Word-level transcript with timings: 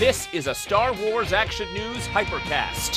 This 0.00 0.28
is 0.32 0.46
a 0.46 0.54
Star 0.54 0.94
Wars 0.94 1.34
Action 1.34 1.70
News 1.74 2.06
Hypercast. 2.08 2.96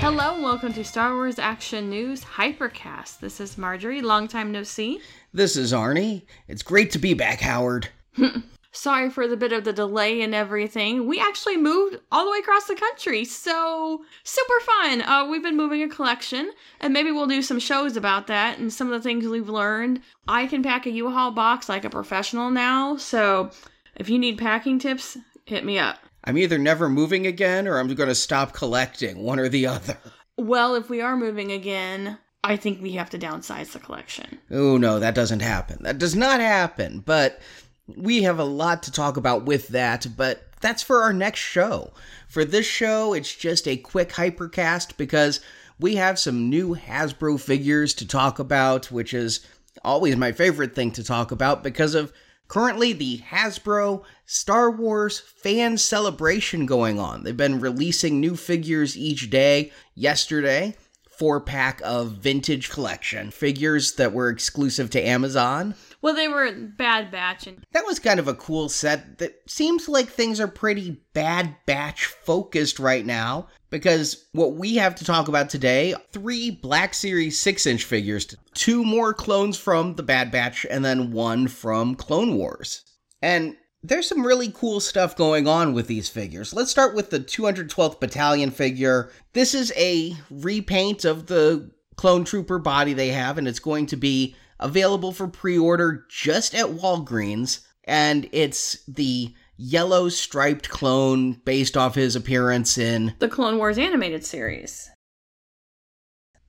Hello 0.00 0.34
and 0.34 0.42
welcome 0.42 0.72
to 0.72 0.82
Star 0.82 1.14
Wars 1.14 1.38
Action 1.38 1.88
News 1.88 2.24
Hypercast. 2.24 3.20
This 3.20 3.38
is 3.40 3.56
Marjorie, 3.56 4.02
long 4.02 4.26
time 4.26 4.50
no 4.50 4.64
see. 4.64 5.00
This 5.32 5.56
is 5.56 5.72
Arnie. 5.72 6.22
It's 6.48 6.64
great 6.64 6.90
to 6.90 6.98
be 6.98 7.14
back, 7.14 7.38
Howard. 7.38 7.88
Sorry 8.72 9.10
for 9.10 9.28
the 9.28 9.36
bit 9.36 9.52
of 9.52 9.62
the 9.62 9.72
delay 9.72 10.22
and 10.22 10.34
everything. 10.34 11.06
We 11.06 11.20
actually 11.20 11.56
moved 11.56 12.00
all 12.10 12.24
the 12.24 12.32
way 12.32 12.38
across 12.38 12.64
the 12.64 12.74
country, 12.74 13.24
so 13.24 14.04
super 14.24 14.58
fun. 14.58 15.02
Uh, 15.02 15.28
we've 15.30 15.40
been 15.40 15.56
moving 15.56 15.84
a 15.84 15.88
collection, 15.88 16.50
and 16.80 16.92
maybe 16.92 17.12
we'll 17.12 17.28
do 17.28 17.42
some 17.42 17.60
shows 17.60 17.96
about 17.96 18.26
that 18.26 18.58
and 18.58 18.72
some 18.72 18.88
of 18.88 19.00
the 19.00 19.08
things 19.08 19.24
we've 19.24 19.48
learned. 19.48 20.00
I 20.26 20.48
can 20.48 20.64
pack 20.64 20.84
a 20.86 20.90
U-Haul 20.90 21.30
box 21.30 21.68
like 21.68 21.84
a 21.84 21.90
professional 21.90 22.50
now, 22.50 22.96
so 22.96 23.52
if 23.96 24.08
you 24.08 24.18
need 24.18 24.38
packing 24.38 24.78
tips, 24.78 25.16
hit 25.44 25.64
me 25.64 25.78
up. 25.78 25.98
I'm 26.24 26.38
either 26.38 26.58
never 26.58 26.88
moving 26.88 27.26
again 27.26 27.68
or 27.68 27.78
I'm 27.78 27.92
going 27.94 28.08
to 28.08 28.14
stop 28.14 28.52
collecting, 28.52 29.22
one 29.22 29.38
or 29.38 29.48
the 29.48 29.66
other. 29.66 29.98
Well, 30.36 30.74
if 30.74 30.88
we 30.88 31.00
are 31.00 31.16
moving 31.16 31.52
again, 31.52 32.18
I 32.42 32.56
think 32.56 32.82
we 32.82 32.92
have 32.92 33.10
to 33.10 33.18
downsize 33.18 33.72
the 33.72 33.78
collection. 33.78 34.38
Oh, 34.50 34.76
no, 34.76 34.98
that 34.98 35.14
doesn't 35.14 35.40
happen. 35.40 35.82
That 35.82 35.98
does 35.98 36.16
not 36.16 36.40
happen, 36.40 37.00
but 37.00 37.40
we 37.86 38.22
have 38.22 38.38
a 38.38 38.44
lot 38.44 38.82
to 38.84 38.92
talk 38.92 39.16
about 39.16 39.44
with 39.44 39.68
that, 39.68 40.06
but 40.16 40.42
that's 40.60 40.82
for 40.82 41.02
our 41.02 41.12
next 41.12 41.40
show. 41.40 41.92
For 42.28 42.44
this 42.44 42.66
show, 42.66 43.12
it's 43.12 43.34
just 43.34 43.68
a 43.68 43.76
quick 43.76 44.10
hypercast 44.10 44.96
because 44.96 45.40
we 45.78 45.96
have 45.96 46.18
some 46.18 46.48
new 46.48 46.74
Hasbro 46.74 47.40
figures 47.40 47.94
to 47.94 48.08
talk 48.08 48.38
about, 48.38 48.90
which 48.90 49.12
is 49.12 49.46
always 49.84 50.16
my 50.16 50.32
favorite 50.32 50.74
thing 50.74 50.90
to 50.92 51.04
talk 51.04 51.30
about 51.30 51.62
because 51.62 51.94
of 51.94 52.12
currently 52.54 52.92
the 52.92 53.18
Hasbro 53.18 54.04
Star 54.26 54.70
Wars 54.70 55.18
fan 55.18 55.76
celebration 55.76 56.66
going 56.66 57.00
on. 57.00 57.24
They've 57.24 57.36
been 57.36 57.58
releasing 57.58 58.20
new 58.20 58.36
figures 58.36 58.96
each 58.96 59.28
day. 59.28 59.72
Yesterday, 59.96 60.76
four 61.10 61.40
pack 61.40 61.80
of 61.82 62.12
vintage 62.12 62.70
collection 62.70 63.32
figures 63.32 63.94
that 63.94 64.12
were 64.12 64.28
exclusive 64.28 64.88
to 64.90 65.04
Amazon. 65.04 65.74
Well, 66.00 66.14
they 66.14 66.28
were 66.28 66.52
Bad 66.52 67.10
Batch, 67.10 67.48
and 67.48 67.66
That 67.72 67.86
was 67.86 67.98
kind 67.98 68.20
of 68.20 68.28
a 68.28 68.34
cool 68.34 68.68
set 68.68 69.18
that 69.18 69.34
seems 69.50 69.88
like 69.88 70.08
things 70.08 70.38
are 70.38 70.46
pretty 70.46 71.00
Bad 71.12 71.56
Batch 71.66 72.06
focused 72.06 72.78
right 72.78 73.04
now 73.04 73.48
because 73.74 74.26
what 74.30 74.54
we 74.54 74.76
have 74.76 74.94
to 74.94 75.04
talk 75.04 75.26
about 75.26 75.50
today 75.50 75.96
three 76.12 76.48
Black 76.48 76.94
Series 76.94 77.36
6 77.40 77.66
inch 77.66 77.82
figures, 77.82 78.24
two 78.54 78.84
more 78.84 79.12
clones 79.12 79.58
from 79.58 79.96
the 79.96 80.02
Bad 80.04 80.30
Batch, 80.30 80.64
and 80.70 80.84
then 80.84 81.10
one 81.10 81.48
from 81.48 81.96
Clone 81.96 82.36
Wars. 82.36 82.84
And 83.20 83.56
there's 83.82 84.08
some 84.08 84.24
really 84.24 84.52
cool 84.54 84.78
stuff 84.78 85.16
going 85.16 85.48
on 85.48 85.74
with 85.74 85.88
these 85.88 86.08
figures. 86.08 86.54
Let's 86.54 86.70
start 86.70 86.94
with 86.94 87.10
the 87.10 87.18
212th 87.18 87.98
Battalion 87.98 88.52
figure. 88.52 89.10
This 89.32 89.54
is 89.54 89.72
a 89.76 90.14
repaint 90.30 91.04
of 91.04 91.26
the 91.26 91.68
clone 91.96 92.22
trooper 92.22 92.60
body 92.60 92.92
they 92.92 93.08
have, 93.08 93.38
and 93.38 93.48
it's 93.48 93.58
going 93.58 93.86
to 93.86 93.96
be 93.96 94.36
available 94.60 95.10
for 95.10 95.26
pre 95.26 95.58
order 95.58 96.06
just 96.08 96.54
at 96.54 96.66
Walgreens. 96.66 97.66
And 97.82 98.28
it's 98.30 98.84
the 98.84 99.34
yellow 99.56 100.08
striped 100.08 100.68
clone 100.68 101.32
based 101.44 101.76
off 101.76 101.94
his 101.94 102.16
appearance 102.16 102.78
in. 102.78 103.14
the 103.18 103.28
Clone 103.28 103.58
Wars 103.58 103.78
animated 103.78 104.24
series. 104.24 104.90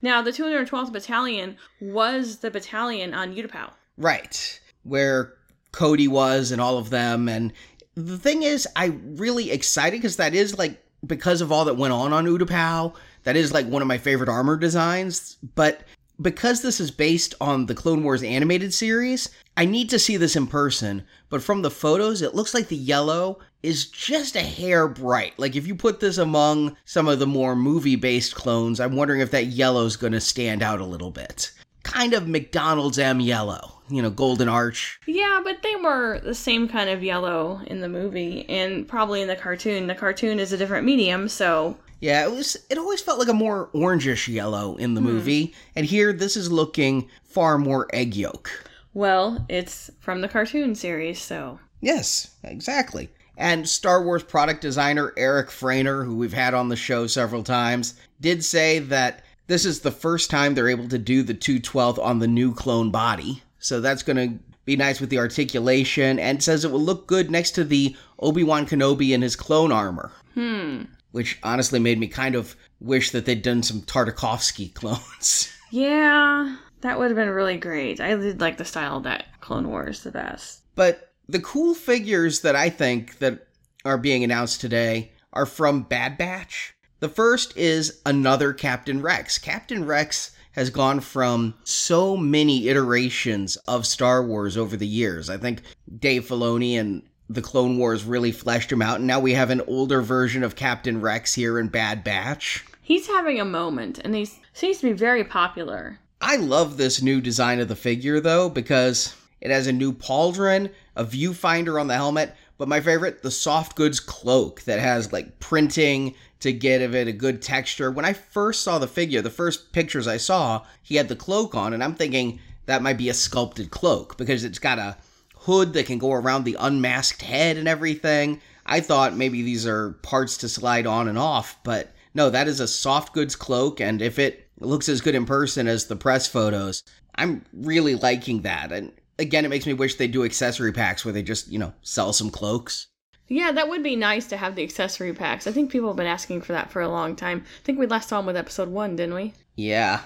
Now, 0.01 0.21
the 0.21 0.31
212th 0.31 0.91
Battalion 0.93 1.57
was 1.81 2.37
the 2.37 2.51
battalion 2.51 3.13
on 3.13 3.33
Utapau. 3.33 3.71
Right, 3.97 4.59
where 4.83 5.33
Cody 5.71 6.07
was 6.07 6.51
and 6.51 6.61
all 6.61 6.77
of 6.77 6.89
them. 6.89 7.27
And 7.27 7.53
the 7.95 8.17
thing 8.17 8.43
is, 8.43 8.67
I'm 8.75 9.15
really 9.15 9.51
excited 9.51 9.97
because 9.97 10.17
that 10.17 10.35
is 10.35 10.57
like, 10.57 10.81
because 11.05 11.41
of 11.41 11.51
all 11.51 11.65
that 11.65 11.77
went 11.77 11.93
on 11.93 12.13
on 12.13 12.25
Utapau, 12.25 12.95
that 13.23 13.35
is 13.35 13.53
like 13.53 13.67
one 13.67 13.81
of 13.81 13.87
my 13.87 13.97
favorite 13.97 14.29
armor 14.29 14.57
designs. 14.57 15.37
But 15.55 15.81
because 16.21 16.61
this 16.61 16.79
is 16.79 16.91
based 16.91 17.35
on 17.41 17.65
the 17.65 17.75
Clone 17.75 18.03
Wars 18.03 18.23
animated 18.23 18.73
series, 18.73 19.29
I 19.57 19.65
need 19.65 19.89
to 19.89 19.99
see 19.99 20.17
this 20.17 20.35
in 20.35 20.47
person. 20.47 21.03
But 21.29 21.43
from 21.43 21.61
the 21.61 21.71
photos, 21.71 22.21
it 22.21 22.35
looks 22.35 22.53
like 22.53 22.67
the 22.67 22.75
yellow 22.75 23.39
is 23.63 23.87
just 23.87 24.35
a 24.35 24.41
hair 24.41 24.87
bright. 24.87 25.33
Like 25.37 25.55
if 25.55 25.67
you 25.67 25.75
put 25.75 25.99
this 25.99 26.17
among 26.17 26.77
some 26.85 27.07
of 27.07 27.19
the 27.19 27.27
more 27.27 27.55
movie 27.55 27.95
based 27.95 28.35
clones, 28.35 28.79
I'm 28.79 28.95
wondering 28.95 29.21
if 29.21 29.31
that 29.31 29.47
yellow's 29.47 29.97
to 29.97 30.21
stand 30.21 30.61
out 30.61 30.79
a 30.79 30.85
little 30.85 31.11
bit. 31.11 31.51
Kind 31.83 32.13
of 32.13 32.27
McDonald's 32.27 32.97
M 32.97 33.19
yellow, 33.19 33.81
you 33.89 34.01
know, 34.01 34.09
golden 34.09 34.49
arch. 34.49 34.99
Yeah, 35.05 35.41
but 35.43 35.61
they 35.61 35.75
were 35.75 36.19
the 36.23 36.33
same 36.33 36.67
kind 36.67 36.89
of 36.89 37.03
yellow 37.03 37.61
in 37.67 37.81
the 37.81 37.89
movie 37.89 38.47
and 38.49 38.87
probably 38.87 39.21
in 39.21 39.27
the 39.27 39.35
cartoon. 39.35 39.87
The 39.87 39.95
cartoon 39.95 40.39
is 40.39 40.51
a 40.51 40.57
different 40.57 40.85
medium, 40.85 41.27
so 41.27 41.77
Yeah, 41.99 42.25
it 42.25 42.31
was. 42.31 42.57
It 42.69 42.77
always 42.77 43.01
felt 43.01 43.19
like 43.19 43.27
a 43.27 43.33
more 43.33 43.69
orangish 43.73 44.27
yellow 44.27 44.75
in 44.75 44.93
the 44.93 45.01
movie, 45.01 45.53
and 45.75 45.85
here 45.85 46.13
this 46.13 46.35
is 46.35 46.51
looking 46.51 47.09
far 47.23 47.57
more 47.57 47.87
egg 47.93 48.15
yolk. 48.15 48.49
well, 48.93 49.45
it's 49.49 49.89
from 49.99 50.21
the 50.21 50.27
cartoon 50.27 50.75
series, 50.75 51.21
so 51.21 51.59
Yes, 51.81 52.31
exactly. 52.43 53.09
And 53.37 53.67
Star 53.69 54.03
Wars 54.03 54.23
product 54.23 54.61
designer 54.61 55.13
Eric 55.17 55.49
Frainer, 55.49 56.03
who 56.05 56.15
we've 56.15 56.33
had 56.33 56.53
on 56.53 56.69
the 56.69 56.75
show 56.75 57.05
several 57.05 57.43
times, 57.43 57.93
did 58.21 58.43
say 58.43 58.79
that 58.79 59.23
this 59.45 59.65
is 59.65 59.81
the 59.81 59.91
first 59.91 60.31
time 60.31 60.55
they're 60.55 60.69
able 60.69 60.87
to 60.87 60.97
do 60.97 61.21
the 61.21 61.35
212th 61.35 61.99
on 61.99 62.19
the 62.19 62.27
new 62.27 62.53
clone 62.55 62.89
body. 62.89 63.43
So 63.59 63.81
that's 63.81 64.01
going 64.01 64.17
to 64.17 64.39
be 64.63 64.75
nice 64.75 64.99
with 64.99 65.11
the 65.11 65.19
articulation 65.19 66.17
and 66.17 66.41
says 66.41 66.65
it 66.65 66.71
will 66.71 66.81
look 66.81 67.05
good 67.05 67.29
next 67.29 67.51
to 67.51 67.63
the 67.63 67.95
Obi-Wan 68.19 68.65
Kenobi 68.65 69.11
in 69.11 69.21
his 69.21 69.35
clone 69.35 69.71
armor. 69.71 70.11
hmm. 70.33 70.83
Which 71.15 71.39
honestly 71.43 71.79
made 71.79 71.97
me 71.97 72.07
kind 72.07 72.35
of 72.35 72.57
wish 72.81 73.11
that 73.11 73.25
they'd 73.25 73.41
done 73.41 73.63
some 73.63 73.83
Tartakovsky 73.83 74.73
clones. 74.73 75.49
Yeah, 75.71 76.57
that 76.81 76.99
would 76.99 77.09
have 77.09 77.15
been 77.15 77.29
really 77.29 77.55
great. 77.55 78.01
I 78.01 78.15
did 78.15 78.41
like 78.41 78.57
the 78.57 78.65
style 78.65 78.97
of 78.97 79.03
that 79.03 79.27
Clone 79.39 79.69
Wars 79.69 80.03
the 80.03 80.11
best. 80.11 80.63
But 80.75 81.13
the 81.29 81.39
cool 81.39 81.73
figures 81.73 82.41
that 82.41 82.57
I 82.57 82.69
think 82.69 83.19
that 83.19 83.47
are 83.85 83.97
being 83.97 84.25
announced 84.25 84.59
today 84.59 85.13
are 85.31 85.45
from 85.45 85.83
Bad 85.83 86.17
Batch. 86.17 86.75
The 86.99 87.07
first 87.07 87.55
is 87.55 88.01
another 88.05 88.51
Captain 88.51 89.01
Rex. 89.01 89.37
Captain 89.37 89.85
Rex 89.85 90.35
has 90.51 90.69
gone 90.69 90.99
from 90.99 91.53
so 91.63 92.17
many 92.17 92.67
iterations 92.67 93.55
of 93.67 93.85
Star 93.85 94.21
Wars 94.21 94.57
over 94.57 94.75
the 94.75 94.85
years. 94.85 95.29
I 95.29 95.37
think 95.37 95.61
Dave 95.97 96.27
Filoni 96.27 96.77
and 96.77 97.03
the 97.29 97.41
Clone 97.41 97.77
Wars 97.77 98.03
really 98.03 98.31
fleshed 98.31 98.71
him 98.71 98.81
out, 98.81 98.97
and 98.97 99.07
now 99.07 99.19
we 99.19 99.33
have 99.33 99.49
an 99.49 99.61
older 99.67 100.01
version 100.01 100.43
of 100.43 100.55
Captain 100.55 101.01
Rex 101.01 101.33
here 101.33 101.59
in 101.59 101.67
Bad 101.67 102.03
Batch. 102.03 102.65
He's 102.81 103.07
having 103.07 103.39
a 103.39 103.45
moment, 103.45 103.99
and 103.99 104.13
he 104.13 104.29
seems 104.53 104.77
to 104.79 104.87
be 104.87 104.93
very 104.93 105.23
popular. 105.23 105.99
I 106.21 106.37
love 106.37 106.77
this 106.77 107.01
new 107.01 107.21
design 107.21 107.59
of 107.59 107.67
the 107.67 107.75
figure 107.75 108.19
though 108.19 108.49
because 108.49 109.15
it 109.41 109.51
has 109.51 109.67
a 109.67 109.73
new 109.73 109.91
pauldron, 109.93 110.71
a 110.95 111.03
viewfinder 111.03 111.79
on 111.79 111.87
the 111.87 111.95
helmet, 111.95 112.33
but 112.57 112.67
my 112.67 112.79
favorite, 112.79 113.21
the 113.21 113.31
soft 113.31 113.75
goods 113.75 113.99
cloak 113.99 114.61
that 114.63 114.79
has 114.79 115.11
like 115.11 115.39
printing 115.39 116.15
to 116.39 116.53
give 116.53 116.95
it 116.95 117.07
a 117.07 117.11
good 117.11 117.41
texture. 117.41 117.91
When 117.91 118.05
I 118.05 118.13
first 118.13 118.61
saw 118.61 118.79
the 118.79 118.87
figure, 118.87 119.21
the 119.21 119.29
first 119.29 119.73
pictures 119.73 120.07
I 120.07 120.17
saw, 120.17 120.65
he 120.81 120.95
had 120.95 121.09
the 121.09 121.15
cloak 121.15 121.53
on 121.53 121.73
and 121.73 121.83
I'm 121.83 121.95
thinking 121.95 122.39
that 122.65 122.81
might 122.81 122.97
be 122.97 123.09
a 123.09 123.13
sculpted 123.13 123.71
cloak 123.71 124.17
because 124.17 124.43
it's 124.43 124.59
got 124.59 124.79
a 124.79 124.97
hood 125.45 125.73
that 125.73 125.85
can 125.85 125.97
go 125.97 126.11
around 126.11 126.43
the 126.43 126.57
unmasked 126.59 127.21
head 127.21 127.57
and 127.57 127.67
everything. 127.67 128.41
I 128.65 128.79
thought 128.79 129.15
maybe 129.15 129.43
these 129.43 129.67
are 129.67 129.91
parts 130.01 130.37
to 130.37 130.49
slide 130.49 130.87
on 130.87 131.07
and 131.07 131.17
off, 131.17 131.59
but 131.63 131.93
no, 132.15 132.29
that 132.29 132.47
is 132.47 132.59
a 132.59 132.67
soft 132.67 133.13
goods 133.13 133.35
cloak, 133.35 133.79
and 133.79 134.01
if 134.01 134.17
it 134.17 134.47
looks 134.59 134.89
as 134.89 135.01
good 135.01 135.15
in 135.15 135.25
person 135.25 135.67
as 135.67 135.85
the 135.85 135.95
press 135.95 136.27
photos, 136.27 136.81
I'm 137.15 137.45
really 137.53 137.95
liking 137.95 138.41
that. 138.41 138.71
And 138.71 138.91
again, 139.19 139.45
it 139.45 139.49
makes 139.49 139.65
me 139.65 139.73
wish 139.73 139.95
they 139.95 140.07
do 140.07 140.23
accessory 140.23 140.71
packs 140.71 141.05
where 141.05 141.13
they 141.13 141.21
just, 141.21 141.47
you 141.47 141.59
know, 141.59 141.73
sell 141.81 142.13
some 142.13 142.29
cloaks. 142.31 142.87
Yeah, 143.27 143.51
that 143.51 143.69
would 143.69 143.83
be 143.83 143.95
nice 143.95 144.27
to 144.27 144.37
have 144.37 144.55
the 144.55 144.63
accessory 144.63 145.13
packs. 145.13 145.45
I 145.45 145.51
think 145.51 145.71
people 145.71 145.89
have 145.89 145.97
been 145.97 146.05
asking 146.05 146.41
for 146.41 146.53
that 146.53 146.71
for 146.71 146.81
a 146.81 146.89
long 146.89 147.15
time. 147.15 147.43
I 147.45 147.63
think 147.63 147.79
we 147.79 147.87
last 147.87 148.09
saw 148.09 148.19
him 148.19 148.25
with 148.25 148.37
episode 148.37 148.69
one, 148.69 148.95
didn't 148.95 149.15
we? 149.15 149.33
Yeah. 149.55 150.01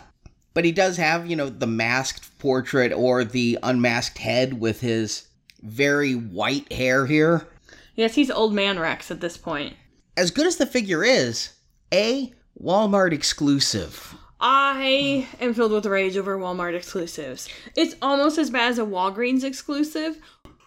But 0.54 0.66
he 0.66 0.72
does 0.72 0.98
have, 0.98 1.28
you 1.28 1.36
know, 1.36 1.50
the 1.50 1.68
masked 1.68 2.38
portrait 2.40 2.92
or 2.92 3.24
the 3.24 3.60
unmasked 3.62 4.18
head 4.18 4.60
with 4.60 4.82
his 4.82 5.28
very 5.62 6.14
white 6.14 6.72
hair 6.72 7.06
here. 7.06 7.48
Yes, 7.96 8.16
he's 8.16 8.32
old 8.32 8.54
man 8.54 8.80
Rex 8.80 9.12
at 9.12 9.22
this 9.22 9.38
point. 9.38 9.76
As 10.16 10.32
good 10.32 10.48
as 10.48 10.58
the 10.58 10.66
figure 10.66 11.04
is, 11.04 11.54
A, 11.94 12.34
Walmart 12.62 13.14
exclusive. 13.14 14.16
I 14.42 15.28
am 15.42 15.54
filled 15.54 15.74
with 15.74 15.86
rage 15.86 16.16
over 16.16 16.38
Walmart 16.38 16.76
exclusives. 16.76 17.50
It's 17.76 17.96
almost 18.02 18.38
as 18.38 18.50
bad 18.50 18.72
as 18.72 18.80
a 18.80 18.84
Walgreens 18.84 19.44
exclusive, 19.44 20.18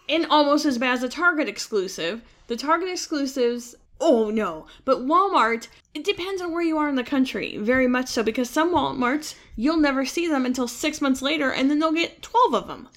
and 0.07 0.27
almost 0.27 0.65
as 0.65 0.77
bad 0.77 0.93
as 0.93 1.03
a 1.03 1.09
Target 1.09 1.47
exclusive. 1.47 2.21
The 2.47 2.55
Target 2.55 2.89
exclusives, 2.89 3.75
oh 3.99 4.29
no. 4.29 4.67
But 4.85 5.07
Walmart, 5.07 5.69
it 5.95 6.03
depends 6.03 6.41
on 6.41 6.51
where 6.51 6.61
you 6.61 6.77
are 6.77 6.89
in 6.89 6.95
the 6.95 7.03
country, 7.03 7.57
very 7.57 7.87
much 7.87 8.09
so, 8.09 8.21
because 8.21 8.49
some 8.49 8.73
Walmarts, 8.73 9.35
you'll 9.55 9.77
never 9.77 10.05
see 10.05 10.27
them 10.27 10.45
until 10.45 10.67
six 10.67 11.01
months 11.01 11.21
later, 11.21 11.51
and 11.51 11.69
then 11.69 11.79
they'll 11.79 11.93
get 11.93 12.21
12 12.21 12.53
of 12.53 12.67
them. 12.67 12.89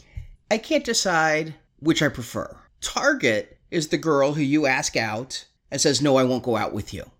I 0.51 0.59
can't 0.59 0.85
decide 0.85 1.55
which 1.81 2.03
I 2.03 2.09
prefer. 2.09 2.57
Target 2.81 3.59
is 3.71 3.89
the 3.89 3.99
girl 3.99 4.33
who 4.33 4.43
you 4.43 4.67
ask 4.67 4.97
out 4.97 5.45
and 5.71 5.81
says, 5.81 6.01
No, 6.01 6.17
I 6.17 6.25
won't 6.25 6.43
go 6.43 6.57
out 6.57 6.73
with 6.73 6.95
you. 6.95 7.11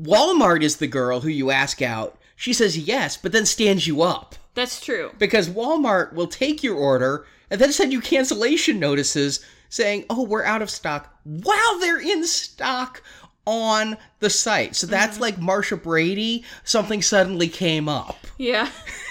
Walmart 0.00 0.62
is 0.62 0.76
the 0.76 0.86
girl 0.86 1.20
who 1.20 1.28
you 1.28 1.50
ask 1.50 1.80
out. 1.80 2.18
She 2.36 2.52
says 2.52 2.76
yes, 2.76 3.16
but 3.16 3.32
then 3.32 3.46
stands 3.46 3.86
you 3.86 4.02
up. 4.02 4.34
That's 4.54 4.80
true. 4.80 5.12
Because 5.18 5.48
Walmart 5.48 6.12
will 6.12 6.26
take 6.26 6.62
your 6.62 6.76
order 6.76 7.26
and 7.50 7.60
then 7.60 7.72
send 7.72 7.92
you 7.92 8.00
cancellation 8.00 8.78
notices 8.78 9.44
saying, 9.68 10.04
oh, 10.10 10.24
we're 10.24 10.44
out 10.44 10.62
of 10.62 10.70
stock 10.70 11.16
while 11.24 11.78
they're 11.80 12.00
in 12.00 12.24
stock 12.26 13.02
on 13.46 13.96
the 14.20 14.30
site. 14.30 14.76
So 14.76 14.86
that's 14.86 15.14
mm-hmm. 15.14 15.22
like 15.22 15.38
Marcia 15.38 15.76
Brady, 15.76 16.44
something 16.64 17.02
suddenly 17.02 17.48
came 17.48 17.88
up. 17.88 18.16
Yeah. 18.38 18.70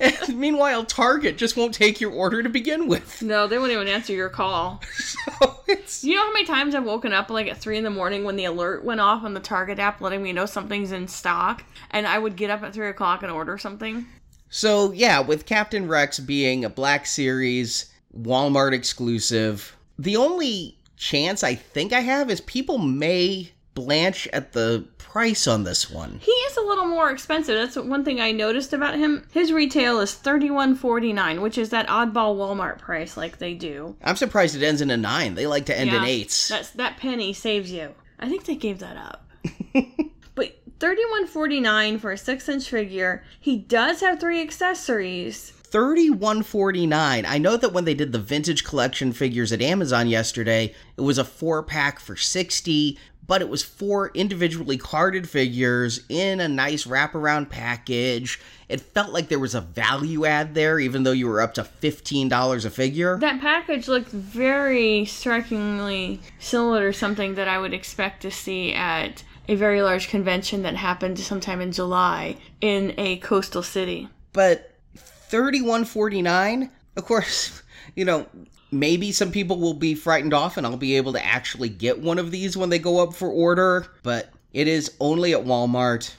And 0.00 0.38
meanwhile, 0.38 0.84
Target 0.84 1.36
just 1.36 1.56
won't 1.56 1.74
take 1.74 2.00
your 2.00 2.12
order 2.12 2.42
to 2.42 2.48
begin 2.48 2.86
with. 2.86 3.22
No, 3.22 3.46
they 3.46 3.58
won't 3.58 3.72
even 3.72 3.88
answer 3.88 4.12
your 4.12 4.28
call. 4.28 4.82
So 4.94 5.60
it's 5.66 6.04
You 6.04 6.14
know 6.16 6.24
how 6.26 6.32
many 6.32 6.44
times 6.44 6.74
I've 6.74 6.84
woken 6.84 7.12
up 7.12 7.30
like 7.30 7.46
at 7.46 7.58
three 7.58 7.78
in 7.78 7.84
the 7.84 7.90
morning 7.90 8.24
when 8.24 8.36
the 8.36 8.44
alert 8.44 8.84
went 8.84 9.00
off 9.00 9.24
on 9.24 9.34
the 9.34 9.40
Target 9.40 9.78
app 9.78 10.00
letting 10.00 10.22
me 10.22 10.32
know 10.32 10.46
something's 10.46 10.92
in 10.92 11.08
stock, 11.08 11.64
and 11.90 12.06
I 12.06 12.18
would 12.18 12.36
get 12.36 12.50
up 12.50 12.62
at 12.62 12.74
three 12.74 12.88
o'clock 12.88 13.22
and 13.22 13.32
order 13.32 13.58
something? 13.58 14.06
So 14.48 14.92
yeah, 14.92 15.20
with 15.20 15.46
Captain 15.46 15.88
Rex 15.88 16.20
being 16.20 16.64
a 16.64 16.70
Black 16.70 17.06
Series 17.06 17.92
Walmart 18.16 18.72
exclusive, 18.72 19.76
the 19.98 20.16
only 20.16 20.78
chance 20.96 21.42
I 21.42 21.54
think 21.54 21.92
I 21.92 22.00
have 22.00 22.30
is 22.30 22.40
people 22.42 22.78
may 22.78 23.50
blanch 23.74 24.28
at 24.28 24.52
the 24.52 24.86
price 25.14 25.46
on 25.46 25.62
this 25.62 25.88
one. 25.88 26.18
He 26.20 26.32
is 26.32 26.56
a 26.56 26.60
little 26.62 26.86
more 26.86 27.08
expensive. 27.08 27.54
That's 27.54 27.76
one 27.76 28.04
thing 28.04 28.20
I 28.20 28.32
noticed 28.32 28.72
about 28.72 28.98
him. 28.98 29.24
His 29.30 29.52
retail 29.52 30.00
is 30.00 30.12
thirty 30.12 30.50
one 30.50 30.74
forty 30.74 31.12
nine, 31.12 31.40
which 31.40 31.56
is 31.56 31.70
that 31.70 31.86
oddball 31.86 32.36
Walmart 32.36 32.78
price 32.78 33.16
like 33.16 33.38
they 33.38 33.54
do. 33.54 33.94
I'm 34.02 34.16
surprised 34.16 34.56
it 34.56 34.64
ends 34.64 34.80
in 34.80 34.90
a 34.90 34.96
nine. 34.96 35.36
They 35.36 35.46
like 35.46 35.66
to 35.66 35.78
end 35.78 35.90
in 35.90 36.02
eights. 36.02 36.48
That's 36.48 36.70
that 36.70 36.96
penny 36.96 37.32
saves 37.32 37.70
you. 37.70 37.94
I 38.18 38.28
think 38.28 38.44
they 38.44 38.56
gave 38.56 38.80
that 38.80 38.96
up. 38.96 39.30
but 40.34 40.58
thirty 40.80 41.04
one 41.12 41.28
forty 41.28 41.60
nine 41.60 42.00
for 42.00 42.10
a 42.10 42.18
six 42.18 42.48
inch 42.48 42.68
figure. 42.68 43.22
He 43.38 43.56
does 43.56 44.00
have 44.00 44.18
three 44.18 44.42
accessories. 44.42 45.52
3149. 45.74 47.26
I 47.26 47.38
know 47.38 47.56
that 47.56 47.72
when 47.72 47.84
they 47.84 47.94
did 47.94 48.12
the 48.12 48.18
vintage 48.20 48.62
collection 48.62 49.12
figures 49.12 49.50
at 49.50 49.60
Amazon 49.60 50.06
yesterday, 50.06 50.72
it 50.96 51.00
was 51.00 51.18
a 51.18 51.24
4 51.24 51.64
pack 51.64 51.98
for 51.98 52.14
60, 52.14 52.96
but 53.26 53.40
it 53.40 53.48
was 53.48 53.62
four 53.62 54.10
individually 54.14 54.76
carded 54.76 55.28
figures 55.28 56.00
in 56.08 56.40
a 56.40 56.48
nice 56.48 56.84
wraparound 56.86 57.48
package. 57.48 58.40
It 58.68 58.80
felt 58.80 59.12
like 59.12 59.28
there 59.28 59.38
was 59.38 59.54
a 59.54 59.60
value 59.60 60.24
add 60.24 60.54
there 60.54 60.78
even 60.78 61.02
though 61.02 61.12
you 61.12 61.28
were 61.28 61.40
up 61.40 61.54
to 61.54 61.62
$15 61.62 62.64
a 62.64 62.70
figure. 62.70 63.18
That 63.18 63.40
package 63.40 63.88
looked 63.88 64.10
very 64.10 65.04
strikingly 65.04 66.20
similar 66.38 66.92
to 66.92 66.98
something 66.98 67.34
that 67.34 67.48
I 67.48 67.58
would 67.58 67.74
expect 67.74 68.22
to 68.22 68.30
see 68.30 68.72
at 68.72 69.22
a 69.48 69.54
very 69.54 69.82
large 69.82 70.08
convention 70.08 70.62
that 70.62 70.76
happened 70.76 71.18
sometime 71.18 71.60
in 71.60 71.72
July 71.72 72.36
in 72.60 72.94
a 72.96 73.18
coastal 73.18 73.62
city. 73.62 74.08
but 74.32 74.70
3149 74.96 76.70
of 76.96 77.04
course 77.04 77.62
you 77.96 78.04
know 78.04 78.26
maybe 78.74 79.12
some 79.12 79.30
people 79.30 79.58
will 79.58 79.74
be 79.74 79.94
frightened 79.94 80.34
off 80.34 80.56
and 80.56 80.66
i'll 80.66 80.76
be 80.76 80.96
able 80.96 81.12
to 81.12 81.24
actually 81.24 81.68
get 81.68 82.00
one 82.00 82.18
of 82.18 82.30
these 82.30 82.56
when 82.56 82.70
they 82.70 82.78
go 82.78 83.02
up 83.02 83.14
for 83.14 83.28
order 83.28 83.86
but 84.02 84.30
it 84.52 84.68
is 84.68 84.94
only 85.00 85.32
at 85.34 85.44
walmart. 85.44 86.14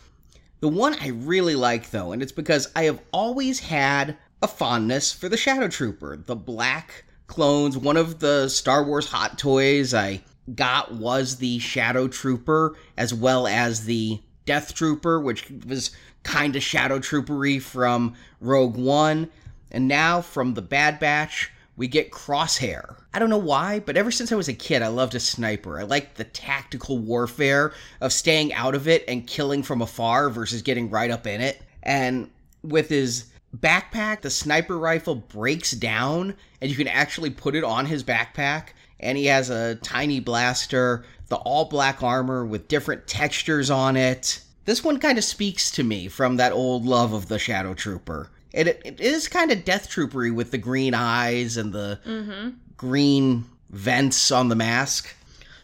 The 0.60 0.68
one 0.68 0.96
i 1.02 1.10
really 1.10 1.56
like 1.56 1.92
though 1.92 2.12
and 2.12 2.22
it's 2.22 2.32
because 2.32 2.72
i 2.76 2.84
have 2.84 3.00
always 3.12 3.60
had 3.60 4.18
a 4.42 4.48
fondness 4.48 5.14
for 5.14 5.30
the 5.30 5.38
shadow 5.38 5.68
trooper 5.68 6.18
the 6.18 6.36
black 6.36 7.06
clones 7.28 7.78
one 7.78 7.98
of 7.98 8.20
the 8.20 8.50
star 8.50 8.84
wars 8.84 9.08
hot 9.10 9.38
toys 9.38 9.94
i 9.94 10.22
got 10.54 10.94
was 10.94 11.38
the 11.38 11.60
shadow 11.60 12.08
trooper 12.08 12.76
as 12.98 13.14
well 13.14 13.48
as 13.48 13.86
the 13.86 14.20
death 14.46 14.74
trooper 14.74 15.20
which 15.20 15.52
was 15.68 15.92
kind 16.26 16.56
of 16.56 16.64
shadow 16.64 17.00
troopery 17.00 17.62
from 17.62 18.16
rogue 18.42 18.76
one. 18.76 19.30
And 19.72 19.88
now 19.88 20.22
from 20.22 20.54
the 20.54 20.62
bad 20.62 21.00
batch 21.00 21.52
we 21.78 21.88
get 21.88 22.12
crosshair. 22.12 22.96
I 23.14 23.20
don't 23.20 23.30
know 23.30 23.38
why 23.38 23.80
but 23.80 23.98
ever 23.98 24.12
since 24.12 24.32
i 24.32 24.36
was 24.36 24.48
a 24.48 24.54
kid 24.54 24.82
i 24.82 24.88
loved 24.88 25.16
a 25.16 25.20
sniper. 25.20 25.80
I 25.80 25.84
liked 25.84 26.16
the 26.16 26.24
tactical 26.24 26.98
warfare 26.98 27.74
of 28.02 28.14
staying 28.14 28.54
out 28.54 28.76
of 28.76 28.88
it 28.88 29.04
and 29.08 29.28
killing 29.28 29.64
from 29.64 29.82
afar 29.82 30.30
versus 30.30 30.62
getting 30.62 30.90
right 30.90 31.12
up 31.12 31.28
in 31.28 31.42
it. 31.42 31.62
And 31.84 32.30
with 32.64 32.90
his 32.90 33.26
backpack 33.58 34.22
the 34.22 34.30
sniper 34.30 34.78
rifle 34.78 35.16
breaks 35.16 35.72
down 35.72 36.36
and 36.62 36.70
you 36.70 36.78
can 36.78 36.88
actually 36.88 37.30
put 37.30 37.56
it 37.56 37.64
on 37.64 37.86
his 37.86 38.04
backpack. 38.04 38.70
And 39.00 39.18
he 39.18 39.26
has 39.26 39.50
a 39.50 39.76
tiny 39.76 40.20
blaster 40.20 41.06
the 41.28 41.38
all 41.38 41.66
black 41.66 42.04
armor 42.04 42.46
with 42.46 42.68
different 42.68 43.08
textures 43.08 43.72
on 43.72 43.98
it. 43.98 44.42
This 44.66 44.84
one 44.84 45.00
kind 45.00 45.18
of 45.18 45.24
speaks 45.24 45.72
to 45.72 45.84
me 45.84 46.08
from 46.08 46.38
that 46.38 46.52
old 46.52 46.86
love 46.86 47.14
of 47.14 47.28
the 47.28 47.40
shadow 47.40 47.74
trooper 47.74 48.30
it, 48.56 48.82
it 48.86 49.00
is 49.00 49.28
kind 49.28 49.52
of 49.52 49.66
death 49.66 49.90
troopery 49.90 50.34
with 50.34 50.52
the 50.52 50.58
green 50.58 50.94
eyes 50.94 51.58
and 51.58 51.74
the 51.74 52.00
mm-hmm. 52.06 52.50
green 52.78 53.46
vents 53.70 54.32
on 54.32 54.50
the 54.50 54.56
mask 54.56 55.14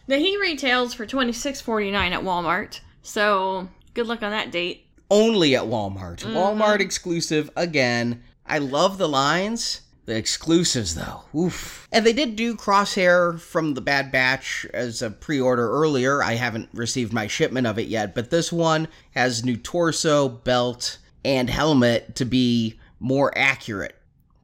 Now 0.08 0.18
he 0.18 0.36
retails 0.38 0.92
for 0.94 1.06
twenty 1.06 1.32
six 1.32 1.60
forty 1.60 1.90
nine 1.90 2.12
at 2.12 2.20
Walmart. 2.22 2.80
So 3.02 3.68
good 3.94 4.06
luck 4.06 4.22
on 4.22 4.30
that 4.30 4.50
date. 4.50 4.86
only 5.12 5.54
at 5.54 5.64
Walmart. 5.64 6.18
Mm-hmm. 6.18 6.36
Walmart 6.36 6.80
exclusive 6.80 7.50
again. 7.54 8.22
I 8.46 8.58
love 8.58 8.98
the 8.98 9.08
lines. 9.08 9.82
The 10.06 10.16
exclusives 10.16 10.96
though. 10.96 11.22
Oof. 11.32 11.86
And 11.92 12.04
they 12.04 12.12
did 12.12 12.34
do 12.34 12.56
Crosshair 12.56 13.38
from 13.38 13.74
the 13.74 13.80
Bad 13.80 14.10
Batch 14.10 14.66
as 14.74 15.00
a 15.00 15.10
pre-order 15.10 15.70
earlier. 15.70 16.24
I 16.24 16.34
haven't 16.34 16.70
received 16.72 17.12
my 17.12 17.28
shipment 17.28 17.68
of 17.68 17.78
it 17.78 17.86
yet, 17.86 18.12
but 18.12 18.30
this 18.30 18.50
one 18.50 18.88
has 19.12 19.44
new 19.44 19.56
torso, 19.56 20.28
belt, 20.28 20.98
and 21.24 21.48
helmet 21.48 22.16
to 22.16 22.24
be 22.24 22.80
more 23.02 23.36
accurate. 23.36 23.96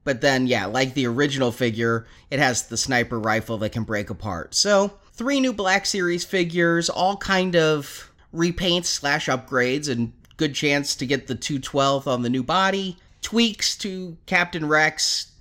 But 0.05 0.21
then, 0.21 0.47
yeah, 0.47 0.67
like 0.67 0.95
the 0.95 1.07
original 1.07 1.53
figure, 1.53 2.07
it 2.31 2.39
has 2.39 2.67
the 2.67 2.77
sniper 2.77 3.19
rifle 3.19 3.59
that 3.59 3.73
can 3.73 3.85
break 3.85 4.11
apart. 4.11 4.55
So, 4.55 4.95
three 5.13 5.41
new 5.41 5.53
Black 5.53 5.87
Series 5.87 6.25
figures, 6.25 6.89
all 6.89 7.17
kind 7.17 7.55
of 7.55 8.11
repaints 8.35 8.87
slash 8.87 9.27
upgrades, 9.27 9.89
and 9.89 10.13
good 10.37 10.55
chance 10.55 10.97
to 10.97 11.07
get 11.07 11.27
the 11.27 11.35
212th 11.35 12.07
on 12.07 12.23
the 12.23 12.31
new 12.31 12.43
body. 12.43 12.97
Tweaks 13.21 13.77
to 13.79 14.17
Captain 14.27 14.67
Rex, 14.67 15.33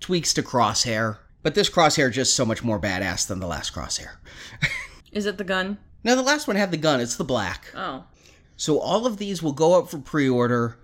tweaks 0.00 0.32
to 0.34 0.42
Crosshair. 0.42 1.18
But 1.42 1.54
this 1.54 1.68
Crosshair 1.68 2.10
just 2.10 2.34
so 2.34 2.44
much 2.44 2.64
more 2.64 2.80
badass 2.80 3.26
than 3.26 3.40
the 3.40 3.46
last 3.46 3.74
Crosshair. 3.74 4.16
Is 5.12 5.26
it 5.26 5.38
the 5.38 5.44
gun? 5.44 5.78
Now, 6.04 6.14
the 6.14 6.22
last 6.22 6.46
one 6.46 6.56
had 6.56 6.70
the 6.70 6.76
gun, 6.76 7.00
it's 7.00 7.16
the 7.16 7.24
black. 7.24 7.70
Oh. 7.74 8.04
So 8.56 8.78
all 8.78 9.06
of 9.06 9.18
these 9.18 9.42
will 9.42 9.52
go 9.52 9.78
up 9.78 9.90
for 9.90 9.98
pre-order 9.98 10.78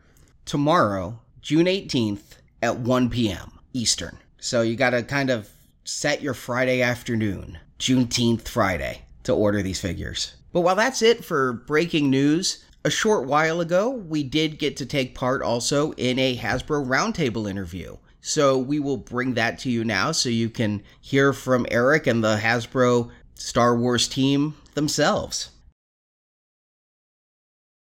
tomorrow, 0.45 1.21
June 1.43 1.67
18th 1.67 2.39
at 2.63 2.79
1 2.79 3.11
p.m. 3.11 3.59
Eastern. 3.73 4.17
So 4.39 4.63
you 4.63 4.77
got 4.77 4.91
to 4.91 5.03
kind 5.03 5.29
of 5.29 5.51
set 5.85 6.23
your 6.23 6.35
Friday 6.35 6.81
afternoon, 6.81 7.59
Juneteenth 7.79 8.47
Friday, 8.47 9.03
to 9.25 9.35
order 9.35 9.61
these 9.61 9.81
figures. 9.81 10.35
But 10.53 10.61
while 10.61 10.77
that's 10.77 11.03
it 11.03 11.25
for 11.25 11.53
breaking 11.53 12.11
news, 12.11 12.65
a 12.85 12.91
short 12.91 13.27
while 13.27 13.61
ago, 13.61 13.91
we 13.91 14.23
did 14.23 14.59
get 14.59 14.77
to 14.77 14.87
take 14.87 15.15
part 15.15 15.43
also 15.43 15.93
in 15.93 16.19
a 16.19 16.37
Hasbro 16.37 16.87
Roundtable 16.87 17.49
interview. 17.49 17.97
So 18.21 18.57
we 18.57 18.79
will 18.79 18.97
bring 18.97 19.35
that 19.35 19.59
to 19.61 19.71
you 19.71 19.85
now 19.85 20.13
so 20.13 20.29
you 20.29 20.49
can 20.49 20.83
hear 21.01 21.33
from 21.33 21.67
Eric 21.71 22.07
and 22.07 22.23
the 22.23 22.37
Hasbro 22.37 23.11
Star 23.35 23.77
Wars 23.77 24.07
team 24.07 24.55
themselves. 24.75 25.51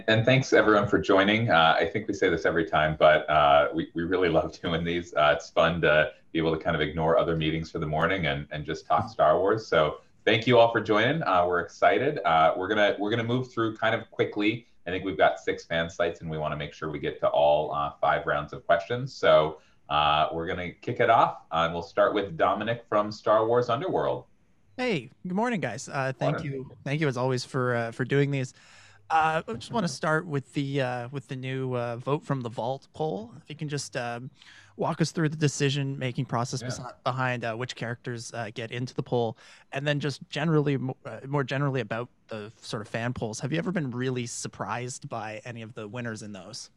And 0.08 0.25
thanks 0.25 0.52
everyone 0.52 0.86
for 0.86 1.00
joining. 1.00 1.50
Uh, 1.50 1.76
I 1.80 1.86
think 1.86 2.06
we 2.06 2.14
say 2.14 2.28
this 2.28 2.44
every 2.44 2.64
time, 2.64 2.94
but 2.96 3.28
uh, 3.28 3.68
we, 3.75 3.88
we 3.94 4.04
really 4.04 4.28
love 4.38 4.58
doing 4.60 4.84
these. 4.84 5.12
Uh, 5.14 5.34
it's 5.36 5.50
fun 5.50 5.80
to 5.80 6.12
be 6.32 6.38
able 6.38 6.56
to 6.56 6.62
kind 6.62 6.76
of 6.76 6.82
ignore 6.82 7.18
other 7.18 7.34
meetings 7.34 7.72
for 7.72 7.80
the 7.80 7.86
morning 7.86 8.26
and, 8.26 8.46
and 8.52 8.64
just 8.64 8.86
talk 8.86 9.10
Star 9.10 9.36
Wars. 9.40 9.66
So 9.66 9.98
thank 10.25 10.46
you 10.46 10.58
all 10.58 10.70
for 10.70 10.80
joining. 10.80 11.25
Uh, 11.25 11.44
we're 11.46 11.58
excited. 11.58 12.20
Uh, 12.25 12.54
we're 12.56 12.68
gonna 12.68 12.94
we're 13.00 13.10
gonna 13.10 13.25
move 13.25 13.52
through 13.52 13.76
kind 13.76 13.96
of 13.96 14.08
quickly. 14.12 14.68
I 14.86 14.90
think 14.90 15.04
we've 15.04 15.18
got 15.18 15.40
six 15.40 15.64
fan 15.64 15.90
sites, 15.90 16.20
and 16.20 16.30
we 16.30 16.38
want 16.38 16.52
to 16.52 16.56
make 16.56 16.72
sure 16.72 16.88
we 16.88 17.00
get 17.00 17.18
to 17.20 17.28
all 17.28 17.75
uh, 17.75 17.90
five 18.00 18.26
rounds 18.26 18.52
of 18.52 18.64
questions. 18.64 19.12
So 19.12 19.58
we're 19.90 20.46
gonna 20.46 20.70
kick 20.70 21.00
it 21.00 21.10
off, 21.10 21.38
and 21.50 21.75
we'll 21.75 21.82
start 21.82 22.14
with 22.14 22.36
Dominic 22.36 22.84
from 22.88 23.10
Star 23.10 23.44
Wars 23.44 23.68
Underworld. 23.68 24.26
Hey, 24.76 25.10
good 25.26 25.34
morning, 25.34 25.60
guys. 25.60 25.88
Uh, 25.88 26.12
thank 26.16 26.36
Morning. 26.36 26.52
you, 26.52 26.76
thank 26.84 27.00
you 27.00 27.08
as 27.08 27.16
always 27.16 27.44
for 27.44 27.75
uh, 27.75 27.90
for 27.90 28.04
doing 28.04 28.30
these. 28.30 28.54
Uh, 29.08 29.42
I 29.46 29.52
just 29.54 29.70
want 29.72 29.84
to 29.84 29.92
start 29.92 30.26
with 30.26 30.52
the 30.54 30.80
uh, 30.80 31.08
with 31.12 31.28
the 31.28 31.36
new 31.36 31.75
uh, 31.76 31.96
vote 31.96 32.25
from 32.25 32.40
the 32.40 32.48
vault 32.48 32.88
poll. 32.92 33.32
If 33.36 33.44
you 33.48 33.54
can 33.54 33.68
just 33.68 33.96
um, 33.96 34.30
walk 34.76 35.00
us 35.00 35.12
through 35.12 35.28
the 35.28 35.36
decision 35.36 35.96
making 35.96 36.25
process 36.25 36.60
Yeah. 36.60 36.90
behind 37.04 37.44
uh, 37.44 37.54
which 37.54 37.76
characters 37.76 38.32
uh, 38.34 38.50
get 38.52 38.72
into 38.72 38.94
the 38.94 39.04
poll, 39.04 39.38
and 39.72 39.86
then 39.86 40.00
just 40.00 40.28
generally 40.28 40.76
uh, 41.04 41.20
more 41.26 41.44
generally 41.44 41.80
about 41.80 42.08
the 42.28 42.52
sort 42.60 42.82
of 42.82 42.88
fan 42.88 43.12
polls. 43.12 43.38
Have 43.40 43.52
you 43.52 43.58
ever 43.58 43.70
been 43.70 43.92
really 43.92 44.26
surprised 44.26 45.08
by 45.08 45.40
any 45.44 45.62
of 45.62 45.75
the 45.75 45.86
winners 45.86 46.22
in 46.22 46.32
those? 46.32 46.70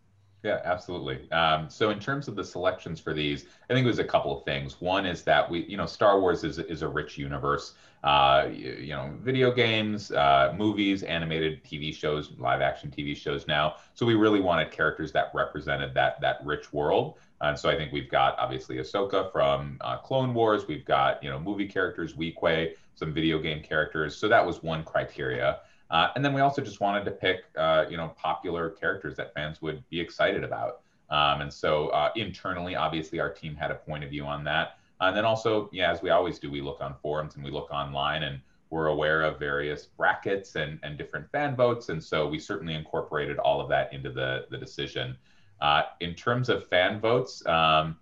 Yeah, 0.44 0.62
absolutely. 0.64 1.30
Um, 1.32 1.70
so 1.70 1.90
in 1.90 2.00
terms 2.00 2.30
of 2.30 2.36
the 2.38 2.46
selections 2.46 3.02
for 3.02 3.14
these, 3.14 3.46
I 3.70 3.74
think 3.74 3.84
it 3.84 3.88
was 3.88 4.00
a 4.00 4.06
couple 4.06 4.38
of 4.38 4.46
things. 4.46 4.80
One 4.80 5.06
is 5.06 5.24
that 5.24 5.50
we, 5.50 5.66
you 5.66 5.76
know, 5.76 5.86
Star 5.86 6.22
Wars 6.22 6.46
is 6.46 6.60
is 6.60 6.82
a 6.82 6.88
rich 6.88 7.18
universe. 7.18 7.74
Uh, 8.06 8.48
you, 8.50 8.72
you 8.80 8.96
know, 8.96 9.14
video 9.20 9.52
games, 9.52 10.12
uh, 10.14 10.54
movies, 10.58 11.04
animated 11.04 11.62
TV 11.66 11.94
shows, 11.94 12.32
live 12.38 12.62
action 12.62 12.90
TV 12.90 13.18
shows 13.18 13.48
now. 13.48 13.76
So 13.96 14.06
we 14.06 14.16
really 14.16 14.40
wanted 14.40 14.72
characters 14.72 15.12
that 15.12 15.30
represented 15.34 15.94
that 15.96 16.22
that 16.22 16.38
rich 16.46 16.72
world. 16.72 17.18
And 17.42 17.60
so 17.60 17.70
I 17.70 17.76
think 17.76 17.92
we've 17.92 18.10
got 18.10 18.40
obviously 18.40 18.78
Ahsoka 18.78 19.30
from 19.34 19.78
uh, 19.82 19.98
Clone 19.98 20.34
Wars. 20.34 20.68
We've 20.70 20.86
got 20.86 21.22
you 21.22 21.30
know 21.30 21.38
movie 21.38 21.68
characters, 21.68 22.14
Weequay, 22.14 22.76
some 22.96 23.14
video 23.14 23.40
game 23.40 23.62
characters. 23.62 24.16
So 24.16 24.30
that 24.30 24.46
was 24.46 24.64
one 24.64 24.86
criteria. 24.86 25.60
Uh, 25.90 26.10
and 26.16 26.24
then 26.24 26.34
we 26.34 26.42
also 26.42 26.62
just 26.62 26.82
wanted 26.82 27.04
to 27.04 27.12
pick, 27.12 27.46
uh, 27.58 27.86
you 27.90 27.98
know, 27.98 28.10
popular 28.16 28.70
characters 28.70 29.16
that 29.18 29.34
fans 29.34 29.62
would 29.62 29.84
be 29.90 30.00
excited 30.00 30.44
about. 30.44 30.82
Um, 31.10 31.42
and 31.42 31.52
so 31.52 31.88
uh, 31.90 32.12
internally, 32.16 32.76
obviously, 32.76 33.20
our 33.20 33.32
team 33.32 33.56
had 33.56 33.72
a 33.72 33.76
point 33.76 34.04
of 34.04 34.10
view 34.10 34.26
on 34.26 34.44
that. 34.44 34.78
And 35.02 35.16
then 35.16 35.26
also, 35.26 35.70
yeah, 35.72 35.92
as 35.92 36.02
we 36.02 36.10
always 36.10 36.40
do, 36.40 36.52
we 36.52 36.62
look 36.62 36.82
on 36.82 36.94
forums 37.02 37.36
and 37.36 37.44
we 37.44 37.52
look 37.52 37.72
online 37.72 38.24
and 38.24 38.40
we're 38.70 38.88
aware 38.88 39.24
of 39.24 39.40
various 39.40 39.86
brackets 39.86 40.56
and, 40.56 40.80
and 40.84 40.98
different 40.98 41.30
fan 41.32 41.56
votes. 41.56 41.90
And 41.90 42.04
so 42.04 42.28
we 42.28 42.38
certainly 42.38 42.76
incorporated 42.76 43.40
all 43.40 43.60
of 43.60 43.70
that 43.70 43.92
into 43.92 44.12
the, 44.12 44.46
the 44.52 44.58
decision. 44.58 45.18
Uh, 45.62 45.84
in 46.02 46.14
terms 46.14 46.50
of 46.50 46.68
fan 46.68 47.00
votes, 47.00 47.44
um, 47.48 47.98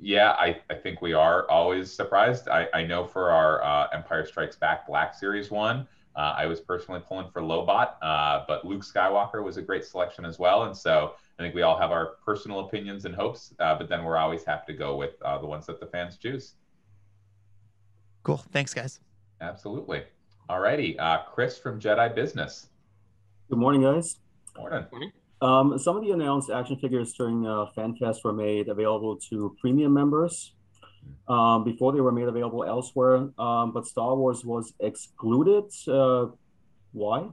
yeah, 0.00 0.32
I, 0.32 0.60
I 0.70 0.74
think 0.74 1.00
we 1.00 1.12
are 1.12 1.50
always 1.50 1.90
surprised. 1.92 2.48
I, 2.48 2.68
I 2.74 2.84
know 2.84 3.06
for 3.06 3.30
our 3.30 3.64
uh, 3.64 3.88
Empire 3.92 4.26
Strikes 4.26 4.56
Back 4.56 4.86
Black 4.86 5.14
Series 5.14 5.50
one, 5.50 5.88
uh, 6.18 6.34
I 6.36 6.46
was 6.46 6.60
personally 6.60 7.00
pulling 7.06 7.30
for 7.30 7.40
Lobot, 7.40 7.92
uh, 8.02 8.44
but 8.48 8.64
Luke 8.64 8.82
Skywalker 8.82 9.44
was 9.44 9.56
a 9.56 9.62
great 9.62 9.84
selection 9.84 10.24
as 10.24 10.36
well. 10.36 10.64
And 10.64 10.76
so 10.76 11.12
I 11.38 11.42
think 11.42 11.54
we 11.54 11.62
all 11.62 11.78
have 11.78 11.92
our 11.92 12.16
personal 12.24 12.66
opinions 12.66 13.04
and 13.04 13.14
hopes, 13.14 13.54
uh, 13.60 13.78
but 13.78 13.88
then 13.88 14.02
we're 14.02 14.16
always 14.16 14.42
happy 14.42 14.72
to 14.72 14.78
go 14.78 14.96
with 14.96 15.12
uh, 15.22 15.38
the 15.38 15.46
ones 15.46 15.64
that 15.66 15.78
the 15.78 15.86
fans 15.86 16.16
choose. 16.16 16.54
Cool. 18.24 18.38
Thanks, 18.50 18.74
guys. 18.74 18.98
Absolutely. 19.40 20.02
All 20.48 20.58
righty. 20.58 20.98
Uh, 20.98 21.18
Chris 21.18 21.56
from 21.56 21.78
Jedi 21.78 22.12
Business. 22.12 22.66
Good 23.48 23.58
morning, 23.58 23.82
guys. 23.82 24.16
Morning. 24.56 25.12
Um, 25.40 25.78
some 25.78 25.96
of 25.96 26.02
the 26.02 26.10
announced 26.10 26.50
action 26.50 26.76
figures 26.78 27.12
during 27.12 27.46
uh, 27.46 27.66
FanFest 27.76 28.24
were 28.24 28.32
made 28.32 28.68
available 28.68 29.16
to 29.30 29.54
premium 29.60 29.94
members 29.94 30.54
um, 31.28 31.64
before 31.64 31.92
they 31.92 32.00
were 32.00 32.12
made 32.12 32.28
available 32.28 32.64
elsewhere, 32.64 33.28
um, 33.38 33.72
but 33.72 33.86
Star 33.86 34.16
Wars 34.16 34.44
was 34.44 34.72
excluded. 34.80 35.64
Uh, 35.86 36.26
why? 36.92 37.28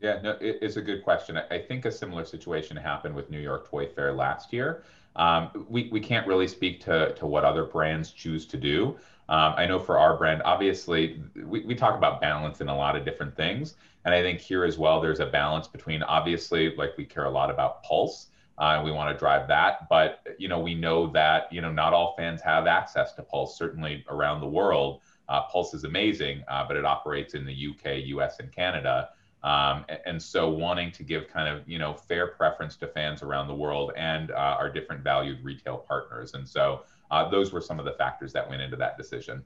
Yeah, 0.00 0.20
no, 0.22 0.30
it, 0.32 0.58
it's 0.60 0.76
a 0.76 0.82
good 0.82 1.02
question. 1.02 1.36
I, 1.36 1.54
I, 1.54 1.58
think 1.62 1.86
a 1.86 1.92
similar 1.92 2.24
situation 2.24 2.76
happened 2.76 3.14
with 3.14 3.30
New 3.30 3.40
York 3.40 3.68
Toy 3.68 3.86
Fair 3.86 4.12
last 4.12 4.52
year. 4.52 4.84
Um, 5.16 5.66
we, 5.68 5.88
we 5.90 6.00
can't 6.00 6.26
really 6.26 6.46
speak 6.46 6.80
to, 6.84 7.14
to 7.14 7.26
what 7.26 7.44
other 7.44 7.64
brands 7.64 8.10
choose 8.10 8.46
to 8.48 8.58
do. 8.58 8.96
Um, 9.28 9.54
I 9.56 9.66
know 9.66 9.80
for 9.80 9.98
our 9.98 10.16
brand, 10.16 10.42
obviously, 10.44 11.22
we, 11.44 11.64
we 11.64 11.74
talk 11.74 11.96
about 11.96 12.20
balance 12.20 12.60
in 12.60 12.68
a 12.68 12.76
lot 12.76 12.94
of 12.94 13.04
different 13.04 13.34
things. 13.34 13.74
And 14.04 14.14
I 14.14 14.22
think 14.22 14.40
here 14.40 14.64
as 14.64 14.78
well, 14.78 15.00
there's 15.00 15.20
a 15.20 15.26
balance 15.26 15.66
between 15.66 16.02
obviously, 16.02 16.74
like 16.76 16.96
we 16.96 17.04
care 17.04 17.24
a 17.24 17.30
lot 17.30 17.50
about 17.50 17.82
pulse 17.82 18.28
uh, 18.58 18.82
we 18.84 18.90
want 18.90 19.14
to 19.14 19.18
drive 19.18 19.48
that. 19.48 19.88
But 19.88 20.20
you 20.38 20.48
know, 20.48 20.60
we 20.60 20.74
know 20.74 21.10
that 21.12 21.52
you 21.52 21.60
know 21.60 21.72
not 21.72 21.92
all 21.92 22.14
fans 22.16 22.40
have 22.42 22.66
access 22.66 23.12
to 23.14 23.22
Pulse. 23.22 23.58
Certainly 23.58 24.04
around 24.08 24.40
the 24.40 24.48
world, 24.48 25.00
uh, 25.28 25.42
Pulse 25.42 25.74
is 25.74 25.84
amazing, 25.84 26.42
uh, 26.48 26.64
but 26.66 26.76
it 26.76 26.84
operates 26.84 27.34
in 27.34 27.44
the 27.44 27.52
UK, 27.52 28.06
US, 28.06 28.40
and 28.40 28.50
Canada. 28.52 29.10
Um, 29.42 29.84
and, 29.88 30.00
and, 30.06 30.22
so, 30.22 30.48
wanting 30.48 30.90
to 30.92 31.04
give 31.04 31.28
kind 31.28 31.48
of 31.48 31.68
you 31.68 31.78
know 31.78 31.94
fair 31.94 32.28
preference 32.28 32.76
to 32.76 32.88
fans 32.88 33.22
around 33.22 33.48
the 33.48 33.54
world 33.54 33.92
and 33.96 34.30
uh, 34.30 34.56
our 34.58 34.70
different 34.70 35.04
valued 35.04 35.44
retail 35.44 35.78
partners. 35.78 36.34
And 36.34 36.48
so, 36.48 36.82
uh, 37.10 37.28
those 37.28 37.52
were 37.52 37.60
some 37.60 37.78
of 37.78 37.84
the 37.84 37.92
factors 37.92 38.32
that 38.32 38.48
went 38.48 38.62
into 38.62 38.76
that 38.76 38.96
decision. 38.96 39.44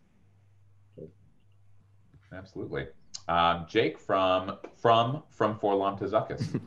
Absolutely. 2.33 2.87
Um, 3.29 3.67
Jake 3.69 3.99
from 3.99 4.57
from 4.76 5.23
from 5.31 5.59
Forlom 5.59 5.99
to 5.99 6.05
Zuckus. 6.05 6.61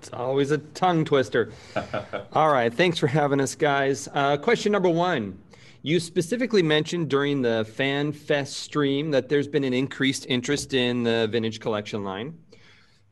It's 0.00 0.08
always 0.14 0.50
a 0.50 0.56
tongue 0.56 1.04
twister. 1.04 1.52
All 2.32 2.50
right, 2.50 2.72
thanks 2.72 2.96
for 2.96 3.06
having 3.06 3.38
us, 3.38 3.54
guys. 3.54 4.08
Uh, 4.14 4.38
question 4.38 4.72
number 4.72 4.88
one. 4.88 5.38
You 5.82 6.00
specifically 6.00 6.62
mentioned 6.62 7.10
during 7.10 7.42
the 7.42 7.70
Fan 7.74 8.12
Fest 8.12 8.54
stream 8.54 9.10
that 9.10 9.28
there's 9.28 9.46
been 9.46 9.62
an 9.62 9.74
increased 9.74 10.24
interest 10.30 10.72
in 10.72 11.02
the 11.02 11.28
vintage 11.30 11.60
collection 11.60 12.02
line. 12.02 12.38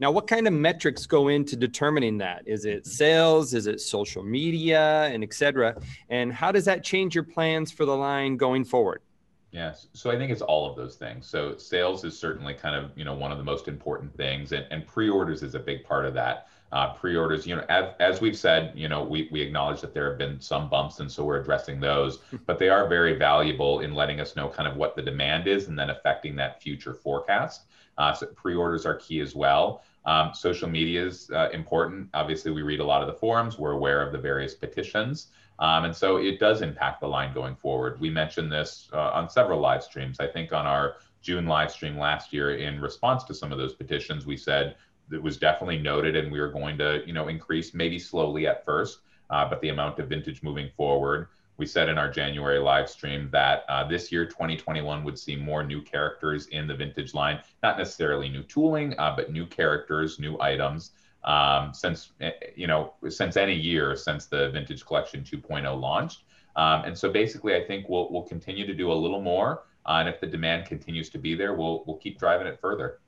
Now, 0.00 0.10
what 0.10 0.26
kind 0.26 0.46
of 0.46 0.54
metrics 0.54 1.04
go 1.04 1.28
into 1.28 1.56
determining 1.56 2.16
that? 2.18 2.44
Is 2.46 2.64
it 2.64 2.86
sales? 2.86 3.52
Is 3.52 3.66
it 3.66 3.82
social 3.82 4.22
media, 4.22 5.10
and 5.12 5.22
etc.? 5.22 5.78
And 6.08 6.32
how 6.32 6.50
does 6.50 6.64
that 6.64 6.82
change 6.82 7.14
your 7.14 7.24
plans 7.24 7.70
for 7.70 7.84
the 7.84 7.94
line 7.94 8.38
going 8.38 8.64
forward? 8.64 9.02
Yes, 9.50 9.88
so 9.92 10.10
I 10.10 10.16
think 10.16 10.32
it's 10.32 10.42
all 10.42 10.70
of 10.70 10.76
those 10.76 10.96
things. 10.96 11.26
So 11.26 11.56
sales 11.58 12.04
is 12.04 12.18
certainly 12.18 12.54
kind 12.54 12.74
of 12.74 12.96
you 12.96 13.04
know 13.04 13.14
one 13.14 13.30
of 13.30 13.36
the 13.36 13.44
most 13.44 13.68
important 13.68 14.16
things, 14.16 14.52
and, 14.52 14.64
and 14.70 14.86
pre-orders 14.86 15.42
is 15.42 15.54
a 15.54 15.58
big 15.58 15.84
part 15.84 16.06
of 16.06 16.14
that 16.14 16.48
uh, 16.72 16.92
pre-orders. 16.94 17.46
You 17.46 17.56
know, 17.56 17.64
as, 17.68 17.94
as 18.00 18.20
we've 18.20 18.36
said, 18.36 18.72
you 18.74 18.88
know, 18.88 19.02
we, 19.02 19.28
we 19.30 19.40
acknowledge 19.40 19.80
that 19.80 19.94
there 19.94 20.08
have 20.08 20.18
been 20.18 20.40
some 20.40 20.68
bumps, 20.68 21.00
and 21.00 21.10
so 21.10 21.24
we're 21.24 21.40
addressing 21.40 21.80
those. 21.80 22.18
But 22.46 22.58
they 22.58 22.68
are 22.68 22.88
very 22.88 23.14
valuable 23.16 23.80
in 23.80 23.94
letting 23.94 24.20
us 24.20 24.36
know 24.36 24.48
kind 24.48 24.68
of 24.68 24.76
what 24.76 24.96
the 24.96 25.02
demand 25.02 25.46
is, 25.46 25.68
and 25.68 25.78
then 25.78 25.90
affecting 25.90 26.36
that 26.36 26.62
future 26.62 26.94
forecast. 26.94 27.62
Uh, 27.96 28.12
so 28.12 28.26
pre-orders 28.26 28.86
are 28.86 28.94
key 28.94 29.20
as 29.20 29.34
well. 29.34 29.82
Um, 30.04 30.32
social 30.32 30.68
media 30.68 31.04
is 31.04 31.30
uh, 31.30 31.50
important. 31.52 32.08
Obviously, 32.14 32.50
we 32.50 32.62
read 32.62 32.80
a 32.80 32.84
lot 32.84 33.02
of 33.02 33.08
the 33.08 33.14
forums. 33.14 33.58
We're 33.58 33.72
aware 33.72 34.00
of 34.06 34.12
the 34.12 34.18
various 34.18 34.54
petitions. 34.54 35.28
Um, 35.58 35.84
and 35.84 35.94
so 35.94 36.18
it 36.18 36.38
does 36.38 36.62
impact 36.62 37.00
the 37.00 37.08
line 37.08 37.34
going 37.34 37.56
forward. 37.56 38.00
We 38.00 38.10
mentioned 38.10 38.50
this 38.50 38.88
uh, 38.92 39.10
on 39.10 39.28
several 39.28 39.60
live 39.60 39.82
streams. 39.82 40.20
I 40.20 40.28
think 40.28 40.52
on 40.52 40.66
our 40.66 40.96
June 41.20 41.46
live 41.46 41.72
stream 41.72 41.98
last 41.98 42.32
year, 42.32 42.56
in 42.56 42.80
response 42.80 43.24
to 43.24 43.34
some 43.34 43.50
of 43.50 43.58
those 43.58 43.74
petitions, 43.74 44.24
we 44.24 44.36
said 44.36 44.76
it 45.12 45.22
was 45.22 45.36
definitely 45.36 45.78
noted, 45.78 46.16
and 46.16 46.30
we 46.30 46.40
were 46.40 46.50
going 46.50 46.78
to, 46.78 47.02
you 47.06 47.12
know, 47.12 47.28
increase 47.28 47.74
maybe 47.74 47.98
slowly 47.98 48.46
at 48.46 48.64
first, 48.64 49.00
uh, 49.30 49.48
but 49.48 49.60
the 49.60 49.68
amount 49.68 49.98
of 49.98 50.08
vintage 50.08 50.42
moving 50.42 50.70
forward. 50.76 51.28
We 51.56 51.66
said 51.66 51.88
in 51.88 51.98
our 51.98 52.08
January 52.08 52.60
live 52.60 52.88
stream 52.88 53.28
that 53.32 53.64
uh, 53.68 53.86
this 53.88 54.12
year, 54.12 54.24
2021, 54.24 55.02
would 55.02 55.18
see 55.18 55.34
more 55.34 55.64
new 55.64 55.82
characters 55.82 56.46
in 56.48 56.68
the 56.68 56.74
vintage 56.74 57.14
line. 57.14 57.40
Not 57.64 57.78
necessarily 57.78 58.28
new 58.28 58.44
tooling, 58.44 58.94
uh, 58.98 59.14
but 59.16 59.32
new 59.32 59.44
characters, 59.44 60.20
new 60.20 60.40
items. 60.40 60.92
Um, 61.24 61.74
since 61.74 62.12
eh, 62.20 62.30
you 62.54 62.68
know, 62.68 62.94
since 63.08 63.36
any 63.36 63.54
year 63.54 63.96
since 63.96 64.26
the 64.26 64.50
Vintage 64.50 64.86
Collection 64.86 65.24
2.0 65.24 65.80
launched, 65.80 66.22
um, 66.54 66.84
and 66.84 66.96
so 66.96 67.10
basically, 67.10 67.56
I 67.56 67.64
think 67.64 67.88
we'll 67.88 68.10
we'll 68.10 68.22
continue 68.22 68.64
to 68.64 68.74
do 68.74 68.92
a 68.92 68.94
little 68.94 69.20
more, 69.20 69.64
uh, 69.84 69.98
and 69.98 70.08
if 70.08 70.20
the 70.20 70.28
demand 70.28 70.66
continues 70.66 71.10
to 71.10 71.18
be 71.18 71.34
there, 71.34 71.54
we'll 71.54 71.82
we'll 71.86 71.96
keep 71.96 72.20
driving 72.20 72.46
it 72.46 72.60
further. 72.60 73.00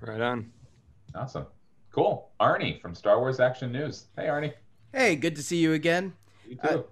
Right 0.00 0.20
on. 0.20 0.52
Awesome. 1.14 1.46
Cool. 1.92 2.30
Arnie 2.40 2.80
from 2.80 2.94
Star 2.94 3.18
Wars 3.20 3.40
Action 3.40 3.72
News. 3.72 4.06
Hey, 4.16 4.24
Arnie. 4.24 4.52
Hey, 4.92 5.16
good 5.16 5.36
to 5.36 5.42
see 5.42 5.58
you 5.58 5.72
again. 5.72 6.12
You 6.46 6.56
too. 6.56 6.68
Uh, 6.68 6.82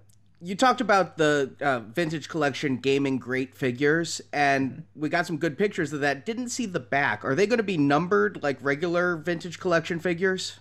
you 0.41 0.55
talked 0.55 0.81
about 0.81 1.17
the 1.17 1.55
uh, 1.61 1.81
vintage 1.81 2.29
collection 2.29 2.77
gaming 2.77 3.19
great 3.19 3.55
figures, 3.55 4.21
and 4.33 4.85
we 4.95 5.09
got 5.09 5.27
some 5.27 5.39
good 5.39 5.57
pictures 5.57 5.93
of 5.93 6.01
that. 6.01 6.27
Didn't 6.27 6.51
see 6.51 6.67
the 6.67 6.81
back. 6.81 7.25
Are 7.25 7.35
they 7.35 7.47
going 7.47 7.59
to 7.59 7.63
be 7.63 7.79
numbered 7.79 8.43
like 8.43 8.59
regular 8.61 9.17
vintage 9.17 9.59
collection 9.59 10.01
figures? 10.01 10.59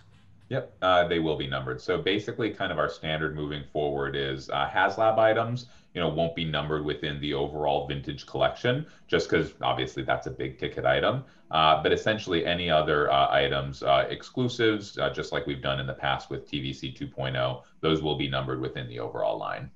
Yep, 0.50 0.78
uh, 0.82 1.08
they 1.08 1.20
will 1.20 1.36
be 1.36 1.48
numbered. 1.48 1.82
So 1.82 1.98
basically, 2.02 2.52
kind 2.52 2.72
of 2.72 2.78
our 2.78 2.90
standard 2.90 3.36
moving 3.36 3.64
forward 3.74 4.16
is 4.16 4.50
uh, 4.50 4.70
HasLab 4.70 5.18
items 5.18 5.66
you 5.94 6.02
know 6.02 6.10
won't 6.10 6.36
be 6.36 6.46
numbered 6.46 6.84
within 6.84 7.20
the 7.20 7.34
overall 7.34 7.88
vintage 7.88 8.26
collection 8.26 8.86
just 9.08 9.30
because 9.30 9.54
obviously 9.62 10.04
that's 10.04 10.28
a 10.28 10.32
big 10.32 10.58
ticket 10.58 10.86
item 10.86 11.24
uh, 11.52 11.82
but 11.82 11.92
essentially 11.92 12.46
any 12.46 12.70
other 12.70 13.12
uh, 13.12 13.30
items 13.32 13.84
uh, 13.84 14.06
exclusives 14.10 14.98
uh, 14.98 15.10
just 15.10 15.32
like 15.32 15.46
we've 15.46 15.62
done 15.62 15.80
in 15.80 15.88
the 15.88 15.94
past 15.94 16.30
with 16.30 16.50
tvc 16.50 16.98
2.0 16.98 17.62
those 17.82 18.02
will 18.02 18.18
be 18.18 18.28
numbered 18.28 18.60
within 18.60 18.88
the 18.88 19.00
overall 19.00 19.38
line 19.38 19.70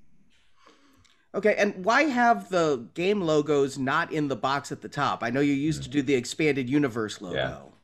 Okay, 1.36 1.56
and 1.56 1.86
why 1.86 2.04
have 2.04 2.50
the 2.50 2.88
game 2.96 3.22
logos 3.22 3.78
not 3.78 4.12
in 4.12 4.28
the 4.28 4.36
box 4.36 4.72
at 4.72 4.82
the 4.82 4.90
top? 4.90 5.22
I 5.22 5.30
know 5.30 5.40
you 5.40 5.54
used 5.54 5.84
to 5.84 5.90
do 5.90 6.02
the 6.02 6.16
expanded 6.16 6.68
universe 6.68 7.22
logo. 7.22 7.36
Yeah. 7.36 7.77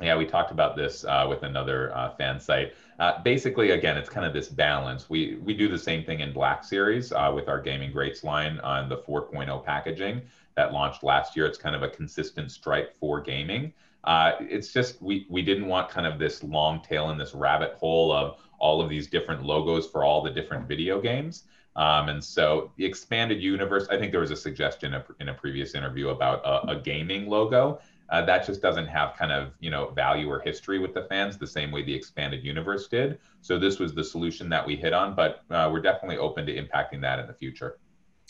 Yeah, 0.00 0.16
we 0.16 0.24
talked 0.24 0.50
about 0.50 0.76
this 0.76 1.04
uh, 1.04 1.26
with 1.28 1.42
another 1.42 1.94
uh, 1.94 2.10
fan 2.10 2.40
site. 2.40 2.72
Uh, 2.98 3.22
basically, 3.22 3.72
again, 3.72 3.98
it's 3.98 4.08
kind 4.08 4.26
of 4.26 4.32
this 4.32 4.48
balance. 4.48 5.10
We 5.10 5.36
we 5.36 5.52
do 5.52 5.68
the 5.68 5.78
same 5.78 6.04
thing 6.04 6.20
in 6.20 6.32
Black 6.32 6.64
Series 6.64 7.12
uh, 7.12 7.30
with 7.34 7.48
our 7.48 7.60
Gaming 7.60 7.92
Greats 7.92 8.24
line 8.24 8.60
on 8.60 8.88
the 8.88 8.96
4.0 8.96 9.64
packaging 9.64 10.22
that 10.56 10.72
launched 10.72 11.02
last 11.02 11.36
year. 11.36 11.44
It's 11.44 11.58
kind 11.58 11.76
of 11.76 11.82
a 11.82 11.88
consistent 11.88 12.50
stripe 12.50 12.96
for 12.98 13.20
gaming. 13.20 13.74
Uh, 14.04 14.32
it's 14.40 14.72
just 14.72 15.02
we 15.02 15.26
we 15.28 15.42
didn't 15.42 15.66
want 15.66 15.90
kind 15.90 16.06
of 16.06 16.18
this 16.18 16.42
long 16.42 16.80
tail 16.80 17.10
and 17.10 17.20
this 17.20 17.34
rabbit 17.34 17.74
hole 17.74 18.10
of 18.10 18.38
all 18.58 18.80
of 18.80 18.88
these 18.88 19.06
different 19.06 19.42
logos 19.42 19.86
for 19.86 20.04
all 20.04 20.22
the 20.22 20.30
different 20.30 20.66
video 20.66 21.00
games. 21.00 21.44
Um, 21.76 22.08
and 22.08 22.22
so 22.22 22.72
the 22.76 22.84
expanded 22.84 23.40
universe, 23.40 23.86
I 23.90 23.96
think 23.96 24.10
there 24.10 24.20
was 24.20 24.32
a 24.32 24.36
suggestion 24.36 24.94
in 25.20 25.28
a 25.28 25.34
previous 25.34 25.74
interview 25.74 26.08
about 26.08 26.44
a, 26.44 26.72
a 26.72 26.80
gaming 26.80 27.28
logo 27.28 27.80
uh, 28.10 28.22
that 28.24 28.44
just 28.46 28.60
doesn't 28.60 28.86
have 28.86 29.14
kind 29.16 29.32
of 29.32 29.52
you 29.60 29.70
know 29.70 29.90
value 29.90 30.28
or 30.28 30.40
history 30.40 30.78
with 30.78 30.94
the 30.94 31.02
fans 31.04 31.38
the 31.38 31.46
same 31.46 31.70
way 31.70 31.82
the 31.82 31.94
expanded 31.94 32.44
universe 32.44 32.88
did. 32.88 33.18
So 33.40 33.58
this 33.58 33.78
was 33.78 33.94
the 33.94 34.04
solution 34.04 34.48
that 34.50 34.66
we 34.66 34.76
hit 34.76 34.92
on, 34.92 35.14
but 35.14 35.42
uh, 35.50 35.68
we're 35.72 35.80
definitely 35.82 36.18
open 36.18 36.44
to 36.46 36.54
impacting 36.54 37.00
that 37.02 37.18
in 37.18 37.26
the 37.26 37.34
future. 37.34 37.78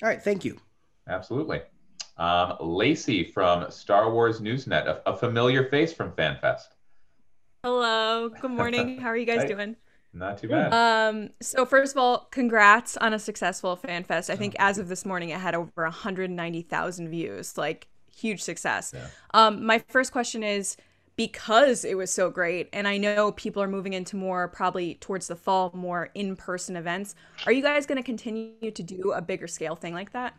All 0.03 0.09
right, 0.09 0.23
thank 0.23 0.45
you. 0.45 0.59
Absolutely. 1.09 1.61
Um, 2.17 2.57
Lacey 2.61 3.25
from 3.25 3.71
Star 3.71 4.13
Wars 4.13 4.41
Newsnet, 4.41 4.87
a, 4.87 5.03
a 5.11 5.17
familiar 5.17 5.69
face 5.71 5.93
from 5.93 6.13
FanFest. 6.13 6.67
Hello. 7.65 8.29
Good 8.29 8.51
morning. 8.51 8.99
How 9.01 9.09
are 9.09 9.17
you 9.17 9.27
guys 9.27 9.43
Hey. 9.43 9.49
doing? 9.49 9.77
Not 10.13 10.39
too 10.39 10.49
bad. 10.49 10.73
Um, 10.73 11.31
so 11.41 11.65
first 11.65 11.93
of 11.95 11.99
all, 11.99 12.27
congrats 12.33 12.97
on 12.97 13.15
a 13.15 13.19
successful 13.19 13.77
fan 13.77 14.03
fest. 14.03 14.29
I 14.29 14.35
think 14.37 14.57
as 14.59 14.79
of 14.79 14.89
this 14.89 15.07
morning, 15.07 15.29
it 15.29 15.39
had 15.39 15.55
over 15.55 15.85
190,000 15.85 17.09
views. 17.09 17.57
Like 17.57 17.87
huge 18.21 18.43
success. 18.43 18.93
Yeah. 18.95 19.07
Um, 19.35 19.65
my 19.65 19.79
first 19.89 20.13
question 20.13 20.43
is 20.43 20.77
because 21.17 21.85
it 21.85 21.97
was 21.97 22.11
so 22.11 22.31
great, 22.31 22.69
and 22.73 22.89
I 22.89 22.97
know 22.97 23.33
people 23.33 23.63
are 23.63 23.69
moving 23.69 23.93
into 23.93 24.17
more 24.17 24.49
probably 24.49 24.95
towards 24.95 25.27
the 25.29 25.37
fall, 25.37 25.71
more 25.75 26.11
in-person 26.15 26.77
events. 26.77 27.15
Are 27.47 27.53
you 27.53 27.63
guys 27.63 27.85
going 27.87 27.99
to 27.99 28.03
continue 28.05 28.71
to 28.71 28.83
do 28.83 29.13
a 29.13 29.21
bigger 29.21 29.47
scale 29.47 29.75
thing 29.77 29.93
like 29.93 30.13
that? 30.13 30.35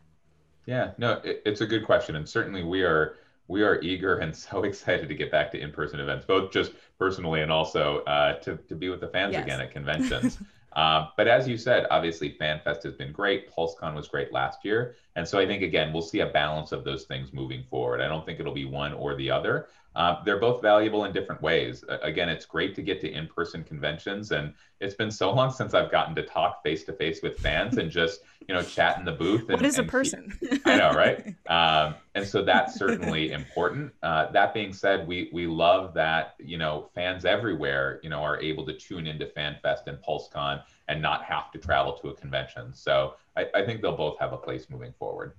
Yeah, 0.65 0.91
no, 0.97 1.13
it, 1.23 1.41
it's 1.45 1.61
a 1.61 1.67
good 1.67 1.85
question, 1.85 2.15
and 2.15 2.27
certainly 2.27 2.63
we 2.63 2.83
are 2.83 3.17
we 3.47 3.63
are 3.63 3.81
eager 3.81 4.17
and 4.19 4.35
so 4.45 4.63
excited 4.63 5.09
to 5.09 5.15
get 5.15 5.31
back 5.31 5.51
to 5.51 5.59
in-person 5.59 5.99
events, 5.99 6.25
both 6.25 6.51
just 6.51 6.71
personally 6.97 7.41
and 7.41 7.51
also 7.51 7.99
uh, 8.05 8.39
to 8.39 8.57
to 8.57 8.75
be 8.75 8.89
with 8.89 9.01
the 9.01 9.07
fans 9.09 9.33
Yes. 9.33 9.43
again 9.43 9.61
at 9.61 9.71
conventions. 9.71 10.39
um, 10.73 11.09
but 11.17 11.27
as 11.27 11.47
you 11.47 11.57
said, 11.57 11.85
obviously 11.91 12.37
FanFest 12.39 12.83
has 12.83 12.93
been 12.93 13.11
great. 13.11 13.53
PulseCon 13.53 13.93
was 13.93 14.07
great 14.07 14.31
last 14.31 14.63
year, 14.63 14.95
and 15.15 15.27
so 15.27 15.37
I 15.39 15.45
think 15.45 15.63
again 15.63 15.91
we'll 15.91 16.01
see 16.01 16.21
a 16.21 16.27
balance 16.27 16.71
of 16.71 16.83
those 16.83 17.03
things 17.03 17.33
moving 17.33 17.63
forward. 17.69 18.01
I 18.01 18.07
don't 18.07 18.25
think 18.25 18.39
it'll 18.39 18.53
be 18.53 18.65
one 18.65 18.93
or 18.93 19.15
the 19.15 19.29
other. 19.29 19.67
Uh, 19.95 20.23
they're 20.23 20.39
both 20.39 20.61
valuable 20.61 21.03
in 21.05 21.11
different 21.11 21.41
ways. 21.41 21.83
Again, 22.01 22.29
it's 22.29 22.45
great 22.45 22.75
to 22.75 22.81
get 22.81 23.01
to 23.01 23.11
in-person 23.11 23.63
conventions, 23.65 24.31
and 24.31 24.53
it's 24.79 24.95
been 24.95 25.11
so 25.11 25.31
long 25.33 25.51
since 25.59 25.73
I've 25.73 25.91
gotten 25.91 26.15
to 26.15 26.23
talk 26.23 26.63
face 26.63 26.83
to 26.85 26.93
face 26.93 27.21
with 27.21 27.37
fans 27.39 27.77
and 27.77 27.91
just 27.91 28.21
you 28.47 28.55
know 28.55 28.63
chat 28.63 28.97
in 28.97 29.05
the 29.05 29.11
booth. 29.11 29.41
And, 29.41 29.51
what 29.51 29.65
is 29.65 29.77
a 29.77 29.83
person? 29.83 30.37
I 30.65 30.77
know, 30.77 30.91
right? 30.91 31.35
Um, 31.51 31.95
and 32.15 32.25
so 32.25 32.43
that's 32.43 32.75
certainly 32.75 33.33
important. 33.33 33.91
Uh, 34.01 34.31
that 34.31 34.53
being 34.53 34.71
said, 34.71 35.05
we 35.05 35.29
we 35.33 35.47
love 35.47 35.93
that 35.95 36.35
you 36.39 36.57
know 36.57 36.89
fans 36.95 37.25
everywhere 37.25 37.99
you 38.03 38.09
know 38.09 38.21
are 38.23 38.39
able 38.39 38.65
to 38.67 38.73
tune 38.73 39.05
into 39.05 39.25
FanFest 39.25 39.87
and 39.87 39.97
PulseCon 39.97 40.63
and 40.87 41.01
not 41.01 41.25
have 41.25 41.51
to 41.51 41.59
travel 41.59 41.93
to 41.93 42.09
a 42.09 42.15
convention. 42.15 42.73
So 42.73 43.15
I, 43.35 43.47
I 43.53 43.65
think 43.65 43.81
they'll 43.81 43.97
both 43.97 44.17
have 44.19 44.31
a 44.31 44.37
place 44.37 44.69
moving 44.69 44.93
forward. 44.97 45.33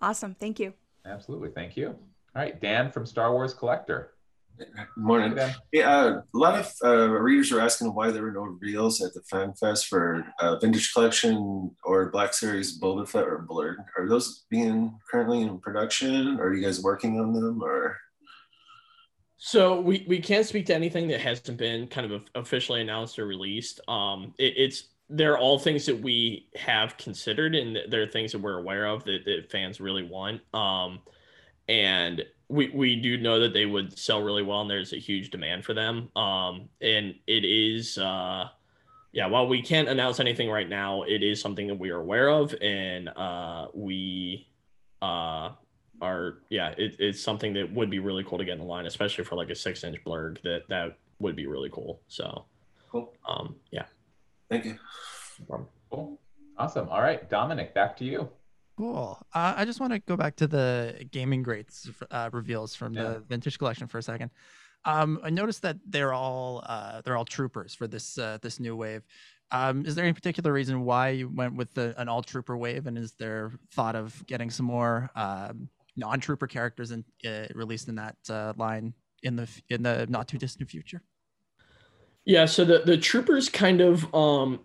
awesome. 0.00 0.34
Thank 0.34 0.60
you. 0.60 0.72
Absolutely, 1.04 1.50
thank 1.50 1.76
you. 1.76 1.96
All 2.34 2.42
right, 2.42 2.60
Dan 2.60 2.92
from 2.92 3.06
Star 3.06 3.32
Wars 3.32 3.54
Collector. 3.54 4.12
Morning. 4.96 5.30
Hey, 5.30 5.36
Dan. 5.36 5.54
Yeah, 5.72 5.96
uh, 5.96 6.22
a 6.34 6.38
lot 6.38 6.58
of 6.58 6.72
uh, 6.84 7.08
readers 7.08 7.52
are 7.52 7.60
asking 7.60 7.94
why 7.94 8.10
there 8.10 8.22
were 8.22 8.32
no 8.32 8.56
reels 8.60 9.00
at 9.00 9.14
the 9.14 9.22
Fan 9.22 9.52
Fest 9.54 9.86
for 9.86 10.26
uh, 10.40 10.56
Vintage 10.56 10.92
Collection 10.92 11.70
or 11.84 12.10
Black 12.10 12.34
Series 12.34 12.80
Boba 12.80 13.08
Fett 13.08 13.24
or 13.24 13.46
Blurrg. 13.48 13.76
Are 13.96 14.08
those 14.08 14.44
being 14.50 14.98
currently 15.10 15.42
in 15.42 15.58
production? 15.58 16.40
Are 16.40 16.52
you 16.52 16.62
guys 16.62 16.82
working 16.82 17.20
on 17.20 17.32
them? 17.32 17.62
Or 17.62 17.96
So 19.36 19.80
we, 19.80 20.04
we 20.08 20.20
can't 20.20 20.46
speak 20.46 20.66
to 20.66 20.74
anything 20.74 21.08
that 21.08 21.20
hasn't 21.20 21.56
been 21.56 21.86
kind 21.86 22.10
of 22.10 22.22
officially 22.34 22.80
announced 22.80 23.18
or 23.18 23.26
released. 23.26 23.80
Um, 23.88 24.34
it, 24.38 24.54
it's 24.56 24.88
they're 25.08 25.38
all 25.38 25.58
things 25.58 25.86
that 25.86 25.98
we 25.98 26.48
have 26.56 26.96
considered 26.98 27.54
and 27.54 27.78
they're 27.88 28.06
things 28.06 28.32
that 28.32 28.40
we're 28.40 28.58
aware 28.58 28.86
of 28.86 29.04
that, 29.04 29.24
that 29.24 29.50
fans 29.50 29.80
really 29.80 30.02
want. 30.02 30.42
Um, 30.52 30.98
and 31.68 32.24
we 32.48 32.70
we 32.70 32.96
do 32.96 33.18
know 33.18 33.40
that 33.40 33.52
they 33.52 33.66
would 33.66 33.98
sell 33.98 34.22
really 34.22 34.42
well 34.42 34.60
and 34.62 34.70
there's 34.70 34.92
a 34.92 34.98
huge 34.98 35.30
demand 35.30 35.64
for 35.64 35.74
them. 35.74 36.08
Um, 36.16 36.68
and 36.80 37.14
it 37.26 37.44
is 37.44 37.98
uh, 37.98 38.48
yeah, 39.12 39.26
while 39.26 39.46
we 39.46 39.62
can't 39.62 39.88
announce 39.88 40.20
anything 40.20 40.50
right 40.50 40.68
now, 40.68 41.02
it 41.02 41.22
is 41.22 41.40
something 41.40 41.66
that 41.68 41.78
we 41.78 41.90
are 41.90 42.00
aware 42.00 42.28
of 42.28 42.54
and 42.60 43.08
uh, 43.10 43.68
we 43.74 44.48
uh 45.00 45.50
are 46.00 46.38
yeah 46.48 46.74
it, 46.78 46.96
it's 46.98 47.20
something 47.20 47.52
that 47.52 47.72
would 47.72 47.90
be 47.90 47.98
really 47.98 48.24
cool 48.24 48.38
to 48.38 48.44
get 48.44 48.52
in 48.52 48.58
the 48.58 48.64
line 48.64 48.86
especially 48.86 49.24
for 49.24 49.34
like 49.36 49.50
a 49.50 49.54
six 49.54 49.82
inch 49.84 49.96
blurrg 50.04 50.40
that 50.42 50.62
that 50.68 50.96
would 51.18 51.34
be 51.36 51.46
really 51.46 51.70
cool 51.70 52.00
so 52.08 52.44
cool. 52.90 53.12
um 53.28 53.56
yeah 53.70 53.84
Thank 54.48 54.64
you. 54.64 54.78
no. 55.48 55.68
Cool, 55.90 56.18
awesome. 56.56 56.88
All 56.88 57.00
right, 57.00 57.28
Dominic, 57.28 57.74
back 57.74 57.96
to 57.98 58.04
you. 58.04 58.30
Cool. 58.78 59.18
Uh, 59.34 59.54
I 59.56 59.64
just 59.64 59.80
want 59.80 59.92
to 59.92 59.98
go 59.98 60.16
back 60.16 60.36
to 60.36 60.46
the 60.46 61.04
gaming 61.10 61.42
greats 61.42 61.90
uh, 62.12 62.30
reveals 62.32 62.76
from 62.76 62.94
Yeah. 62.94 63.02
the 63.14 63.18
vintage 63.28 63.58
collection 63.58 63.88
for 63.88 63.98
a 63.98 64.02
second. 64.02 64.30
Um, 64.84 65.18
I 65.24 65.30
noticed 65.30 65.62
that 65.62 65.78
they're 65.84 66.12
all 66.12 66.62
uh, 66.64 67.02
they're 67.02 67.16
all 67.16 67.24
troopers 67.24 67.74
for 67.74 67.88
this 67.88 68.16
uh, 68.18 68.38
this 68.40 68.60
new 68.60 68.76
wave. 68.76 69.02
Um, 69.50 69.84
is 69.84 69.96
there 69.96 70.04
any 70.04 70.12
particular 70.12 70.52
reason 70.52 70.84
why 70.84 71.08
you 71.08 71.28
went 71.28 71.56
with 71.56 71.74
the, 71.74 71.92
an 72.00 72.08
all 72.08 72.22
trooper 72.22 72.56
wave, 72.56 72.86
and 72.86 72.96
is 72.96 73.14
there 73.18 73.50
thought 73.72 73.96
of 73.96 74.24
getting 74.28 74.48
some 74.48 74.66
more 74.66 75.10
um, 75.16 75.68
non 75.96 76.20
trooper 76.20 76.46
characters 76.46 76.92
in, 76.92 77.04
uh, 77.26 77.46
released 77.56 77.88
in 77.88 77.96
that 77.96 78.16
uh, 78.30 78.52
line 78.56 78.94
in 79.24 79.34
the 79.34 79.48
in 79.70 79.82
the 79.82 80.06
not 80.08 80.28
too 80.28 80.38
distant 80.38 80.70
future? 80.70 81.02
Yeah, 82.24 82.44
so 82.44 82.64
the 82.64 82.78
the 82.86 82.96
troopers 82.96 83.48
kind 83.48 83.80
of 83.80 84.14
um 84.14 84.60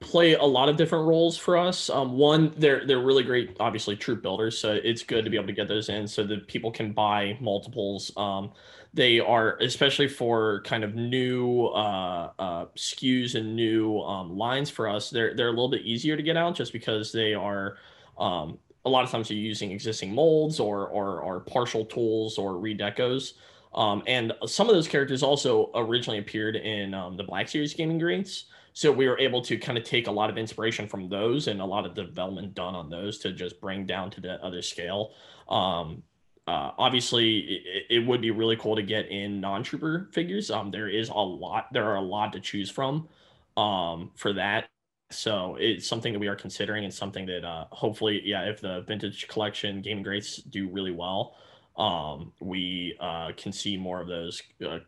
play 0.00 0.34
a 0.34 0.44
lot 0.44 0.68
of 0.68 0.76
different 0.76 1.06
roles 1.06 1.36
for 1.36 1.56
us. 1.56 1.90
Um, 1.90 2.12
one, 2.12 2.52
they're 2.56 2.86
they're 2.86 3.00
really 3.00 3.22
great, 3.22 3.56
obviously 3.60 3.96
troop 3.96 4.22
builders, 4.22 4.58
so 4.58 4.78
it's 4.82 5.02
good 5.02 5.24
to 5.24 5.30
be 5.30 5.36
able 5.36 5.48
to 5.48 5.52
get 5.52 5.68
those 5.68 5.88
in 5.88 6.06
so 6.06 6.24
that 6.24 6.46
people 6.46 6.70
can 6.70 6.92
buy 6.92 7.36
multiples. 7.40 8.12
Um, 8.16 8.52
they 8.94 9.20
are 9.20 9.56
especially 9.58 10.08
for 10.08 10.62
kind 10.62 10.84
of 10.84 10.94
new 10.94 11.66
uh, 11.66 12.30
uh, 12.38 12.66
SKUs 12.76 13.34
and 13.34 13.54
new 13.54 14.00
um, 14.00 14.36
lines 14.36 14.70
for 14.70 14.88
us. 14.88 15.10
They're 15.10 15.34
they're 15.34 15.48
a 15.48 15.52
little 15.52 15.70
bit 15.70 15.82
easier 15.82 16.16
to 16.16 16.22
get 16.22 16.36
out 16.36 16.54
just 16.54 16.72
because 16.72 17.12
they 17.12 17.34
are. 17.34 17.76
Um, 18.18 18.58
a 18.84 18.88
lot 18.88 19.04
of 19.04 19.10
times 19.10 19.28
you're 19.28 19.38
using 19.38 19.70
existing 19.70 20.14
molds 20.14 20.60
or 20.60 20.86
or, 20.88 21.20
or 21.20 21.40
partial 21.40 21.84
tools 21.84 22.38
or 22.38 22.54
redecos. 22.54 23.34
Um, 23.74 24.02
and 24.06 24.32
some 24.46 24.68
of 24.68 24.74
those 24.74 24.88
characters 24.88 25.22
also 25.22 25.70
originally 25.74 26.18
appeared 26.18 26.56
in 26.56 26.94
um, 26.94 27.16
the 27.16 27.24
Black 27.24 27.48
Series 27.48 27.74
gaming 27.74 27.98
greats. 27.98 28.46
So 28.72 28.92
we 28.92 29.08
were 29.08 29.18
able 29.18 29.42
to 29.42 29.56
kind 29.56 29.76
of 29.76 29.84
take 29.84 30.06
a 30.06 30.10
lot 30.10 30.30
of 30.30 30.38
inspiration 30.38 30.88
from 30.88 31.08
those 31.08 31.48
and 31.48 31.60
a 31.60 31.64
lot 31.64 31.84
of 31.86 31.94
development 31.94 32.54
done 32.54 32.74
on 32.74 32.90
those 32.90 33.18
to 33.18 33.32
just 33.32 33.60
bring 33.60 33.86
down 33.86 34.10
to 34.12 34.20
the 34.20 34.42
other 34.44 34.62
scale. 34.62 35.12
Um, 35.48 36.02
uh, 36.46 36.72
obviously, 36.78 37.38
it, 37.38 37.84
it 37.90 38.06
would 38.06 38.22
be 38.22 38.30
really 38.30 38.56
cool 38.56 38.76
to 38.76 38.82
get 38.82 39.10
in 39.10 39.40
non-trooper 39.40 40.08
figures. 40.12 40.50
Um, 40.50 40.70
there 40.70 40.88
is 40.88 41.10
a 41.10 41.14
lot. 41.14 41.66
There 41.72 41.84
are 41.84 41.96
a 41.96 42.02
lot 42.02 42.32
to 42.32 42.40
choose 42.40 42.70
from 42.70 43.08
um, 43.56 44.12
for 44.16 44.32
that. 44.32 44.68
So 45.10 45.56
it's 45.58 45.86
something 45.86 46.12
that 46.12 46.18
we 46.18 46.28
are 46.28 46.36
considering 46.36 46.84
and 46.84 46.92
something 46.92 47.26
that 47.26 47.44
uh, 47.44 47.66
hopefully, 47.70 48.22
yeah, 48.24 48.44
if 48.44 48.60
the 48.60 48.82
vintage 48.86 49.26
collection 49.28 49.82
gaming 49.82 50.02
greats 50.02 50.36
do 50.36 50.68
really 50.68 50.90
well, 50.90 51.36
um, 51.76 52.32
we 52.40 52.96
uh, 53.00 53.32
can 53.36 53.52
see 53.52 53.76
more 53.76 54.00
of 54.00 54.08
those 54.08 54.42
uh, 54.66 54.78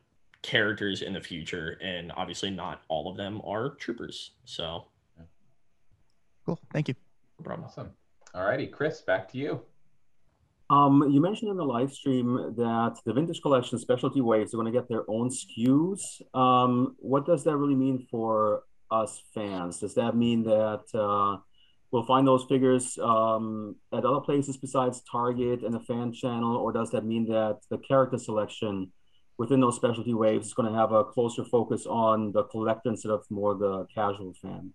characters 0.42 1.03
in 1.03 1.12
the 1.12 1.20
future. 1.20 1.79
And 1.83 2.12
obviously, 2.16 2.50
not 2.50 2.83
all 2.88 3.11
of 3.11 3.16
them 3.16 3.40
are 3.44 3.70
troopers. 3.70 4.33
So, 4.44 4.87
Cool. 6.46 6.59
Thank 6.72 6.88
you. 6.88 6.94
no 7.38 7.44
problem. 7.44 7.66
Awesome. 7.66 7.90
All 8.35 8.44
righty, 8.44 8.66
Chris, 8.66 9.03
back 9.03 9.29
to 9.33 9.38
you. 9.38 9.61
Um, 10.70 11.09
you 11.11 11.20
mentioned 11.20 11.50
in 11.50 11.57
the 11.57 11.64
live 11.64 11.92
stream 11.92 12.55
that 12.57 12.96
the 13.05 13.12
vintage 13.12 13.42
collection 13.42 13.79
specialty 13.79 14.20
waves 14.20 14.55
are 14.55 14.57
going 14.57 14.72
to 14.72 14.79
get 14.79 14.88
their 14.88 15.03
own 15.09 15.29
SKUs. 15.29 16.00
Um, 16.35 16.94
what 16.98 17.26
does 17.26 17.42
that 17.44 17.57
really 17.57 17.74
mean 17.74 18.07
for 18.11 18.62
us 18.90 19.20
fans? 19.35 19.81
Does 19.81 19.94
that 19.94 20.14
mean 20.16 20.44
that 20.44 20.85
uh, 20.94 21.40
we'll 21.90 22.05
find 22.05 22.26
those 22.26 22.44
figures 22.44 22.96
um, 23.03 23.74
at 23.92 24.05
other 24.05 24.20
places 24.20 24.57
besides 24.57 25.03
Target 25.11 25.62
and 25.64 25.74
the 25.74 25.81
fan 25.81 26.12
channel, 26.12 26.57
or 26.57 26.72
does 26.72 26.90
that 26.92 27.05
mean 27.05 27.26
that 27.26 27.59
the 27.68 27.79
character 27.79 28.16
selection 28.18 28.92
within 29.40 29.59
those 29.59 29.74
specialty 29.74 30.12
waves 30.12 30.48
is 30.48 30.53
going 30.53 30.70
to 30.70 30.79
have 30.79 30.92
a 30.92 31.03
closer 31.03 31.42
focus 31.42 31.87
on 31.87 32.31
the 32.33 32.42
collector 32.44 32.90
instead 32.90 33.11
of 33.11 33.24
more 33.31 33.55
the 33.55 33.87
casual 33.92 34.35
fan? 34.35 34.70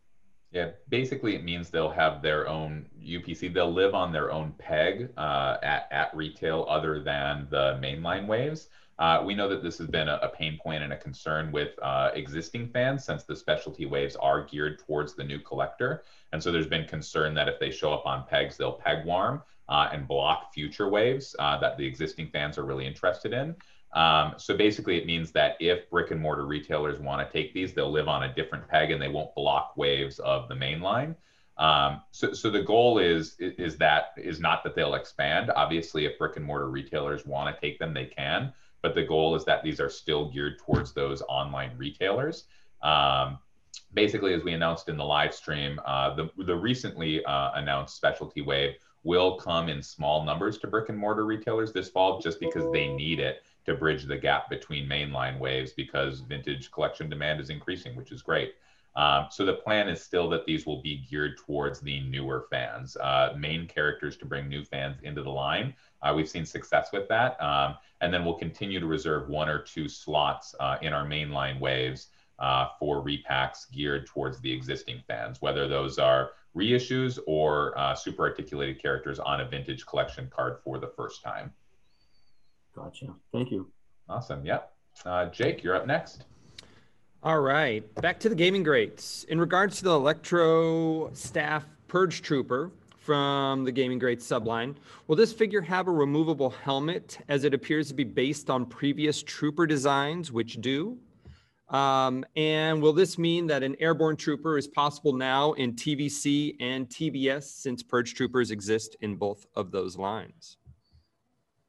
Yeah, 0.51 0.71
basically 0.89 1.36
it 1.36 1.43
means 1.43 1.69
they'll 1.69 1.91
have 1.91 2.23
their 2.23 2.49
own 2.49 2.88
UPC. 2.99 3.54
They'll 3.54 3.71
live 3.71 3.93
on 3.93 4.12
their 4.12 4.32
own 4.32 4.56
peg 4.58 5.10
uh, 5.17 5.58
at, 5.62 5.88
at 5.91 6.15
retail 6.15 6.65
other 6.67 6.99
than 6.99 7.45
the 7.51 7.78
mainline 7.80 8.25
waves. 8.25 8.69
Uh, 8.97 9.21
we 9.23 9.36
know 9.36 9.47
that 9.47 9.62
this 9.62 9.78
has 9.78 9.88
been 9.88 10.08
a, 10.08 10.17
a 10.23 10.30
pain 10.30 10.58
point 10.58 10.82
and 10.82 10.93
a 10.93 10.97
concern 10.97 11.51
with 11.51 11.78
uh, 11.84 12.10
existing 12.15 12.67
fans 12.69 13.04
since 13.04 13.23
the 13.23 13.36
specialty 13.36 13.86
waves 13.86 14.15
are 14.15 14.45
geared 14.45 14.80
towards 14.80 15.13
the 15.13 15.23
new 15.23 15.38
collector. 15.38 16.06
And 16.32 16.41
so 16.41 16.51
there's 16.51 16.65
been 16.65 16.88
concern 16.88 17.36
that 17.36 17.47
if 17.47 17.60
they 17.60 17.69
show 17.69 17.93
up 17.93 18.08
on 18.08 18.25
pegs, 18.28 18.58
they'll 18.58 18.80
peg 18.86 19.06
warm 19.06 19.43
uh, 19.69 19.89
and 19.91 20.08
block 20.08 20.54
future 20.54 20.89
waves 20.89 21.36
uh, 21.38 21.60
that 21.60 21.78
the 21.78 21.86
existing 21.86 22.30
fans 22.30 22.58
are 22.58 22.65
really 22.65 22.88
interested 22.88 23.32
in. 23.32 23.56
Um, 23.95 24.34
so 24.38 24.55
basically, 24.55 24.97
it 24.97 25.05
means 25.05 25.31
that 25.31 25.55
if 25.62 25.89
brick 25.89 26.12
and 26.12 26.19
mortar 26.19 26.45
retailers 26.45 26.99
want 26.99 27.25
to 27.25 27.34
take 27.34 27.53
these, 27.53 27.73
they'll 27.73 27.91
live 27.91 28.10
on 28.10 28.23
a 28.23 28.34
different 28.34 28.67
peg 28.67 28.91
and 28.91 29.01
they 29.01 29.08
won't 29.08 29.34
block 29.36 29.77
waves 29.77 30.19
of 30.19 30.49
the 30.49 30.55
main 30.55 30.81
line. 30.81 31.15
Um, 31.58 32.01
so, 32.12 32.34
so 32.34 32.51
the 32.51 32.62
goal 32.62 32.99
is 32.99 33.38
is 33.39 33.77
that 33.77 34.10
is 34.17 34.41
not 34.41 34.65
that 34.65 34.75
they'll 34.75 34.95
expand. 34.95 35.49
Obviously, 35.55 36.05
if 36.05 36.17
brick 36.19 36.36
and 36.36 36.45
mortar 36.45 36.69
retailers 36.69 37.25
want 37.25 37.55
to 37.55 37.62
take 37.62 37.79
them, 37.79 37.93
they 37.93 38.05
can. 38.05 38.53
But 38.81 38.95
the 38.95 39.03
goal 39.03 39.34
is 39.36 39.45
that 39.45 39.63
these 39.63 39.79
are 39.79 39.89
still 39.89 40.29
geared 40.29 40.60
towards 40.60 40.91
those 40.91 41.21
online 41.29 41.71
retailers. 41.77 42.43
Um, 42.81 43.39
basically, 43.93 44.34
as 44.34 44.43
we 44.43 44.51
announced 44.51 44.89
in 44.89 44.97
the 44.97 45.05
live 45.05 45.34
stream, 45.34 45.79
uh, 45.86 46.13
the 46.15 46.29
the 46.43 46.55
recently 46.55 47.23
uh, 47.23 47.51
announced 47.53 47.95
specialty 47.95 48.41
wave 48.41 48.73
will 49.03 49.38
come 49.38 49.69
in 49.69 49.81
small 49.81 50.25
numbers 50.25 50.58
to 50.58 50.67
brick 50.67 50.89
and 50.89 50.97
mortar 50.97 51.25
retailers 51.25 51.71
this 51.71 51.89
fall, 51.89 52.19
just 52.19 52.41
because 52.41 52.69
they 52.73 52.89
need 52.89 53.21
it 53.21 53.43
to 53.65 53.75
bridge 53.75 54.04
the 54.04 54.17
gap 54.17 54.49
between 54.49 54.88
mainline 54.88 55.39
waves 55.39 55.73
because 55.73 56.21
vintage 56.21 56.71
collection 56.71 57.10
demand 57.10 57.39
is 57.39 57.49
increasing, 57.49 57.95
which 57.95 58.12
is 58.12 58.21
great. 58.21 58.56
Um, 58.95 59.28
so 59.30 59.43
the 59.45 59.54
plan 59.54 59.89
is 59.89 60.01
still 60.01 60.30
that 60.30 60.45
these 60.45 60.65
will 60.65 60.82
be 60.82 61.06
geared 61.10 61.38
towards 61.38 61.82
the 61.82 61.99
newer 62.01 62.47
fans, 62.49 62.95
uh, 62.97 63.34
main 63.38 63.67
characters 63.67 64.15
to 64.17 64.25
bring 64.25 64.47
new 64.47 64.63
fans 64.63 64.97
into 65.04 65.21
the 65.21 65.30
line. 65.30 65.73
Uh, 66.01 66.13
we've 66.15 66.30
seen 66.30 66.45
success 66.45 66.89
with 66.93 67.10
that, 67.10 67.41
um, 67.41 67.75
and 67.99 68.13
then 68.13 68.23
we'll 68.23 68.36
continue 68.36 68.80
to 68.80 68.86
reserve 68.86 69.28
one 69.28 69.49
or 69.49 69.60
two 69.60 69.89
slots 69.89 70.56
uh, 70.62 70.78
in 70.82 70.93
our 70.93 71.06
mainline 71.06 71.60
waves 71.60 72.08
uh, 72.39 72.67
for 72.80 73.04
repacks 73.04 73.69
geared 73.71 74.06
towards 74.06 74.39
the 74.39 74.51
existing 74.51 75.01
fans, 75.08 75.41
whether 75.41 75.67
those 75.67 75.99
are 75.99 76.32
reissues 76.56 77.19
or 77.28 77.78
uh, 77.78 77.93
super 77.93 78.23
articulated 78.23 78.82
characters 78.82 79.19
on 79.19 79.41
a 79.41 79.45
vintage 79.45 79.86
collection 79.86 80.30
card 80.34 80.58
for 80.63 80.80
the 80.80 80.88
first 80.88 81.21
time. 81.21 81.51
Gotcha. 82.76 83.08
Thank 83.32 83.52
you. 83.52 83.72
Awesome. 84.10 84.46
Yep. 84.46 84.72
Uh, 85.06 85.26
Jake, 85.28 85.64
you're 85.64 85.76
up 85.76 85.88
next. 85.88 86.26
All 87.24 87.40
right, 87.40 87.84
back 87.96 88.20
to 88.20 88.30
the 88.30 88.36
gaming 88.36 88.62
greats. 88.62 89.24
In 89.24 89.40
regards 89.40 89.80
to 89.80 89.86
the 89.86 89.96
Electro 89.96 91.12
Staff 91.14 91.66
Purge 91.88 92.22
Trooper 92.22 92.72
from 93.00 93.64
the 93.64 93.72
Gaming 93.72 93.98
Greats 93.98 94.28
subline, 94.28 94.76
will 95.08 95.16
this 95.16 95.34
figure 95.34 95.62
have 95.62 95.88
a 95.88 95.92
removable 95.92 96.52
helmet 96.52 97.18
as 97.28 97.44
it 97.44 97.54
appears 97.56 97.88
to 97.88 97.96
be 97.96 98.04
based 98.04 98.52
on 98.52 98.66
previous 98.66 99.24
Trooper 99.24 99.66
designs, 99.66 100.32
which 100.32 100.62
do? 100.62 101.00
Um, 101.70 102.24
and 102.36 102.80
will 102.80 102.94
this 102.94 103.18
mean 103.18 103.48
that 103.48 103.64
an 103.64 103.76
airborne 103.80 104.18
trooper 104.18 104.58
is 104.58 104.68
possible 104.68 105.14
now 105.14 105.54
in 105.54 105.74
TVC 105.74 106.56
and 106.60 106.88
TBS 106.88 107.44
since 107.44 107.82
Purge 107.82 108.14
Troopers 108.14 108.52
exist 108.52 108.98
in 109.02 109.16
both 109.16 109.48
of 109.56 109.72
those 109.72 109.98
lines? 109.98 110.58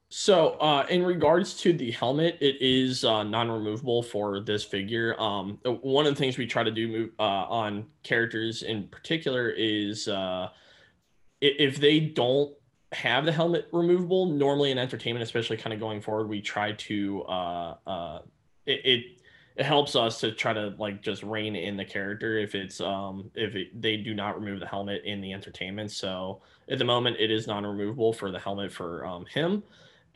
So, 0.09 0.51
uh, 0.51 0.85
in 0.89 1.03
regards 1.03 1.53
to 1.61 1.73
the 1.73 1.91
helmet, 1.91 2.37
it 2.39 2.61
is 2.61 3.03
uh, 3.03 3.23
non-removable 3.23 4.03
for 4.03 4.39
this 4.39 4.63
figure. 4.63 5.19
Um, 5.19 5.59
one 5.65 6.05
of 6.05 6.15
the 6.15 6.19
things 6.19 6.37
we 6.37 6.47
try 6.47 6.63
to 6.63 6.71
do 6.71 7.11
uh, 7.19 7.21
on 7.21 7.87
characters 8.03 8.63
in 8.63 8.87
particular 8.87 9.49
is 9.49 10.07
uh, 10.07 10.47
if 11.41 11.77
they 11.77 11.99
don't 11.99 12.53
have 12.93 13.25
the 13.25 13.33
helmet 13.33 13.67
removable, 13.73 14.27
normally 14.27 14.71
in 14.71 14.77
entertainment, 14.77 15.23
especially 15.23 15.57
kind 15.57 15.73
of 15.73 15.79
going 15.81 15.99
forward, 15.99 16.29
we 16.29 16.41
try 16.41 16.71
to 16.71 17.23
uh, 17.23 17.75
uh, 17.85 18.19
it, 18.65 18.85
it 18.85 19.05
it 19.57 19.65
helps 19.65 19.95
us 19.95 20.19
to 20.21 20.31
try 20.31 20.53
to 20.53 20.73
like 20.77 21.01
just 21.01 21.23
rein 21.23 21.55
in 21.55 21.75
the 21.75 21.83
character 21.83 22.37
if 22.37 22.53
it's 22.53 22.79
um 22.79 23.31
if 23.33 23.55
it, 23.55 23.81
they 23.81 23.97
do 23.97 24.13
not 24.13 24.39
remove 24.39 24.59
the 24.59 24.67
helmet 24.67 25.01
in 25.03 25.19
the 25.19 25.33
entertainment 25.33 25.89
so 25.89 26.41
at 26.69 26.77
the 26.77 26.85
moment 26.85 27.17
it 27.19 27.31
is 27.31 27.47
non-removable 27.47 28.13
for 28.13 28.29
the 28.29 28.37
helmet 28.37 28.71
for 28.71 29.03
um, 29.03 29.25
him 29.25 29.63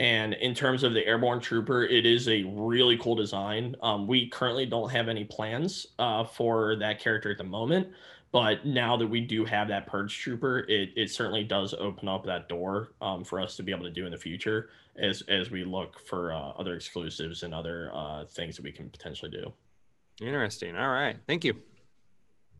and 0.01 0.33
in 0.33 0.55
terms 0.55 0.81
of 0.81 0.95
the 0.95 1.05
airborne 1.05 1.39
trooper, 1.39 1.83
it 1.83 2.07
is 2.07 2.27
a 2.27 2.41
really 2.41 2.97
cool 2.97 3.13
design. 3.13 3.75
Um, 3.83 4.07
we 4.07 4.27
currently 4.27 4.65
don't 4.65 4.89
have 4.89 5.07
any 5.07 5.25
plans 5.25 5.85
uh, 5.99 6.23
for 6.23 6.75
that 6.77 6.99
character 6.99 7.29
at 7.29 7.37
the 7.37 7.43
moment, 7.43 7.87
but 8.31 8.65
now 8.65 8.97
that 8.97 9.05
we 9.05 9.21
do 9.21 9.45
have 9.45 9.67
that 9.67 9.85
purge 9.85 10.17
trooper, 10.17 10.65
it, 10.67 10.89
it 10.95 11.11
certainly 11.11 11.43
does 11.43 11.75
open 11.75 12.07
up 12.07 12.25
that 12.25 12.49
door 12.49 12.93
um, 12.99 13.23
for 13.23 13.39
us 13.39 13.55
to 13.57 13.63
be 13.63 13.71
able 13.71 13.83
to 13.83 13.91
do 13.91 14.07
in 14.07 14.11
the 14.11 14.17
future 14.17 14.69
as 14.97 15.21
as 15.29 15.51
we 15.51 15.63
look 15.63 15.99
for 15.99 16.33
uh, 16.33 16.49
other 16.57 16.73
exclusives 16.73 17.43
and 17.43 17.53
other 17.53 17.91
uh, 17.93 18.25
things 18.25 18.55
that 18.55 18.63
we 18.63 18.71
can 18.71 18.89
potentially 18.89 19.29
do. 19.29 19.53
Interesting. 20.19 20.75
All 20.75 20.89
right. 20.89 21.17
Thank 21.27 21.45
you. 21.45 21.53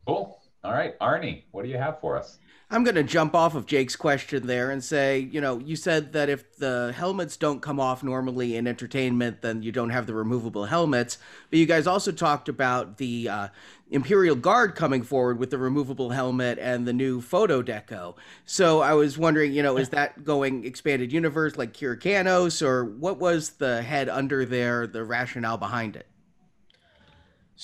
Cool. 0.06 0.40
All 0.64 0.74
right, 0.74 0.98
Arnie, 1.00 1.46
what 1.50 1.64
do 1.64 1.70
you 1.70 1.78
have 1.78 2.00
for 2.02 2.20
us? 2.20 2.38
I'm 2.74 2.86
going 2.86 2.96
to 2.96 3.04
jump 3.04 3.36
off 3.36 3.54
of 3.54 3.66
Jake's 3.66 3.98
question 3.98 4.48
there 4.48 4.72
and 4.72 4.82
say, 4.82 5.20
you 5.20 5.42
know, 5.42 5.60
you 5.60 5.76
said 5.76 6.14
that 6.14 6.30
if 6.30 6.56
the 6.56 6.94
helmets 6.96 7.36
don't 7.36 7.62
come 7.62 7.82
off 7.82 8.02
normally 8.02 8.56
in 8.56 8.66
entertainment, 8.66 9.42
then 9.42 9.62
you 9.62 9.74
don't 9.74 9.90
have 9.90 10.08
the 10.08 10.14
removable 10.14 10.64
helmets. 10.64 11.18
But 11.50 11.60
you 11.60 11.66
guys 11.66 11.86
also 11.86 12.14
talked 12.14 12.48
about 12.48 12.96
the 12.96 13.28
uh, 13.28 13.48
Imperial 13.90 14.38
Guard 14.38 14.76
coming 14.76 15.04
forward 15.04 15.38
with 15.38 15.50
the 15.50 15.58
removable 15.58 16.12
helmet 16.12 16.60
and 16.60 16.88
the 16.88 16.94
new 16.94 17.20
photo 17.20 17.62
deco. 17.62 18.16
So 18.46 18.80
I 18.80 18.94
was 18.94 19.18
wondering, 19.18 19.52
you 19.52 19.64
know, 19.64 19.76
is 19.76 19.90
that 19.90 20.24
going 20.24 20.64
expanded 20.64 21.12
universe 21.12 21.58
like 21.58 21.74
Kir 21.74 21.98
Kanos, 21.98 22.66
or 22.66 22.86
what 22.86 23.20
was 23.20 23.50
the 23.50 23.82
head 23.82 24.08
under 24.08 24.46
there, 24.46 24.88
the 24.88 25.04
rationale 25.04 25.58
behind 25.58 25.98
it? 25.98 26.08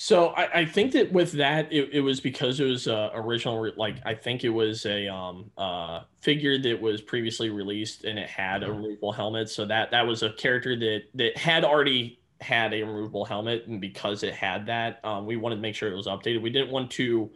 So 0.00 0.28
I, 0.28 0.60
I, 0.60 0.64
think 0.64 0.92
that 0.92 1.12
with 1.12 1.32
that, 1.32 1.72
it, 1.72 1.90
it 1.92 2.00
was 2.02 2.20
because 2.20 2.60
it 2.60 2.66
was 2.66 2.86
uh, 2.86 3.10
original. 3.14 3.68
Like 3.76 3.96
I 4.06 4.14
think 4.14 4.44
it 4.44 4.48
was 4.48 4.86
a 4.86 5.08
um, 5.08 5.50
uh, 5.58 6.02
figure 6.20 6.56
that 6.56 6.80
was 6.80 7.02
previously 7.02 7.50
released, 7.50 8.04
and 8.04 8.16
it 8.16 8.28
had 8.28 8.62
a 8.62 8.70
removable 8.70 9.10
helmet. 9.10 9.50
So 9.50 9.66
that 9.66 9.90
that 9.90 10.06
was 10.06 10.22
a 10.22 10.30
character 10.34 10.78
that 10.78 11.00
that 11.14 11.36
had 11.36 11.64
already 11.64 12.20
had 12.40 12.74
a 12.74 12.84
removable 12.84 13.24
helmet, 13.24 13.66
and 13.66 13.80
because 13.80 14.22
it 14.22 14.34
had 14.34 14.66
that, 14.66 15.04
um, 15.04 15.26
we 15.26 15.36
wanted 15.36 15.56
to 15.56 15.62
make 15.62 15.74
sure 15.74 15.90
it 15.90 15.96
was 15.96 16.06
updated. 16.06 16.42
We 16.42 16.50
didn't 16.50 16.70
want 16.70 16.92
to 16.92 17.28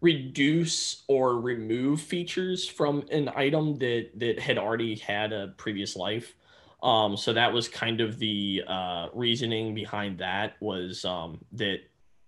reduce 0.00 1.04
or 1.08 1.38
remove 1.38 2.00
features 2.00 2.66
from 2.66 3.04
an 3.12 3.28
item 3.36 3.76
that 3.80 4.12
that 4.14 4.40
had 4.40 4.56
already 4.56 4.96
had 4.96 5.34
a 5.34 5.48
previous 5.58 5.94
life. 5.94 6.34
Um, 6.82 7.18
so 7.18 7.34
that 7.34 7.52
was 7.52 7.68
kind 7.68 8.00
of 8.00 8.18
the 8.18 8.62
uh, 8.66 9.08
reasoning 9.12 9.74
behind 9.74 10.16
that 10.20 10.54
was 10.60 11.04
um, 11.04 11.44
that 11.52 11.80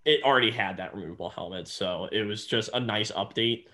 it 0.04 0.22
already 0.24 0.50
had 0.50 0.76
that 0.78 0.94
removable 0.94 1.30
helmet, 1.30 1.68
so 1.68 2.08
it 2.10 2.22
was 2.22 2.46
just 2.46 2.70
a 2.72 2.80
nice 2.80 3.10
update. 3.12 3.64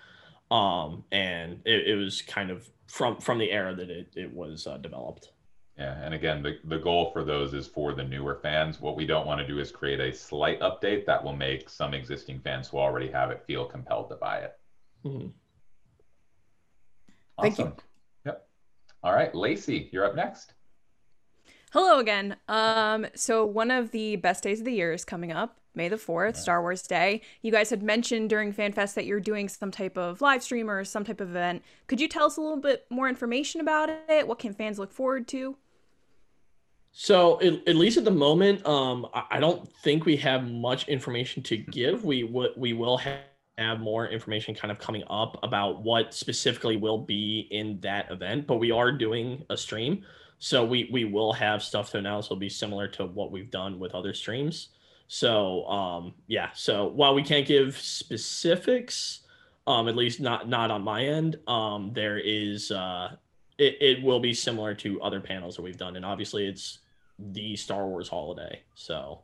Um, 0.49 1.03
and 1.11 1.59
it, 1.65 1.87
it 1.87 1.95
was 1.95 2.21
kind 2.21 2.51
of 2.51 2.69
from 2.87 3.17
from 3.17 3.37
the 3.37 3.51
era 3.51 3.75
that 3.75 3.89
it, 3.89 4.13
it 4.15 4.33
was 4.33 4.67
uh, 4.67 4.77
developed. 4.77 5.31
Yeah, 5.77 5.95
and 6.01 6.13
again, 6.13 6.41
the, 6.41 6.57
the 6.63 6.79
goal 6.79 7.11
for 7.11 7.23
those 7.23 7.53
is 7.53 7.67
for 7.67 7.93
the 7.93 8.03
newer 8.03 8.39
fans. 8.41 8.81
What 8.81 8.95
we 8.95 9.05
don't 9.05 9.27
want 9.27 9.39
to 9.41 9.47
do 9.47 9.59
is 9.59 9.71
create 9.71 9.99
a 9.99 10.11
slight 10.11 10.59
update 10.61 11.05
that 11.05 11.23
will 11.23 11.35
make 11.35 11.69
some 11.69 11.93
existing 11.93 12.39
fans 12.39 12.67
who 12.67 12.79
already 12.79 13.11
have 13.11 13.29
it 13.29 13.43
feel 13.45 13.65
compelled 13.65 14.09
to 14.09 14.15
buy 14.15 14.39
it. 14.39 14.57
Mm-hmm. 15.05 15.27
Awesome. 17.37 17.53
Thank 17.53 17.57
you. 17.59 17.73
Yep. 18.25 18.47
All 19.03 19.13
right, 19.13 19.35
Lacey, 19.35 19.89
you're 19.91 20.05
up 20.05 20.15
next. 20.15 20.53
Hello 21.71 21.99
again. 21.99 22.37
Um, 22.47 23.05
so 23.13 23.45
one 23.45 23.69
of 23.69 23.91
the 23.91 24.15
best 24.15 24.43
days 24.43 24.59
of 24.59 24.65
the 24.65 24.73
year 24.73 24.93
is 24.93 25.05
coming 25.05 25.31
up. 25.31 25.59
May 25.77 25.87
the 25.87 25.95
4th, 25.95 26.35
Star 26.35 26.61
Wars 26.61 26.81
Day. 26.81 27.21
You 27.43 27.51
guys 27.51 27.69
had 27.69 27.83
mentioned 27.83 28.29
during 28.29 28.51
FanFest 28.51 28.95
that 28.95 29.05
you're 29.05 29.19
doing 29.19 29.47
some 29.47 29.71
type 29.71 29.97
of 29.97 30.19
live 30.19 30.43
stream 30.43 30.69
or 30.69 30.83
some 30.83 31.05
type 31.05 31.21
of 31.21 31.29
event. 31.29 31.63
Could 31.85 32.01
you 32.01 32.07
tell 32.07 32.25
us 32.25 32.35
a 32.35 32.41
little 32.41 32.57
bit 32.57 32.85
more 32.89 33.07
information 33.07 33.61
about 33.61 33.89
it? 34.09 34.27
What 34.27 34.39
can 34.39 34.53
fans 34.53 34.79
look 34.79 34.91
forward 34.91 35.27
to? 35.29 35.55
So, 36.91 37.39
at, 37.41 37.67
at 37.67 37.75
least 37.75 37.97
at 37.97 38.05
the 38.05 38.11
moment, 38.11 38.65
um, 38.65 39.05
I 39.13 39.39
don't 39.39 39.71
think 39.83 40.05
we 40.05 40.17
have 40.17 40.49
much 40.49 40.87
information 40.87 41.43
to 41.43 41.57
give. 41.57 42.03
We 42.03 42.23
w- 42.23 42.53
we 42.57 42.73
will 42.73 42.97
have 42.97 43.19
have 43.57 43.79
more 43.79 44.07
information 44.07 44.53
kind 44.53 44.71
of 44.71 44.77
coming 44.77 45.03
up 45.09 45.39
about 45.41 45.81
what 45.81 46.13
specifically 46.13 46.77
will 46.77 46.99
be 46.99 47.47
in 47.49 47.79
that 47.81 48.09
event 48.11 48.45
but 48.45 48.57
we 48.57 48.69
are 48.69 48.91
doing 48.91 49.43
a 49.49 49.57
stream 49.57 50.03
so 50.37 50.63
we 50.63 50.87
we 50.91 51.05
will 51.05 51.33
have 51.33 51.63
stuff 51.63 51.89
to 51.89 51.97
announce 51.97 52.27
it'll 52.27 52.35
be 52.35 52.49
similar 52.49 52.87
to 52.87 53.07
what 53.07 53.31
we've 53.31 53.49
done 53.49 53.79
with 53.79 53.95
other 53.95 54.13
streams 54.13 54.69
so 55.07 55.65
um, 55.67 56.13
yeah, 56.27 56.49
so 56.53 56.87
while 56.87 57.15
we 57.15 57.23
can't 57.23 57.47
give 57.47 57.77
specifics, 57.77 59.21
um, 59.65 59.87
at 59.87 59.95
least 59.95 60.19
not 60.19 60.49
not 60.49 60.69
on 60.69 60.81
my 60.81 61.05
end, 61.05 61.37
um, 61.47 61.91
there 61.93 62.17
is 62.17 62.71
uh, 62.71 63.15
it, 63.57 63.77
it 63.81 64.03
will 64.03 64.19
be 64.19 64.33
similar 64.33 64.73
to 64.75 65.01
other 65.01 65.21
panels 65.21 65.55
that 65.55 65.61
we've 65.61 65.77
done, 65.77 65.95
and 65.95 66.05
obviously 66.05 66.45
it's 66.45 66.79
the 67.19 67.55
Star 67.55 67.87
Wars 67.87 68.09
holiday, 68.09 68.61
so 68.75 69.21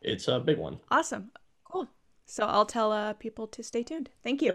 it's 0.00 0.28
a 0.28 0.38
big 0.38 0.58
one. 0.58 0.78
Awesome, 0.90 1.30
cool. 1.64 1.88
So 2.26 2.44
I'll 2.44 2.66
tell 2.66 2.92
uh, 2.92 3.12
people 3.14 3.46
to 3.48 3.62
stay 3.62 3.82
tuned. 3.82 4.10
Thank 4.22 4.42
you. 4.42 4.54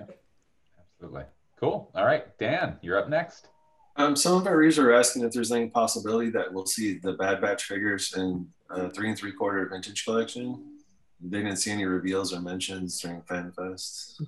Absolutely, 0.80 1.24
cool. 1.60 1.91
All 1.94 2.06
right, 2.06 2.38
Dan, 2.39 2.78
you're 2.82 2.98
up 2.98 3.10
next. 3.10 3.50
Um, 3.97 4.15
some 4.15 4.36
of 4.36 4.45
our 4.47 4.58
readers 4.58 4.77
are 4.77 4.93
asking 4.93 5.23
if 5.23 5.31
there's 5.31 5.51
any 5.51 5.67
possibility 5.67 6.29
that 6.31 6.53
we'll 6.53 6.65
see 6.65 6.97
the 6.97 7.13
Bad 7.13 7.41
Batch 7.41 7.63
figures 7.63 8.13
in 8.15 8.47
uh, 8.69 8.89
three 8.89 9.10
and 9.10 9.17
three 9.17 9.31
quarter 9.31 9.67
vintage 9.69 10.03
collection. 10.03 10.79
They 11.21 11.41
didn't 11.41 11.58
see 11.58 11.71
any 11.71 11.86
reveals 11.86 12.34
or 12.34 12.41
mentions 12.41 12.99
during 12.99 13.21
FanFest. 13.21 14.21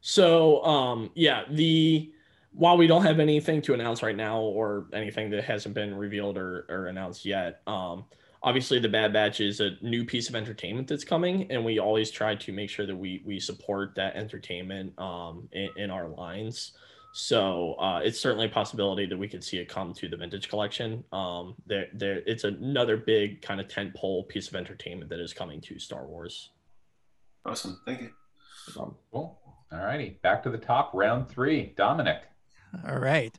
So 0.00 0.64
um, 0.64 1.10
yeah, 1.14 1.42
the 1.50 2.10
while 2.52 2.78
we 2.78 2.86
don't 2.86 3.02
have 3.02 3.20
anything 3.20 3.60
to 3.62 3.74
announce 3.74 4.02
right 4.02 4.16
now 4.16 4.40
or 4.40 4.86
anything 4.92 5.30
that 5.30 5.44
hasn't 5.44 5.74
been 5.74 5.94
revealed 5.94 6.38
or, 6.38 6.64
or 6.70 6.86
announced 6.86 7.26
yet, 7.26 7.60
um, 7.66 8.06
obviously 8.42 8.78
the 8.78 8.88
Bad 8.88 9.12
Batch 9.12 9.40
is 9.40 9.60
a 9.60 9.72
new 9.82 10.04
piece 10.04 10.30
of 10.30 10.34
entertainment 10.34 10.88
that's 10.88 11.04
coming, 11.04 11.50
and 11.50 11.62
we 11.62 11.78
always 11.78 12.10
try 12.10 12.34
to 12.34 12.52
make 12.52 12.70
sure 12.70 12.86
that 12.86 12.96
we 12.96 13.22
we 13.26 13.38
support 13.38 13.94
that 13.96 14.16
entertainment 14.16 14.98
um, 14.98 15.46
in, 15.52 15.68
in 15.76 15.90
our 15.90 16.08
lines. 16.08 16.72
So 17.12 17.74
uh, 17.74 18.00
it's 18.04 18.20
certainly 18.20 18.46
a 18.46 18.50
possibility 18.50 19.06
that 19.06 19.16
we 19.16 19.28
could 19.28 19.42
see 19.42 19.58
it 19.58 19.68
come 19.68 19.92
to 19.94 20.08
the 20.08 20.16
vintage 20.16 20.48
collection. 20.48 21.02
Um, 21.12 21.54
there, 21.66 21.86
there, 21.94 22.22
it's 22.26 22.44
another 22.44 22.96
big 22.96 23.42
kind 23.42 23.60
of 23.60 23.68
tent 23.68 23.94
pole 23.94 24.24
piece 24.24 24.48
of 24.48 24.54
entertainment 24.54 25.10
that 25.10 25.20
is 25.20 25.32
coming 25.32 25.60
to 25.62 25.78
Star 25.78 26.06
Wars. 26.06 26.50
Awesome, 27.44 27.80
thank 27.86 28.02
you. 28.02 28.10
Cool. 28.74 28.98
All 29.12 29.38
righty, 29.72 30.18
back 30.22 30.42
to 30.42 30.50
the 30.50 30.58
top, 30.58 30.90
round 30.94 31.28
three. 31.28 31.72
Dominic. 31.76 32.22
All 32.86 32.98
right. 32.98 33.34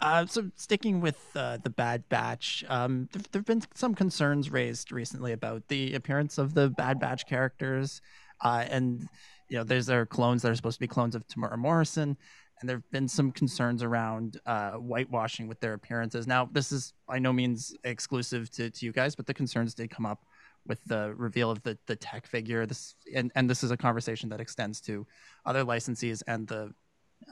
Uh, 0.00 0.26
so 0.26 0.50
sticking 0.56 1.00
with 1.00 1.18
uh, 1.34 1.58
the 1.62 1.70
Bad 1.70 2.08
Batch, 2.08 2.64
um, 2.68 3.08
there 3.12 3.40
have 3.40 3.46
been 3.46 3.62
some 3.74 3.94
concerns 3.94 4.50
raised 4.50 4.92
recently 4.92 5.32
about 5.32 5.66
the 5.68 5.94
appearance 5.94 6.36
of 6.36 6.52
the 6.52 6.68
Bad 6.70 6.98
Batch 6.98 7.26
characters, 7.26 8.00
uh, 8.42 8.64
and 8.68 9.08
you 9.48 9.56
know, 9.56 9.64
there's 9.64 9.86
their 9.86 10.04
clones 10.04 10.42
that 10.42 10.50
are 10.50 10.54
supposed 10.54 10.76
to 10.76 10.80
be 10.80 10.88
clones 10.88 11.14
of 11.14 11.26
Temuera 11.26 11.56
Morrison, 11.56 12.16
and 12.64 12.68
there 12.70 12.78
have 12.78 12.90
been 12.90 13.06
some 13.06 13.30
concerns 13.30 13.82
around 13.82 14.40
uh, 14.46 14.70
whitewashing 14.70 15.46
with 15.48 15.60
their 15.60 15.74
appearances. 15.74 16.26
Now, 16.26 16.48
this 16.50 16.72
is 16.72 16.94
by 17.06 17.18
no 17.18 17.30
means 17.30 17.76
exclusive 17.84 18.50
to, 18.52 18.70
to 18.70 18.86
you 18.86 18.90
guys, 18.90 19.14
but 19.14 19.26
the 19.26 19.34
concerns 19.34 19.74
did 19.74 19.90
come 19.90 20.06
up 20.06 20.24
with 20.66 20.82
the 20.86 21.12
reveal 21.14 21.50
of 21.50 21.62
the 21.62 21.76
the 21.84 21.94
tech 21.94 22.26
figure. 22.26 22.64
This 22.64 22.94
and, 23.14 23.30
and 23.34 23.50
this 23.50 23.62
is 23.62 23.70
a 23.70 23.76
conversation 23.76 24.30
that 24.30 24.40
extends 24.40 24.80
to 24.82 25.06
other 25.44 25.62
licensees 25.62 26.22
and 26.26 26.48
the 26.48 26.72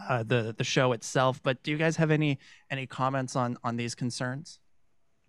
uh, 0.07 0.23
the 0.23 0.55
the 0.59 0.65
show 0.65 0.93
itself. 0.93 1.43
But 1.43 1.63
do 1.63 1.71
you 1.71 1.79
guys 1.79 1.97
have 1.97 2.11
any 2.11 2.39
any 2.71 2.87
comments 2.87 3.35
on 3.35 3.57
on 3.65 3.77
these 3.77 3.95
concerns? 3.95 4.59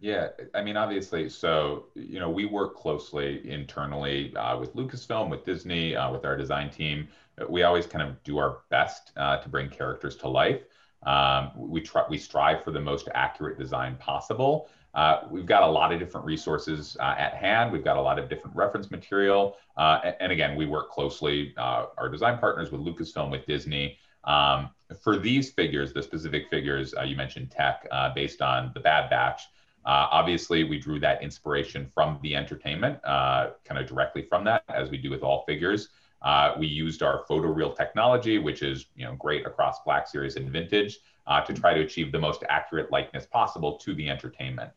Yeah, 0.04 0.32
I 0.54 0.62
mean, 0.62 0.76
obviously, 0.76 1.30
so 1.30 1.86
you 1.96 2.20
know, 2.20 2.30
we 2.30 2.44
work 2.44 2.76
closely 2.76 3.50
internally 3.50 4.36
uh, 4.36 4.60
with 4.60 4.76
Lucasfilm, 4.76 5.30
with 5.30 5.46
Disney, 5.46 5.96
uh, 5.96 6.12
with 6.12 6.26
our 6.26 6.36
design 6.36 6.70
team. 6.70 7.08
We 7.48 7.64
always 7.64 7.88
kind 7.88 8.06
of 8.10 8.22
do 8.26 8.38
our 8.38 8.58
best 8.70 9.14
uh, 9.16 9.38
to 9.38 9.48
bring 9.48 9.70
characters 9.70 10.18
to 10.18 10.28
life. 10.28 10.60
Um, 11.04 11.52
we 11.56 11.80
try, 11.80 12.04
we 12.10 12.18
strive 12.18 12.66
for 12.66 12.72
the 12.72 12.82
most 12.82 13.08
accurate 13.16 13.58
design 13.58 13.96
possible. 13.96 14.68
Uh, 14.94 15.22
we've 15.32 15.46
got 15.46 15.64
a 15.64 15.72
lot 15.72 15.94
of 15.94 16.00
different 16.00 16.26
resources 16.26 16.98
uh, 17.00 17.16
at 17.18 17.36
hand. 17.36 17.72
We've 17.72 17.86
got 17.86 17.96
a 17.96 18.02
lot 18.02 18.20
of 18.20 18.28
different 18.28 18.58
reference 18.58 18.92
material, 18.92 19.56
uh, 19.78 20.02
and, 20.04 20.16
and, 20.20 20.32
again, 20.34 20.58
we 20.58 20.66
work 20.66 20.92
closely. 20.92 21.54
our 21.56 22.10
design 22.10 22.40
partners 22.40 22.74
with 22.74 22.82
Lucasfilm, 22.82 23.32
with 23.32 23.46
Disney. 23.46 23.98
Um, 24.26 24.70
for 25.02 25.18
these 25.18 25.54
figures, 25.54 25.94
the 25.94 26.04
specific 26.04 26.50
figures 26.50 26.94
you 27.06 27.16
mentioned, 27.16 27.52
tech 27.52 27.88
based 28.14 28.42
on 28.42 28.72
the 28.74 28.82
Bad 28.82 29.10
Batch. 29.10 29.44
Uh, 29.86 30.08
obviously, 30.12 30.64
we 30.64 30.80
drew 30.80 31.00
that 31.00 31.22
inspiration 31.22 31.90
from 31.94 32.20
the 32.22 32.36
entertainment, 32.36 33.00
uh, 33.04 33.52
kind 33.66 33.80
of 33.80 33.88
directly 33.88 34.22
from 34.22 34.44
that, 34.46 34.64
as 34.70 34.90
we 34.90 34.98
do 34.98 35.10
with 35.10 35.24
all 35.24 35.44
figures. 35.46 35.90
Uh, 36.22 36.54
we 36.58 36.68
used 36.68 37.04
our 37.04 37.26
photoreal 37.30 37.76
technology, 37.76 38.38
which 38.38 38.62
is 38.62 38.86
you 38.96 39.06
know 39.06 39.14
great 39.16 39.46
across 39.46 39.84
Black 39.84 40.08
Series 40.08 40.38
and 40.38 40.50
Vintage, 40.50 41.00
uh, 41.28 41.42
to 41.42 41.54
try 41.54 41.74
to 41.74 41.82
achieve 41.82 42.12
the 42.12 42.20
most 42.20 42.44
accurate 42.50 42.92
likeness 42.92 43.26
possible 43.26 43.78
to 43.78 43.94
the 43.94 44.10
entertainment. 44.10 44.72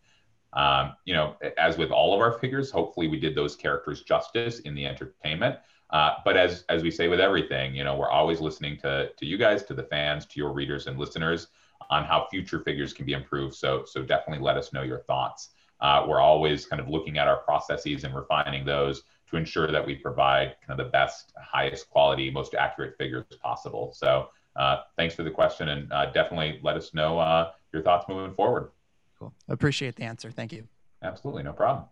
Um, 0.52 0.94
you 1.04 1.14
know, 1.14 1.36
as 1.56 1.78
with 1.78 1.90
all 1.90 2.14
of 2.14 2.20
our 2.20 2.32
figures, 2.38 2.70
hopefully 2.70 3.06
we 3.06 3.20
did 3.20 3.34
those 3.34 3.54
characters 3.54 4.02
justice 4.02 4.60
in 4.60 4.74
the 4.74 4.86
entertainment. 4.86 5.56
Uh, 5.90 6.14
but 6.24 6.36
as 6.36 6.64
as 6.68 6.82
we 6.82 6.90
say 6.90 7.06
with 7.06 7.20
everything, 7.20 7.76
you 7.76 7.84
know, 7.84 7.96
we're 7.96 8.10
always 8.10 8.40
listening 8.40 8.76
to 8.78 9.10
to 9.16 9.24
you 9.24 9.38
guys, 9.38 9.62
to 9.64 9.74
the 9.74 9.84
fans, 9.84 10.26
to 10.26 10.40
your 10.40 10.52
readers 10.52 10.88
and 10.88 10.98
listeners 10.98 11.46
on 11.90 12.04
how 12.04 12.26
future 12.30 12.60
figures 12.60 12.92
can 12.92 13.06
be 13.06 13.12
improved. 13.12 13.54
So, 13.54 13.84
so 13.84 14.02
definitely 14.02 14.44
let 14.44 14.56
us 14.56 14.72
know 14.72 14.82
your 14.82 15.00
thoughts. 15.00 15.50
Uh, 15.80 16.06
we're 16.08 16.20
always 16.20 16.66
kind 16.66 16.80
of 16.80 16.88
looking 16.88 17.18
at 17.18 17.28
our 17.28 17.38
processes 17.38 18.04
and 18.04 18.14
refining 18.14 18.64
those 18.64 19.02
to 19.30 19.36
ensure 19.36 19.70
that 19.70 19.84
we 19.84 19.94
provide 19.94 20.56
kind 20.66 20.78
of 20.80 20.86
the 20.86 20.90
best, 20.90 21.32
highest 21.40 21.90
quality, 21.90 22.30
most 22.30 22.54
accurate 22.54 22.96
figures 22.96 23.24
possible. 23.42 23.92
So, 23.94 24.28
uh, 24.56 24.78
thanks 24.96 25.14
for 25.14 25.22
the 25.22 25.30
question, 25.30 25.68
and 25.68 25.92
uh, 25.92 26.06
definitely 26.12 26.60
let 26.62 26.76
us 26.76 26.94
know 26.94 27.18
uh, 27.18 27.52
your 27.72 27.82
thoughts 27.82 28.06
moving 28.08 28.34
forward. 28.34 28.70
Cool. 29.18 29.34
Appreciate 29.48 29.96
the 29.96 30.04
answer. 30.04 30.30
Thank 30.30 30.52
you. 30.52 30.66
Absolutely, 31.02 31.42
no 31.42 31.52
problem. 31.52 31.86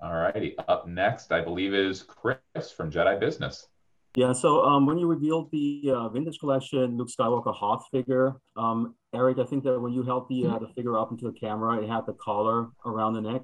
All 0.00 0.14
righty. 0.14 0.56
Up 0.68 0.88
next, 0.88 1.32
I 1.32 1.42
believe, 1.42 1.74
is 1.74 2.02
Chris 2.02 2.72
from 2.74 2.90
Jedi 2.90 3.20
Business. 3.20 3.68
Yeah, 4.14 4.34
so 4.34 4.62
um, 4.64 4.84
when 4.84 4.98
you 4.98 5.06
revealed 5.06 5.50
the 5.52 5.90
uh, 5.90 6.08
vintage 6.10 6.38
collection 6.38 6.98
Luke 6.98 7.08
Skywalker 7.08 7.54
Hoth 7.54 7.86
figure, 7.90 8.34
um, 8.58 8.94
Eric, 9.14 9.38
I 9.38 9.44
think 9.44 9.64
that 9.64 9.80
when 9.80 9.94
you 9.94 10.02
held 10.02 10.28
the 10.28 10.46
uh, 10.46 10.58
the 10.58 10.68
figure 10.68 10.98
up 10.98 11.10
into 11.10 11.24
the 11.24 11.38
camera, 11.38 11.82
it 11.82 11.88
had 11.88 12.04
the 12.04 12.12
collar 12.12 12.68
around 12.84 13.14
the 13.14 13.22
neck. 13.22 13.42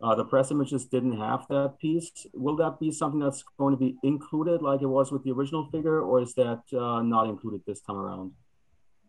Uh, 0.00 0.14
the 0.14 0.24
press 0.24 0.52
images 0.52 0.84
didn't 0.84 1.18
have 1.18 1.46
that 1.48 1.78
piece. 1.80 2.26
Will 2.32 2.54
that 2.56 2.78
be 2.78 2.92
something 2.92 3.18
that's 3.18 3.42
going 3.58 3.72
to 3.72 3.78
be 3.78 3.96
included 4.04 4.62
like 4.62 4.82
it 4.82 4.86
was 4.86 5.10
with 5.10 5.24
the 5.24 5.32
original 5.32 5.68
figure, 5.72 6.00
or 6.00 6.22
is 6.22 6.34
that 6.34 6.62
uh, 6.72 7.02
not 7.02 7.28
included 7.28 7.62
this 7.66 7.80
time 7.80 7.96
around? 7.96 8.32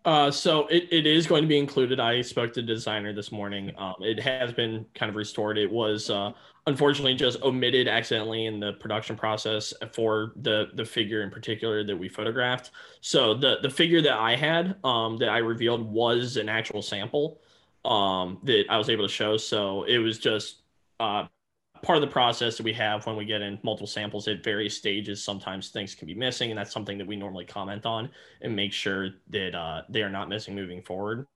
Uh, 0.06 0.32
so 0.32 0.68
it, 0.68 0.88
it 0.92 1.06
is 1.06 1.28
going 1.28 1.42
to 1.42 1.48
be 1.48 1.58
included. 1.58 2.00
I 2.00 2.22
spoke 2.22 2.54
to 2.54 2.62
the 2.62 2.68
designer 2.68 3.14
this 3.14 3.32
morning. 3.32 3.74
Um, 3.78 3.96
it 4.00 4.20
has 4.22 4.54
been 4.54 4.86
kind 4.96 5.10
of 5.10 5.16
restored. 5.16 5.58
It 5.58 5.70
was 5.70 6.10
uh, 6.10 6.32
unfortunately 6.66 7.16
just 7.16 7.42
omitted 7.42 7.88
accidentally 7.88 8.46
in 8.46 8.60
the 8.60 8.74
production 8.74 9.16
process 9.16 9.74
for 9.94 10.34
the 10.38 10.68
the 10.76 10.86
figure 10.86 11.24
in 11.24 11.30
particular 11.30 11.84
that 11.84 11.98
we 11.98 12.08
photographed. 12.08 12.72
So 13.02 13.34
the 13.34 13.58
the 13.62 13.70
figure 13.70 14.02
that 14.02 14.18
I 14.18 14.36
had 14.36 14.76
um, 14.84 15.18
that 15.18 15.30
I 15.30 15.40
revealed 15.40 15.82
was 15.82 16.38
an 16.38 16.48
actual 16.48 16.82
sample 16.82 17.42
um, 17.84 18.40
that 18.44 18.66
I 18.70 18.78
was 18.78 18.90
able 18.90 19.06
to 19.06 19.14
show. 19.14 19.38
So 19.38 19.84
it 19.84 19.98
was 19.98 20.20
just 20.20 20.62
uh, 21.00 21.26
part 21.82 21.98
of 21.98 22.02
the 22.02 22.12
process 22.12 22.58
that 22.58 22.64
we 22.64 22.74
have 22.74 23.06
when 23.06 23.16
we 23.16 23.26
get 23.26 23.42
in 23.42 23.60
multiple 23.64 23.88
samples 23.88 24.28
at 24.28 24.44
various 24.44 24.76
stages 24.76 25.24
sometimes 25.24 25.70
things 25.70 25.96
can 25.96 26.08
be 26.08 26.14
missing 26.14 26.52
and 26.52 26.58
that's 26.58 26.72
something 26.72 26.98
that 26.98 27.08
we 27.08 27.16
normally 27.16 27.46
comment 27.46 27.86
on 27.86 28.10
and 28.42 28.56
make 28.56 28.74
sure 28.74 29.10
that 29.30 29.56
uh, 29.56 29.82
they 29.90 30.02
are 30.02 30.10
not 30.10 30.30
missing 30.30 30.56
moving 30.56 30.82
forward. 30.82 31.28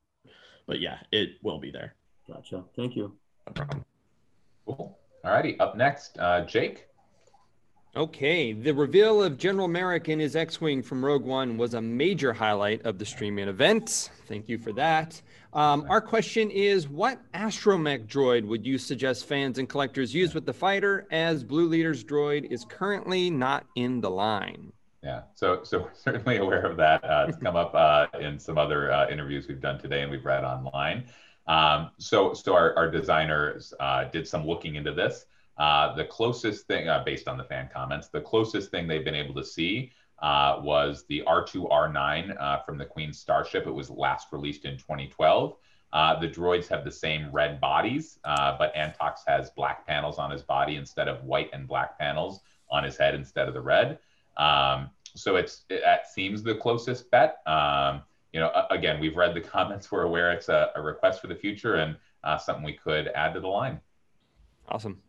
But 0.68 0.80
yeah 0.80 0.98
it 1.12 1.32
will 1.42 1.60
be 1.60 1.72
there. 1.72 1.96
Gotcha. 2.28 2.64
Thank 2.76 2.96
you. 2.96 3.14
No 3.48 3.54
problem. 3.54 3.86
Cool. 4.66 5.00
All 5.24 5.32
righty. 5.32 5.60
Up 5.60 5.76
next 5.76 6.18
uh, 6.20 6.46
jake 6.46 6.88
Okay, 7.94 8.54
the 8.54 8.74
reveal 8.74 9.22
of 9.22 9.38
General 9.38 9.68
Merrick 9.68 10.08
and 10.08 10.22
his 10.22 10.38
X-wing 10.38 10.82
from 10.82 11.04
Rogue 11.04 11.26
One 11.26 11.58
was 11.58 11.74
a 11.74 11.82
major 11.82 12.32
highlight 12.32 12.82
of 12.86 12.98
the 12.98 13.06
streaming 13.06 13.50
event. 13.50 14.12
Thank 14.28 14.48
you 14.48 14.58
for 14.58 14.72
that. 14.72 15.22
Um, 15.52 15.86
our 15.90 16.00
question 16.00 16.50
is, 16.52 16.88
what 16.88 17.20
astromech 17.34 18.08
droid 18.08 18.46
would 18.48 18.66
you 18.66 18.78
suggest 18.78 19.26
fans 19.26 19.58
and 19.60 19.68
collectors 19.68 20.16
use 20.16 20.34
with 20.34 20.46
the 20.46 20.54
fighter, 20.54 21.06
as 21.12 21.44
Blue 21.44 21.68
Leader's 21.68 22.02
droid 22.02 22.50
is 22.50 22.64
currently 22.64 23.30
not 23.30 23.66
in 23.76 24.00
the 24.00 24.10
line? 24.10 24.72
Yeah, 25.04 25.24
so 25.36 25.62
so 25.64 25.80
we're 25.80 25.94
certainly 25.94 26.38
aware 26.38 26.66
of 26.66 26.78
that. 26.78 27.04
Uh, 27.04 27.26
it's 27.28 27.40
come 27.40 27.58
up 27.58 27.76
uh, 27.76 28.08
in 28.22 28.40
some 28.40 28.58
other 28.58 28.90
uh, 28.90 29.10
interviews 29.10 29.50
we've 29.50 29.60
done 29.60 29.78
today 29.78 30.02
and 30.02 30.10
we've 30.10 30.24
read 30.24 30.46
online. 30.46 31.04
Um, 31.46 31.92
so 31.98 32.34
so 32.34 32.54
our, 32.54 32.74
our 32.78 32.90
designers 32.90 33.74
uh, 33.82 34.06
did 34.06 34.26
some 34.26 34.48
looking 34.48 34.76
into 34.76 34.94
this. 34.94 35.26
Uh, 35.62 35.94
the 35.94 36.06
closest 36.06 36.66
thing, 36.66 36.90
uh, 36.90 37.04
based 37.06 37.28
on 37.28 37.38
the 37.38 37.44
fan 37.44 37.70
comments, 37.72 38.08
the 38.08 38.20
closest 38.20 38.72
thing 38.72 38.88
they've 38.88 39.06
been 39.06 39.14
able 39.14 39.36
to 39.36 39.46
see 39.46 39.92
uh, 40.18 40.60
was 40.64 41.06
the 41.08 41.22
R2R9 41.28 42.36
uh, 42.42 42.64
from 42.64 42.80
the 42.80 42.86
Queen's 42.86 43.20
Starship. 43.20 43.68
It 43.68 43.72
was 43.72 43.92
last 43.92 44.30
released 44.32 44.66
in 44.66 44.76
2012. 44.76 45.56
Uh, 45.94 46.20
the 46.20 46.28
droids 46.28 46.68
have 46.68 46.84
the 46.84 46.92
same 46.92 47.32
red 47.32 47.62
bodies, 47.62 48.18
but 48.24 48.76
Antox 48.76 49.22
has 49.28 49.52
black 49.52 49.86
panels 49.86 50.18
on 50.18 50.32
his 50.32 50.42
body 50.42 50.78
instead 50.78 51.08
of 51.08 51.24
white 51.26 51.52
and 51.54 51.68
black 51.68 52.00
panels 52.00 52.40
on 52.72 52.84
his 52.84 52.98
head 52.98 53.14
instead 53.14 53.48
of 53.48 53.54
the 53.54 53.62
red. 53.62 54.00
Um, 54.38 54.90
so 55.16 55.36
it's 55.36 55.66
it, 55.70 55.84
it, 55.86 56.08
seems 56.12 56.42
the 56.42 56.56
closest 56.56 57.12
bet. 57.12 57.38
Um, 57.46 58.02
you 58.34 58.40
know, 58.40 58.52
again, 58.72 59.00
we've 59.00 59.16
read 59.16 59.36
the 59.36 59.42
comments. 59.56 59.92
We're 59.92 60.06
aware 60.06 60.32
it's 60.32 60.50
a, 60.50 60.72
a 60.76 60.82
request 60.82 61.22
for 61.22 61.28
the 61.28 61.36
future 61.36 61.76
and 61.76 61.98
something 62.42 62.64
we 62.64 62.74
could 62.74 63.10
add 63.10 63.36
to 63.36 63.40
the 63.40 63.48
line. 63.48 63.80
Awesome. 64.68 65.00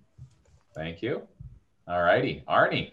Thank 0.75 1.03
you. 1.03 1.23
All 1.87 2.03
righty, 2.03 2.45
Arnie. 2.49 2.93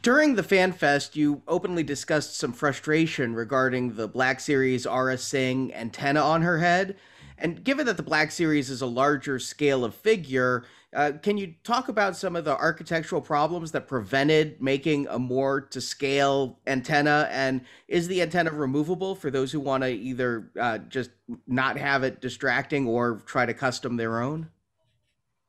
During 0.00 0.36
the 0.36 0.42
Fan 0.42 0.72
Fest, 0.72 1.16
you 1.16 1.42
openly 1.46 1.82
discussed 1.82 2.36
some 2.36 2.52
frustration 2.52 3.34
regarding 3.34 3.94
the 3.94 4.08
Black 4.08 4.40
Series 4.40 4.86
Aurra 4.86 5.18
Sing 5.18 5.72
antenna 5.74 6.20
on 6.20 6.42
her 6.42 6.58
head. 6.58 6.96
And 7.36 7.62
given 7.62 7.86
that 7.86 7.96
the 7.96 8.02
Black 8.02 8.30
Series 8.30 8.70
is 8.70 8.80
a 8.80 8.86
larger 8.86 9.38
scale 9.38 9.84
of 9.84 9.94
figure, 9.94 10.64
uh, 10.94 11.12
can 11.22 11.36
you 11.36 11.54
talk 11.64 11.88
about 11.88 12.16
some 12.16 12.36
of 12.36 12.44
the 12.44 12.56
architectural 12.56 13.20
problems 13.20 13.72
that 13.72 13.88
prevented 13.88 14.62
making 14.62 15.08
a 15.08 15.18
more 15.18 15.60
to 15.60 15.80
scale 15.80 16.58
antenna? 16.66 17.28
And 17.30 17.62
is 17.88 18.08
the 18.08 18.22
antenna 18.22 18.50
removable 18.50 19.14
for 19.14 19.30
those 19.30 19.52
who 19.52 19.60
want 19.60 19.82
to 19.82 19.90
either 19.90 20.50
uh, 20.58 20.78
just 20.78 21.10
not 21.46 21.76
have 21.76 22.02
it 22.02 22.20
distracting 22.20 22.86
or 22.86 23.22
try 23.26 23.44
to 23.44 23.54
custom 23.54 23.96
their 23.96 24.22
own? 24.22 24.48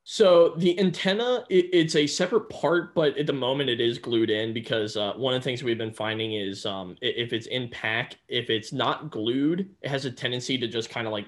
So 0.06 0.50
the 0.58 0.78
antenna, 0.78 1.46
it, 1.48 1.70
it's 1.72 1.96
a 1.96 2.06
separate 2.06 2.50
part, 2.50 2.94
but 2.94 3.16
at 3.16 3.26
the 3.26 3.32
moment 3.32 3.70
it 3.70 3.80
is 3.80 3.98
glued 3.98 4.28
in 4.28 4.52
because 4.52 4.98
uh, 4.98 5.14
one 5.14 5.32
of 5.32 5.40
the 5.40 5.44
things 5.44 5.62
we've 5.62 5.78
been 5.78 5.94
finding 5.94 6.34
is 6.34 6.66
um, 6.66 6.96
if 7.00 7.32
it's 7.32 7.46
in 7.46 7.70
pack, 7.70 8.18
if 8.28 8.50
it's 8.50 8.70
not 8.70 9.10
glued, 9.10 9.70
it 9.80 9.88
has 9.88 10.04
a 10.04 10.10
tendency 10.10 10.58
to 10.58 10.68
just 10.68 10.90
kind 10.90 11.06
of 11.06 11.12
like 11.12 11.26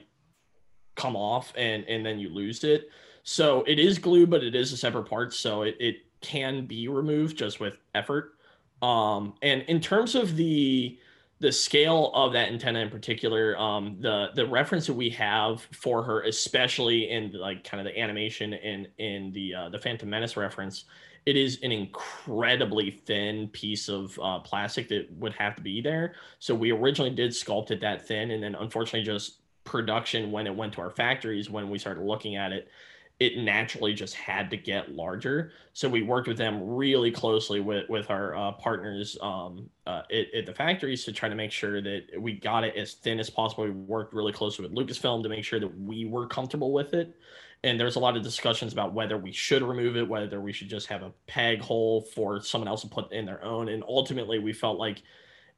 come 0.95 1.17
off 1.17 1.53
and 1.57 1.85
and 1.85 2.05
then 2.05 2.19
you 2.19 2.29
lose 2.29 2.65
it. 2.65 2.91
So 3.23 3.65
it 3.67 3.79
is 3.79 3.99
glue, 3.99 4.27
but 4.27 4.45
it 4.45 4.55
is 4.55 4.73
a 4.73 4.77
separate 4.77 5.09
part, 5.09 5.33
so 5.33 5.63
it, 5.63 5.77
it 5.81 5.97
can 6.21 6.67
be 6.67 6.87
removed 6.87 7.39
just 7.39 7.61
with 7.61 7.79
effort. 7.95 8.35
Um, 8.83 9.35
and 9.41 9.63
in 9.63 9.81
terms 9.81 10.15
of 10.15 10.37
the 10.37 10.99
the 11.39 11.53
scale 11.53 12.11
of 12.15 12.33
that 12.33 12.49
antenna 12.49 12.81
in 12.81 12.89
particular, 12.89 13.59
um, 13.59 13.97
the 14.01 14.29
the 14.35 14.47
reference 14.47 14.87
that 14.87 14.95
we 14.95 15.11
have 15.11 15.61
for 15.73 16.03
her, 16.03 16.23
especially 16.23 17.11
in 17.11 17.33
like 17.33 17.63
kind 17.63 17.87
of 17.87 17.93
the 17.93 17.99
animation 18.01 18.55
and 18.55 18.89
in 18.99 19.33
the 19.33 19.55
uh, 19.55 19.69
the 19.69 19.79
Phantom 19.79 20.09
Menace 20.09 20.37
reference, 20.37 20.85
it 21.27 21.37
is 21.37 21.59
an 21.63 21.73
incredibly 21.73 22.91
thin 22.91 23.49
piece 23.49 23.89
of 23.89 24.19
uh, 24.23 24.39
plastic 24.39 24.89
that 24.89 25.13
would 25.13 25.35
have 25.35 25.55
to 25.57 25.63
be 25.63 25.83
there. 25.83 26.15
So 26.39 26.55
we 26.55 26.73
originally 26.73 27.15
did 27.15 27.33
sculpt 27.33 27.71
it 27.71 27.81
that 27.83 28.07
thin, 28.07 28.31
and 28.31 28.43
then 28.43 28.55
unfortunately, 28.55 29.03
just 29.03 29.41
production 29.65 30.31
when 30.31 30.47
it 30.47 30.55
went 30.55 30.73
to 30.73 30.81
our 30.81 30.91
factories 30.91 31.51
when 31.51 31.69
we 31.69 31.79
started 31.79 32.05
looking 32.05 32.37
at 32.37 32.53
it 32.53 32.69
it 33.19 33.39
naturally 33.39 33.95
just 33.95 34.15
had 34.15 34.51
to 34.51 34.57
get 34.57 34.93
larger. 34.93 35.53
So 35.73 35.89
we 35.89 36.03
worked 36.03 36.29
with 36.29 36.37
them 36.37 36.63
really 36.63 37.11
closely 37.11 37.61
with 37.61 37.89
with 37.89 38.11
our 38.11 38.37
uh, 38.37 38.53
partners 38.53 39.17
um, 39.23 39.71
uh, 39.87 40.03
at, 40.13 40.35
at, 40.35 40.47
the 40.47 40.53
factories 40.53 41.05
to 41.05 41.13
try 41.13 41.29
to 41.29 41.35
make 41.35 41.51
sure 41.51 41.81
that 41.81 42.03
we 42.19 42.35
got 42.35 42.65
it 42.65 42.77
as 42.77 42.95
thin 42.95 43.19
as 43.19 43.31
possible. 43.31 43.65
We 43.65 43.71
worked 43.71 44.13
really 44.13 44.33
closely 44.33 44.67
with 44.67 44.77
Lucasfilm 44.77 45.23
to 45.23 45.29
make 45.31 45.45
sure 45.45 45.61
that 45.61 45.81
we 45.81 46.05
were 46.05 46.27
comfortable 46.27 46.73
with 46.73 46.93
it. 46.93 47.17
And 47.65 47.81
there's 47.81 47.97
a 47.97 48.01
lot 48.01 48.19
of 48.19 48.23
discussions 48.23 48.75
about 48.75 48.93
whether 48.93 49.17
we 49.17 49.33
should 49.33 49.63
remove 49.63 49.97
it, 49.97 50.07
whether 50.07 50.41
we 50.41 50.53
should 50.53 50.69
just 50.69 50.87
have 50.89 51.03
a 51.03 51.13
peg 51.27 51.63
hole 51.63 52.03
for 52.03 52.41
someone 52.43 52.69
else 52.69 52.83
to 52.83 52.89
put 52.89 53.11
in 53.13 53.25
their 53.25 53.43
own. 53.43 53.71
And 53.71 53.83
ultimately, 53.89 54.39
we 54.39 54.53
felt 54.53 54.79
like 54.79 55.03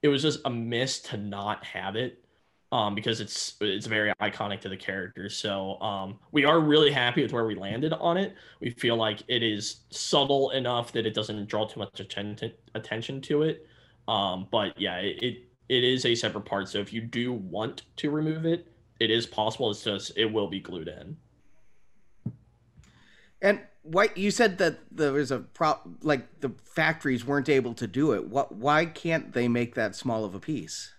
it 0.00 0.08
was 0.08 0.22
just 0.22 0.40
a 0.44 0.50
miss 0.50 1.00
to 1.00 1.16
not 1.16 1.64
have 1.64 1.96
it 1.96 2.24
um, 2.70 2.94
because 2.94 3.20
it's 3.20 3.54
it's 3.60 3.86
very 3.86 4.12
iconic 4.20 4.60
to 4.60 4.68
the 4.68 4.76
character. 4.76 5.28
So 5.28 5.80
um, 5.80 6.18
we 6.32 6.44
are 6.44 6.60
really 6.60 6.90
happy 6.90 7.22
with 7.22 7.32
where 7.32 7.46
we 7.46 7.54
landed 7.54 7.92
on 7.94 8.16
it. 8.16 8.34
We 8.60 8.70
feel 8.70 8.96
like 8.96 9.22
it 9.28 9.42
is 9.42 9.84
subtle 9.90 10.50
enough 10.50 10.92
that 10.92 11.06
it 11.06 11.14
doesn't 11.14 11.48
draw 11.48 11.66
too 11.66 11.80
much 11.80 12.00
attention 12.00 12.52
attention 12.74 13.20
to 13.22 13.42
it. 13.42 13.66
Um, 14.06 14.48
but 14.50 14.78
yeah, 14.78 14.98
it, 14.98 15.22
it 15.22 15.38
it 15.68 15.84
is 15.84 16.04
a 16.04 16.14
separate 16.14 16.44
part. 16.44 16.68
So 16.68 16.78
if 16.78 16.92
you 16.92 17.00
do 17.00 17.32
want 17.32 17.82
to 17.96 18.10
remove 18.10 18.44
it, 18.44 18.66
it 19.00 19.10
is 19.10 19.26
possible. 19.26 19.70
It's 19.70 19.84
just 19.84 20.16
it 20.16 20.26
will 20.26 20.48
be 20.48 20.60
glued 20.60 20.88
in. 20.88 21.16
And 23.40 23.60
why 23.82 24.10
you 24.14 24.30
said 24.30 24.58
that 24.58 24.80
there 24.90 25.12
was 25.12 25.30
a 25.30 25.38
prop 25.38 25.88
like 26.02 26.40
the 26.40 26.52
factories 26.64 27.24
weren't 27.24 27.48
able 27.48 27.72
to 27.74 27.86
do 27.86 28.12
it. 28.12 28.28
What 28.28 28.54
why 28.54 28.84
can't 28.84 29.32
they 29.32 29.48
make 29.48 29.74
that 29.74 29.94
small 29.94 30.24
of 30.24 30.34
a 30.34 30.40
piece? 30.40 30.92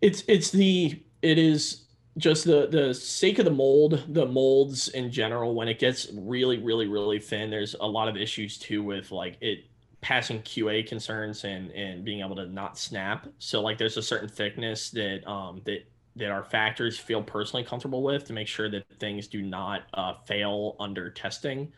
It's 0.00 0.22
it's 0.28 0.50
the 0.50 1.02
it 1.22 1.38
is 1.38 1.86
just 2.18 2.44
the 2.44 2.66
the 2.68 2.94
sake 2.94 3.38
of 3.38 3.44
the 3.44 3.50
mold, 3.50 4.04
the 4.08 4.26
molds 4.26 4.88
in 4.88 5.10
general. 5.10 5.54
When 5.54 5.68
it 5.68 5.78
gets 5.78 6.08
really 6.14 6.58
really 6.58 6.86
really 6.86 7.18
thin, 7.18 7.50
there's 7.50 7.74
a 7.80 7.86
lot 7.86 8.08
of 8.08 8.16
issues 8.16 8.58
too 8.58 8.82
with 8.82 9.10
like 9.12 9.38
it 9.40 9.64
passing 10.00 10.42
QA 10.42 10.82
concerns 10.82 11.44
and 11.44 11.70
and 11.72 12.04
being 12.04 12.20
able 12.20 12.36
to 12.36 12.46
not 12.46 12.78
snap. 12.78 13.26
So 13.38 13.60
like 13.62 13.78
there's 13.78 13.96
a 13.96 14.02
certain 14.02 14.28
thickness 14.28 14.90
that 14.90 15.26
um 15.28 15.62
that 15.64 15.88
that 16.16 16.30
our 16.30 16.44
factories 16.44 16.98
feel 16.98 17.22
personally 17.22 17.64
comfortable 17.64 18.02
with 18.02 18.24
to 18.24 18.32
make 18.32 18.48
sure 18.48 18.70
that 18.70 18.84
things 18.98 19.28
do 19.28 19.42
not 19.42 19.82
uh, 19.92 20.14
fail 20.26 20.74
under 20.80 21.10
testing. 21.10 21.70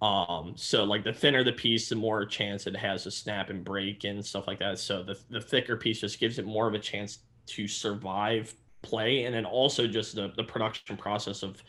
Um, 0.00 0.54
so 0.56 0.84
like 0.84 1.04
the 1.04 1.12
thinner 1.12 1.44
the 1.44 1.52
piece, 1.52 1.88
the 1.88 1.94
more 1.96 2.24
chance 2.24 2.66
it 2.66 2.74
has 2.76 3.04
to 3.04 3.10
snap 3.10 3.50
and 3.50 3.64
break 3.64 4.04
and 4.04 4.24
stuff 4.24 4.46
like 4.48 4.58
that. 4.60 4.78
So 4.78 5.02
the, 5.02 5.18
the 5.30 5.40
thicker 5.40 5.76
piece 5.76 6.00
just 6.00 6.18
gives 6.18 6.38
it 6.38 6.46
more 6.46 6.66
of 6.66 6.74
a 6.74 6.78
chance 6.78 7.18
to 7.46 7.66
survive 7.68 8.54
play 8.82 9.24
and 9.24 9.34
then 9.34 9.44
also 9.44 9.86
just 9.86 10.14
the, 10.14 10.32
the 10.36 10.44
production 10.44 10.96
process 10.96 11.42
of 11.42 11.62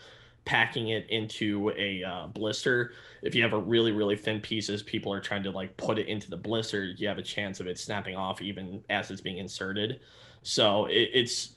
packing 0.45 0.89
it 0.89 1.05
into 1.09 1.71
a 1.77 2.03
uh, 2.03 2.27
blister 2.27 2.91
if 3.21 3.33
you 3.33 3.41
have 3.41 3.53
a 3.53 3.57
really 3.57 3.91
really 3.91 4.17
thin 4.17 4.41
pieces 4.41 4.83
people 4.83 5.13
are 5.13 5.21
trying 5.21 5.43
to 5.43 5.51
like 5.51 5.75
put 5.77 5.97
it 5.97 6.07
into 6.07 6.29
the 6.29 6.35
blister 6.35 6.83
you 6.97 7.07
have 7.07 7.17
a 7.17 7.23
chance 7.23 7.59
of 7.59 7.67
it 7.67 7.79
snapping 7.79 8.15
off 8.15 8.41
even 8.41 8.83
as 8.89 9.09
it's 9.09 9.21
being 9.21 9.37
inserted 9.37 10.01
so 10.41 10.85
it, 10.87 11.09
it's 11.13 11.55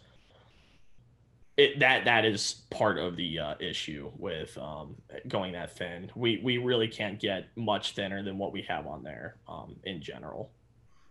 it, 1.57 1.79
that 1.79 2.05
that 2.05 2.25
is 2.25 2.63
part 2.71 2.99
of 2.99 3.17
the 3.17 3.39
uh, 3.39 3.55
issue 3.61 4.11
with 4.19 4.57
um, 4.59 4.95
going 5.29 5.53
that 5.53 5.77
thin. 5.77 6.11
We 6.15 6.41
we 6.43 6.59
really 6.59 6.89
can't 6.89 7.19
get 7.19 7.49
much 7.57 7.95
thinner 7.95 8.23
than 8.23 8.39
what 8.39 8.53
we 8.53 8.63
have 8.63 8.87
on 8.87 9.03
there 9.03 9.37
um, 9.49 9.77
in 9.85 10.03
general. 10.03 10.51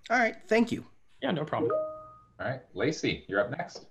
All 0.09 0.19
right, 0.19 0.35
thank 0.47 0.71
you. 0.71 0.85
Yeah, 1.21 1.31
no 1.31 1.43
problem. 1.43 1.71
All 2.39 2.47
right, 2.47 2.61
Lacey, 2.73 3.25
you're 3.27 3.39
up 3.39 3.51
next. 3.51 3.85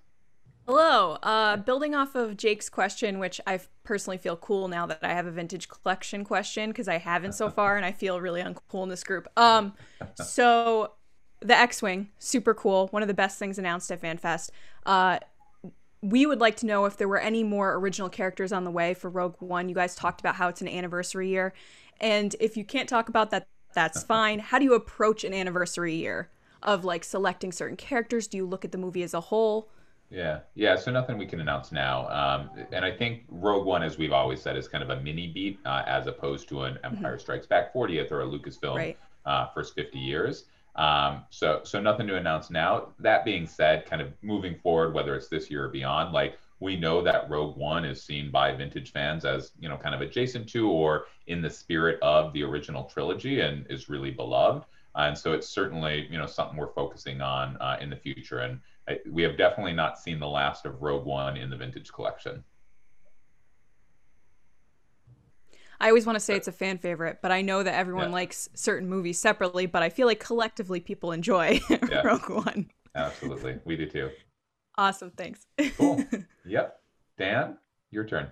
Hello. 0.67 1.17
Uh, 1.21 1.57
building 1.57 1.93
off 1.93 2.15
of 2.15 2.37
Jake's 2.37 2.69
question, 2.69 3.19
which 3.19 3.39
I 3.45 3.59
personally 3.83 4.17
feel 4.17 4.35
cool 4.35 4.67
now 4.67 4.87
that 4.87 4.99
I 5.03 5.13
have 5.13 5.27
a 5.27 5.31
vintage 5.31 5.69
collection 5.69 6.23
question 6.23 6.71
because 6.71 6.87
I 6.87 6.97
haven't 6.97 7.33
so 7.33 7.49
far, 7.49 7.77
and 7.77 7.85
I 7.85 7.91
feel 7.91 8.19
really 8.19 8.41
uncool 8.41 8.83
in 8.83 8.89
this 8.89 9.03
group. 9.03 9.27
Um, 9.37 9.73
so 10.15 10.93
the 11.41 11.55
X-wing, 11.55 12.09
super 12.17 12.55
cool. 12.55 12.87
One 12.87 13.03
of 13.03 13.07
the 13.07 13.13
best 13.13 13.37
things 13.37 13.59
announced 13.59 13.91
at 13.91 14.01
FanFest. 14.01 14.49
Uh, 14.85 15.19
we 16.01 16.25
would 16.25 16.39
like 16.39 16.55
to 16.57 16.65
know 16.65 16.85
if 16.85 16.97
there 16.97 17.07
were 17.07 17.19
any 17.19 17.43
more 17.43 17.75
original 17.75 18.09
characters 18.09 18.51
on 18.51 18.63
the 18.63 18.71
way 18.71 18.93
for 18.95 19.09
Rogue 19.09 19.35
One. 19.39 19.69
You 19.69 19.75
guys 19.75 19.95
talked 19.95 20.19
about 20.19 20.35
how 20.35 20.47
it's 20.47 20.61
an 20.61 20.67
anniversary 20.67 21.29
year, 21.29 21.53
and 22.01 22.35
if 22.39 22.57
you 22.57 22.65
can't 22.65 22.89
talk 22.89 23.09
about 23.09 23.29
that, 23.31 23.47
that's 23.73 24.03
fine. 24.15 24.39
How 24.39 24.57
do 24.57 24.65
you 24.65 24.73
approach 24.73 25.23
an 25.23 25.33
anniversary 25.33 25.95
year? 25.95 26.29
Of 26.65 26.83
like 26.83 27.03
selecting 27.03 27.51
certain 27.51 27.77
characters? 27.77 28.27
Do 28.27 28.37
you 28.37 28.45
look 28.45 28.65
at 28.65 28.71
the 28.71 28.77
movie 28.77 29.03
as 29.03 29.13
a 29.13 29.21
whole? 29.21 29.69
Yeah, 30.09 30.39
yeah. 30.53 30.75
So 30.75 30.91
nothing 30.91 31.17
we 31.17 31.25
can 31.25 31.39
announce 31.39 31.71
now. 31.71 32.07
Um, 32.09 32.49
and 32.71 32.85
I 32.85 32.91
think 32.91 33.23
Rogue 33.29 33.65
One, 33.65 33.81
as 33.81 33.97
we've 33.97 34.13
always 34.13 34.41
said, 34.41 34.55
is 34.55 34.67
kind 34.67 34.83
of 34.83 34.89
a 34.91 35.01
mini 35.01 35.27
beat 35.27 35.59
uh, 35.65 35.83
as 35.87 36.07
opposed 36.07 36.47
to 36.49 36.63
an 36.63 36.77
Empire 36.83 37.13
mm-hmm. 37.13 37.19
Strikes 37.19 37.47
Back 37.47 37.73
40th 37.73 38.11
or 38.11 38.21
a 38.21 38.25
Lucasfilm 38.25 38.75
right. 38.75 38.97
uh, 39.25 39.47
first 39.53 39.73
50 39.73 39.97
years. 39.97 40.45
Um, 40.75 41.23
so 41.29 41.61
so 41.63 41.79
nothing 41.79 42.05
to 42.07 42.17
announce 42.17 42.49
now. 42.49 42.89
That 42.99 43.25
being 43.25 43.47
said, 43.47 43.85
kind 43.85 44.01
of 44.01 44.11
moving 44.21 44.55
forward, 44.55 44.93
whether 44.93 45.15
it's 45.15 45.27
this 45.27 45.49
year 45.49 45.65
or 45.65 45.69
beyond, 45.69 46.13
like 46.13 46.37
we 46.59 46.75
know 46.75 47.01
that 47.01 47.29
Rogue 47.29 47.57
One 47.57 47.85
is 47.85 48.01
seen 48.01 48.29
by 48.29 48.53
vintage 48.53 48.91
fans 48.91 49.25
as 49.25 49.51
you 49.59 49.69
know 49.69 49.77
kind 49.77 49.95
of 49.95 50.01
adjacent 50.01 50.49
to 50.49 50.69
or 50.69 51.05
in 51.27 51.41
the 51.41 51.49
spirit 51.49 51.99
of 52.01 52.33
the 52.33 52.43
original 52.43 52.83
trilogy 52.83 53.39
and 53.41 53.65
is 53.69 53.89
really 53.89 54.11
beloved. 54.11 54.65
Uh, 54.95 55.07
and 55.07 55.17
so 55.17 55.33
it's 55.33 55.47
certainly 55.47 56.07
you 56.09 56.17
know 56.17 56.25
something 56.25 56.57
we're 56.57 56.73
focusing 56.73 57.21
on 57.21 57.57
uh, 57.57 57.77
in 57.81 57.89
the 57.89 57.95
future. 57.95 58.39
And 58.39 58.59
I, 58.87 58.99
we 59.09 59.23
have 59.23 59.37
definitely 59.37 59.73
not 59.73 59.99
seen 59.99 60.19
the 60.19 60.27
last 60.27 60.65
of 60.65 60.81
Rogue 60.81 61.05
One 61.05 61.37
in 61.37 61.49
the 61.49 61.57
vintage 61.57 61.91
collection. 61.91 62.43
I 65.79 65.89
always 65.89 66.05
want 66.05 66.15
to 66.15 66.21
say 66.21 66.35
it's 66.35 66.47
a 66.47 66.53
fan 66.53 66.77
favorite, 66.77 67.19
but 67.21 67.31
I 67.33 67.41
know 67.41 67.61
that 67.61 67.75
everyone 67.75 68.07
yeah. 68.07 68.13
likes 68.13 68.47
certain 68.53 68.87
movies 68.87 69.19
separately. 69.19 69.65
But 69.65 69.83
I 69.83 69.89
feel 69.89 70.07
like 70.07 70.19
collectively 70.19 70.79
people 70.79 71.11
enjoy 71.11 71.59
yeah. 71.69 72.01
Rogue 72.01 72.29
One. 72.29 72.69
Absolutely, 72.95 73.59
we 73.65 73.75
do 73.75 73.85
too. 73.85 74.09
Awesome, 74.77 75.11
thanks. 75.11 75.45
cool. 75.77 76.03
Yep, 76.47 76.79
Dan, 77.17 77.57
your 77.89 78.03
turn. 78.03 78.27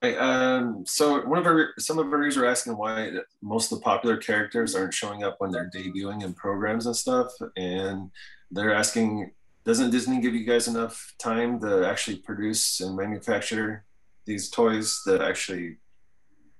Um, 0.00 0.84
so 0.86 1.26
one 1.26 1.38
of 1.38 1.46
our 1.46 1.70
some 1.78 1.98
of 1.98 2.12
our 2.12 2.22
users 2.22 2.42
are 2.42 2.46
asking 2.46 2.76
why 2.76 3.10
most 3.42 3.72
of 3.72 3.78
the 3.78 3.84
popular 3.84 4.16
characters 4.16 4.76
aren't 4.76 4.94
showing 4.94 5.24
up 5.24 5.36
when 5.38 5.50
they're 5.50 5.70
debuting 5.74 6.22
in 6.22 6.34
programs 6.34 6.86
and 6.86 6.94
stuff, 6.94 7.32
and 7.56 8.10
they're 8.52 8.74
asking, 8.74 9.32
doesn't 9.64 9.90
Disney 9.90 10.20
give 10.20 10.34
you 10.34 10.44
guys 10.44 10.68
enough 10.68 11.14
time 11.18 11.60
to 11.60 11.84
actually 11.84 12.18
produce 12.18 12.80
and 12.80 12.96
manufacture 12.96 13.84
these 14.24 14.50
toys 14.50 15.02
that 15.04 15.20
actually 15.20 15.78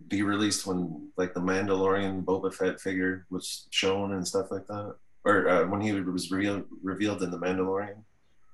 be 0.08 0.22
released 0.22 0.66
when 0.66 1.08
like 1.16 1.32
the 1.32 1.40
Mandalorian 1.40 2.24
Boba 2.24 2.52
Fett 2.52 2.80
figure 2.80 3.26
was 3.30 3.68
shown 3.70 4.14
and 4.14 4.26
stuff 4.26 4.50
like 4.50 4.66
that, 4.66 4.96
or 5.24 5.48
uh, 5.48 5.66
when 5.68 5.80
he 5.80 5.92
was 5.92 6.32
revealed 6.32 6.64
revealed 6.82 7.22
in 7.22 7.30
the 7.30 7.38
Mandalorian? 7.38 8.02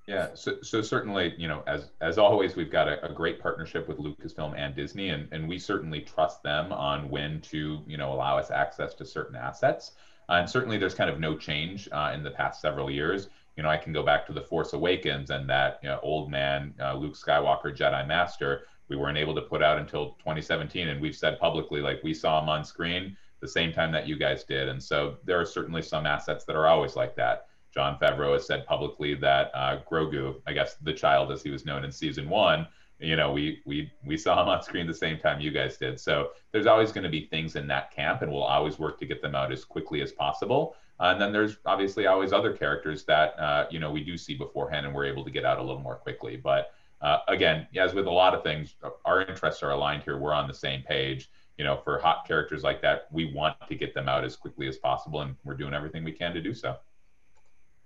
Yeah, 0.07 0.29
so, 0.35 0.61
so 0.61 0.83
certainly, 0.83 1.35
you 1.39 1.49
know, 1.49 1.63
as 1.67 1.91
as 2.03 2.19
always, 2.19 2.57
we've 2.57 2.71
got 2.71 2.89
a, 2.89 3.03
a, 3.07 3.13
great 3.13 3.41
partnership 3.41 3.89
with 3.89 3.97
Lucasfilm 3.97 4.55
and 4.55 4.75
Disney, 4.75 5.09
and, 5.09 5.29
and 5.33 5.49
we 5.49 5.59
certainly 5.59 6.03
trust 6.03 6.43
them 6.43 6.73
on 6.73 7.09
when 7.09 7.41
to, 7.43 7.83
you 7.87 7.97
know, 7.97 8.13
allow 8.13 8.37
us 8.37 8.51
access 8.51 8.93
to 8.95 9.07
certain 9.07 9.35
assets. 9.35 9.93
And 10.29 10.49
certainly, 10.49 10.77
there's 10.77 10.95
kind 10.95 11.09
of 11.09 11.21
no 11.21 11.39
change 11.39 11.89
uh, 11.91 12.13
in 12.15 12.23
the 12.23 12.31
past 12.31 12.61
several 12.61 12.91
years. 12.91 13.31
You 13.57 13.63
know, 13.63 13.71
I 13.71 13.79
can 13.79 13.95
go 13.95 14.03
back 14.03 14.27
to 14.27 14.35
the 14.35 14.43
Force 14.43 14.75
Awakens 14.75 15.31
and 15.31 15.49
that 15.49 15.79
you 15.83 15.89
know, 15.89 16.01
old 16.03 16.31
man 16.31 16.75
uh, 16.81 16.95
Luke 16.95 17.15
Skywalker 17.15 17.75
Jedi 17.75 18.07
Master. 18.07 18.67
We 18.91 18.97
weren't 18.97 19.17
able 19.17 19.35
to 19.35 19.43
put 19.43 19.63
out 19.63 19.79
until 19.79 20.11
2017, 20.19 20.89
and 20.89 21.01
we've 21.01 21.17
said 21.17 21.39
publicly 21.39 21.81
like 21.81 22.03
we 22.03 22.13
saw 22.13 22.43
him 22.43 22.51
on 22.51 22.63
screen 22.63 23.17
the 23.45 23.49
same 23.49 23.73
time 23.73 23.93
that 23.93 24.09
you 24.09 24.17
guys 24.17 24.45
did. 24.45 24.69
And 24.69 24.83
so 24.83 25.17
there 25.25 25.39
are 25.39 25.45
certainly 25.45 25.83
some 25.83 26.07
assets 26.07 26.45
that 26.47 26.57
are 26.57 26.67
always 26.67 26.97
like 26.97 27.15
that. 27.17 27.47
Jon 27.75 27.99
Favreau 27.99 28.35
has 28.35 28.47
said 28.47 28.65
publicly 28.67 29.15
that 29.17 29.51
uh, 29.53 29.81
Grogu, 29.91 30.37
I 30.47 30.53
guess 30.53 30.77
the 30.77 30.93
child 30.93 31.33
as 31.33 31.43
he 31.43 31.51
was 31.51 31.67
known 31.67 31.85
in 31.85 31.91
season 31.91 32.29
one, 32.29 32.69
you 33.01 33.17
know, 33.17 33.33
we 33.33 33.61
we 33.67 33.91
we 34.07 34.17
saw 34.17 34.41
him 34.41 34.49
on 34.49 34.63
screen 34.63 34.87
the 34.87 34.95
same 34.95 35.19
time 35.19 35.41
you 35.41 35.51
guys 35.51 35.77
did. 35.77 35.99
So 35.99 36.31
there's 36.53 36.67
always 36.67 36.93
going 36.93 37.03
to 37.03 37.11
be 37.11 37.27
things 37.27 37.57
in 37.57 37.67
that 37.67 37.91
camp, 37.91 38.23
and 38.23 38.31
we'll 38.31 38.45
always 38.45 38.79
work 38.79 38.99
to 39.01 39.07
get 39.07 39.21
them 39.21 39.35
out 39.35 39.53
as 39.53 39.65
quickly 39.65 40.01
as 40.01 40.13
possible. 40.13 40.77
Uh, 41.01 41.07
and 41.07 41.21
then 41.21 41.33
there's 41.33 41.57
obviously 41.67 42.07
always 42.07 42.33
other 42.33 42.53
characters 42.53 43.05
that 43.05 43.39
uh, 43.39 43.67
you 43.71 43.81
know 43.81 43.91
we 43.91 44.05
do 44.05 44.17
see 44.17 44.35
beforehand, 44.35 44.87
and 44.87 44.95
we're 44.95 45.07
able 45.07 45.25
to 45.25 45.31
get 45.31 45.45
out 45.45 45.59
a 45.59 45.63
little 45.63 45.83
more 45.83 45.97
quickly. 45.97 46.37
But 46.37 46.73
uh, 47.01 47.19
again, 47.27 47.67
as 47.77 47.93
with 47.93 48.07
a 48.07 48.11
lot 48.11 48.35
of 48.35 48.45
things, 48.45 48.77
our 49.05 49.23
interests 49.23 49.63
are 49.63 49.71
aligned 49.71 50.05
here. 50.05 50.17
We're 50.17 50.33
on 50.33 50.47
the 50.47 50.55
same 50.55 50.83
page. 50.83 51.31
You 51.59 51.65
know, 51.65 51.81
for 51.85 51.99
hot 51.99 52.27
characters 52.27 52.63
like 52.63 52.81
that, 52.83 53.07
we 53.13 53.33
want 53.33 53.57
to 53.69 53.75
get 53.75 53.95
them 53.95 54.09
out 54.09 54.25
as 54.25 54.37
quickly 54.37 54.69
as 54.69 54.77
possible, 54.77 55.21
and 55.21 55.37
we're 55.45 55.55
doing 55.55 55.75
everything 55.75 56.05
we 56.05 56.13
can 56.13 56.33
to 56.35 56.41
do 56.41 56.55
so. 56.55 56.77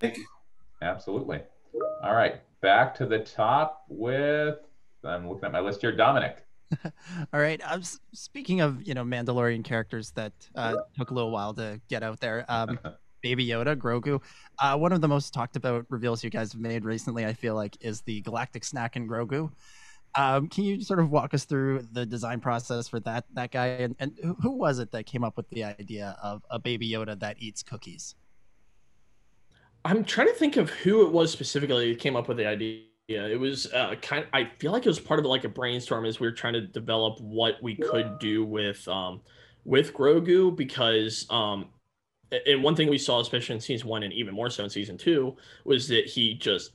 Thank 0.01 0.19
you. 0.19 0.27
Absolutely. 0.83 1.43
All 2.03 2.15
right, 2.15 2.41
back 2.61 2.95
to 2.97 3.07
the 3.07 3.19
top 3.21 3.85
with 3.89 4.59
I'm 5.05 5.29
looking 5.29 5.45
at 5.45 5.53
my 5.53 5.61
list 5.61 5.81
here, 5.81 5.93
Dominic. 5.93 6.45
All 7.33 7.41
right. 7.41 7.61
Um, 7.67 7.83
speaking 8.13 8.61
of 8.61 8.87
you 8.87 8.95
know 8.95 9.05
Mandalorian 9.05 9.65
characters 9.65 10.11
that 10.13 10.33
uh, 10.55 10.77
took 10.97 11.11
a 11.11 11.15
little 11.15 11.31
while 11.31 11.55
to 11.55 11.81
get 11.89 12.03
out 12.03 12.21
there, 12.21 12.45
um, 12.49 12.79
Baby 13.23 13.47
Yoda, 13.47 13.77
Grogu. 13.77 14.21
Uh, 14.59 14.77
one 14.77 14.93
of 14.93 15.01
the 15.01 15.09
most 15.09 15.33
talked 15.35 15.57
about 15.57 15.87
reveals 15.89 16.23
you 16.23 16.31
guys 16.31 16.53
have 16.53 16.61
made 16.61 16.85
recently, 16.85 17.25
I 17.25 17.33
feel 17.33 17.55
like, 17.55 17.77
is 17.81 18.03
the 18.03 18.21
Galactic 18.21 18.65
Snack 18.65 18.97
and 18.97 19.09
Grogu. 19.09 19.51
Um, 20.15 20.49
can 20.49 20.65
you 20.65 20.81
sort 20.81 21.01
of 21.01 21.11
walk 21.11 21.35
us 21.35 21.45
through 21.45 21.87
the 21.93 22.07
design 22.07 22.41
process 22.41 22.89
for 22.89 23.01
that 23.01 23.25
that 23.35 23.51
guy, 23.51 23.67
and, 23.67 23.97
and 23.99 24.13
who 24.43 24.53
was 24.53 24.79
it 24.79 24.91
that 24.93 25.07
came 25.07 25.25
up 25.25 25.37
with 25.37 25.49
the 25.51 25.65
idea 25.65 26.17
of 26.23 26.43
a 26.51 26.59
Baby 26.59 26.91
Yoda 26.91 27.19
that 27.21 27.37
eats 27.39 27.63
cookies? 27.63 28.15
I'm 29.85 30.05
trying 30.05 30.29
to 30.29 30.35
think 30.35 30.57
of 30.57 30.71
who 30.71 31.07
it 31.07 31.13
was 31.13 31.33
specifically 31.33 31.93
that 31.93 32.01
came 32.01 32.17
up 32.17 32.29
with 32.29 32.37
the 32.37 32.47
idea. 32.47 32.83
It 33.09 33.41
was 33.41 33.73
uh, 33.73 33.95
kind. 34.03 34.25
Of, 34.25 34.31
I 34.35 34.51
feel 34.59 34.73
like 34.73 34.85
it 34.85 34.89
was 34.89 35.01
part 35.01 35.19
of 35.19 35.27
like 35.27 35.45
a 35.45 35.49
brainstorm 35.49 36.05
as 36.05 36.21
we 36.21 36.27
were 36.27 36.33
trying 36.33 36.53
to 36.53 36.61
develop 36.61 37.21
what 37.21 37.55
we 37.63 37.75
could 37.75 38.19
do 38.19 38.45
with 38.45 38.87
um, 38.87 39.23
with 39.65 39.95
Grogu 39.95 40.55
because 40.55 41.27
um, 41.31 41.67
and 42.47 42.63
one 42.63 42.77
thing 42.77 42.91
we 42.91 42.99
saw, 42.99 43.21
especially 43.21 43.55
in 43.55 43.61
season 43.61 43.89
one 43.89 44.03
and 44.03 44.13
even 44.13 44.35
more 44.35 44.51
so 44.51 44.65
in 44.65 44.71
season 44.71 44.99
two, 44.99 45.37
was 45.65 45.89
that 45.89 46.07
he 46.07 46.35
just 46.35 46.73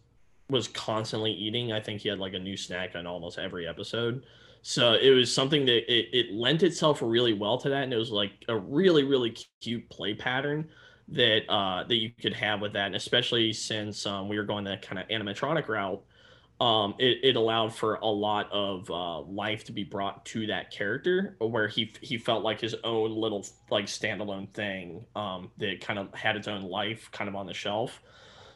was 0.50 0.68
constantly 0.68 1.32
eating. 1.32 1.72
I 1.72 1.80
think 1.80 2.02
he 2.02 2.10
had 2.10 2.20
like 2.20 2.34
a 2.34 2.40
new 2.40 2.58
snack 2.58 2.96
on 2.96 3.08
almost 3.08 3.38
every 3.38 3.68
episode. 3.68 4.26
So 4.62 4.94
it 4.94 5.10
was 5.12 5.34
something 5.34 5.66
that 5.66 5.94
it, 5.94 6.10
it 6.14 6.34
lent 6.34 6.64
itself 6.64 7.02
really 7.02 7.34
well 7.34 7.58
to 7.60 7.70
that. 7.70 7.84
And 7.84 7.94
it 7.94 7.98
was 7.98 8.12
like 8.12 8.32
a 8.48 8.58
really, 8.58 9.04
really 9.04 9.36
cute 9.62 9.88
play 9.90 10.14
pattern 10.14 10.70
that 11.10 11.42
uh 11.50 11.84
that 11.84 11.96
you 11.96 12.12
could 12.22 12.34
have 12.34 12.62
with 12.62 12.74
that. 12.74 12.88
And 12.88 12.96
especially 12.96 13.54
since 13.54 14.06
um, 14.06 14.30
we 14.30 14.38
were 14.38 14.44
going 14.46 14.66
that 14.66 14.82
kind 14.82 15.00
of 15.00 15.08
animatronic 15.10 15.68
route, 15.68 16.04
um, 16.60 16.96
it, 17.00 17.20
it 17.24 17.36
allowed 17.36 17.76
for 17.76 17.96
a 17.96 18.08
lot 18.08 18.50
of 18.52 18.90
uh, 18.90 19.22
life 19.22 19.66
to 19.66 19.72
be 19.72 19.84
brought 19.84 20.26
to 20.28 20.48
that 20.48 20.72
character 20.72 21.36
where 21.40 21.68
he 21.68 21.92
he 22.02 22.18
felt 22.18 22.44
like 22.44 22.62
his 22.62 22.76
own 22.84 23.12
little 23.16 23.46
like 23.70 23.86
standalone 23.86 24.50
thing 24.54 25.06
um, 25.16 25.52
that 25.58 25.82
kind 25.82 26.00
of 26.00 26.14
had 26.14 26.36
its 26.38 26.48
own 26.48 26.62
life 26.64 27.10
kind 27.12 27.28
of 27.28 27.36
on 27.36 27.48
the 27.48 27.54
shelf 27.54 28.02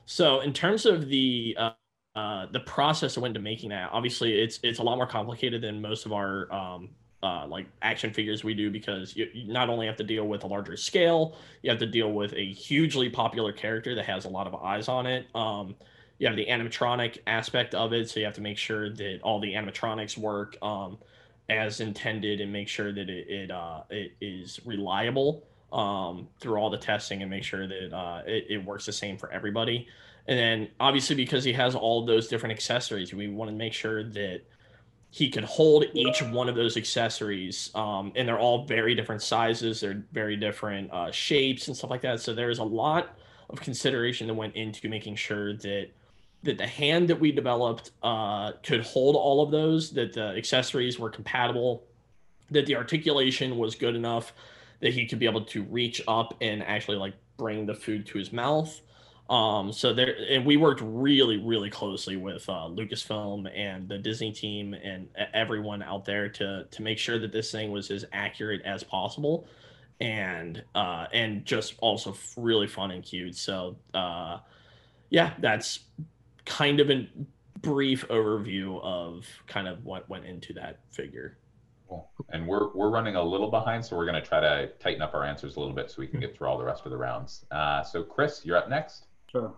so 0.06 0.40
in 0.42 0.54
terms 0.54 0.86
of 0.86 1.10
the 1.10 1.56
uh, 1.60 1.72
uh, 2.16 2.46
the 2.52 2.62
process 2.62 3.16
that 3.16 3.22
went 3.22 3.36
into 3.36 3.44
making 3.44 3.70
that 3.70 3.90
obviously 3.92 4.40
it's 4.40 4.60
it's 4.64 4.80
a 4.80 4.84
lot 4.84 4.98
more 4.98 5.08
complicated 5.08 5.62
than 5.62 5.82
most 5.82 6.06
of 6.06 6.14
our 6.14 6.52
um, 6.54 6.90
uh, 7.28 7.48
like 7.48 7.66
action 7.82 8.14
figures 8.14 8.44
we 8.44 8.54
do 8.54 8.72
because 8.72 9.16
you, 9.16 9.28
you, 9.34 9.52
not 9.52 9.70
only 9.70 9.86
have 9.86 9.98
to 9.98 10.04
deal 10.04 10.26
with 10.28 10.44
a 10.44 10.48
larger 10.48 10.78
scale 10.78 11.36
you 11.62 11.70
have 11.70 11.80
to 11.80 11.86
deal 11.86 12.12
with 12.14 12.34
a 12.34 12.54
hugely 12.54 13.10
popular 13.10 13.52
character 13.52 13.96
that 13.96 14.06
has 14.06 14.26
a 14.26 14.30
lot 14.30 14.48
of 14.48 14.56
eyes 14.56 14.88
on 14.88 15.06
it. 15.06 15.28
Um, 15.36 15.76
you 16.20 16.28
have 16.28 16.36
the 16.36 16.46
animatronic 16.46 17.20
aspect 17.28 17.76
of 17.76 17.94
it 17.94 18.10
so 18.10 18.20
you 18.20 18.26
have 18.26 18.36
to 18.36 18.42
make 18.42 18.58
sure 18.58 18.90
that 18.90 19.20
all 19.24 19.40
the 19.40 19.54
animatronics 19.54 20.18
work 20.18 20.58
um, 20.62 20.98
as 21.50 21.80
intended 21.80 22.40
and 22.42 22.52
make 22.52 22.68
sure 22.68 22.92
that 22.94 23.10
it 23.10 23.28
it, 23.30 23.52
uh, 23.52 23.82
it 23.90 24.14
is 24.22 24.60
reliable 24.66 25.44
um, 25.74 26.28
through 26.40 26.56
all 26.58 26.70
the 26.70 26.78
testing 26.78 27.22
and 27.22 27.30
make 27.30 27.44
sure 27.44 27.68
that 27.68 27.94
uh, 27.94 28.22
it, 28.26 28.46
it 28.50 28.66
works 28.66 28.86
the 28.86 28.94
same 28.94 29.18
for 29.18 29.30
everybody. 29.32 29.88
And 30.28 30.40
then 30.40 30.70
obviously 30.80 31.16
because 31.16 31.44
he 31.44 31.54
has 31.54 31.76
all 31.76 32.06
those 32.06 32.28
different 32.28 32.54
accessories 32.54 33.14
we 33.14 33.28
want 33.28 33.52
to 33.52 33.56
make 33.56 33.74
sure 33.74 34.04
that 34.04 34.42
he 35.18 35.30
could 35.30 35.44
hold 35.44 35.84
each 35.94 36.22
one 36.22 36.48
of 36.48 36.56
those 36.56 36.78
accessories 36.78 37.72
um, 37.74 38.12
and 38.16 38.28
they're 38.28 38.40
all 38.40 38.66
very 38.66 38.94
different 38.94 39.22
sizes 39.22 39.82
they're 39.82 40.04
very 40.12 40.36
different 40.36 40.92
uh, 40.92 41.12
shapes 41.12 41.68
and 41.68 41.76
stuff 41.76 41.90
like 41.90 42.02
that 42.02 42.22
so 42.22 42.34
there's 42.34 42.60
a 42.60 42.64
lot 42.64 43.18
of 43.50 43.60
consideration 43.60 44.28
that 44.28 44.34
went 44.34 44.56
into 44.56 44.88
making 44.90 45.16
sure 45.16 45.54
that 45.54 45.90
that 46.44 46.58
the 46.58 46.68
hand 46.68 47.10
that 47.10 47.20
we 47.20 47.32
developed 47.32 47.92
uh, 48.04 48.52
could 48.64 48.82
hold 48.82 49.16
all 49.16 49.44
of 49.44 49.52
those, 49.52 49.92
that 49.92 50.14
the 50.14 50.28
accessories 50.38 51.00
were 51.00 51.10
compatible, 51.10 51.84
that 52.52 52.66
the 52.66 52.76
articulation 52.76 53.58
was 53.58 53.76
good 53.76 53.96
enough 53.96 54.34
that 54.80 54.94
he 54.94 55.06
could 55.08 55.20
be 55.20 55.26
able 55.26 55.44
to 55.44 55.64
reach 55.64 56.02
up 56.08 56.36
and 56.40 56.62
actually 56.64 56.98
like 56.98 57.14
bring 57.38 57.66
the 57.66 57.74
food 57.74 58.06
to 58.06 58.18
his 58.18 58.32
mouth. 58.32 58.80
Um, 59.30 59.74
so 59.74 59.94
there, 59.94 60.16
and 60.30 60.46
we 60.46 60.56
worked 60.56 60.82
really, 60.84 61.38
really 61.38 61.70
closely 61.70 62.16
with 62.16 62.48
uh, 62.48 62.70
Lucasfilm 62.70 63.50
and 63.54 63.90
the 63.90 63.98
Disney 63.98 64.32
team 64.32 64.74
and 64.74 65.10
everyone 65.34 65.84
out 65.84 66.06
there 66.06 66.30
to 66.30 66.66
to 66.70 66.82
make 66.82 66.98
sure 66.98 67.20
that 67.20 67.34
this 67.34 67.52
thing 67.52 67.72
was 67.72 67.92
as 67.92 68.06
accurate 68.14 68.62
as 68.64 68.84
possible, 68.84 69.46
and 70.00 70.64
uh, 70.76 71.08
and 71.12 71.46
just 71.46 71.76
also 71.80 72.16
really 72.38 72.68
fun 72.68 72.92
and 72.92 73.04
cute. 73.04 73.36
So 73.36 73.76
uh, 73.94 74.40
yeah, 75.10 75.34
that's 75.40 75.80
kind 76.46 76.80
of 76.80 76.90
a 76.90 77.10
brief 77.62 78.08
overview 78.08 78.82
of 78.82 79.26
kind 79.48 79.68
of 79.68 79.84
what 79.84 80.08
went 80.08 80.26
into 80.26 80.54
that 80.54 80.80
figure. 80.92 81.38
Cool. 81.90 82.10
And 82.30 82.48
we're 82.48 82.74
we're 82.74 82.90
running 82.90 83.18
a 83.18 83.24
little 83.24 83.50
behind, 83.50 83.86
so 83.86 83.98
we're 83.98 84.06
going 84.06 84.22
to 84.22 84.28
try 84.28 84.40
to 84.40 84.68
tighten 84.80 85.02
up 85.02 85.14
our 85.14 85.26
answers 85.26 85.58
a 85.58 85.60
little 85.60 85.76
bit 85.76 85.90
so 85.92 85.96
we 86.00 86.08
can 86.08 86.22
get 86.22 86.38
through 86.38 86.48
all 86.48 86.58
the 86.58 86.66
rest 86.66 86.86
of 86.86 86.92
the 86.92 86.98
rounds. 86.98 87.46
Uh, 87.52 87.84
so, 87.84 88.04
Chris, 88.04 88.46
you're 88.46 88.58
up 88.58 88.70
next. 88.70 89.07
Sure. 89.32 89.54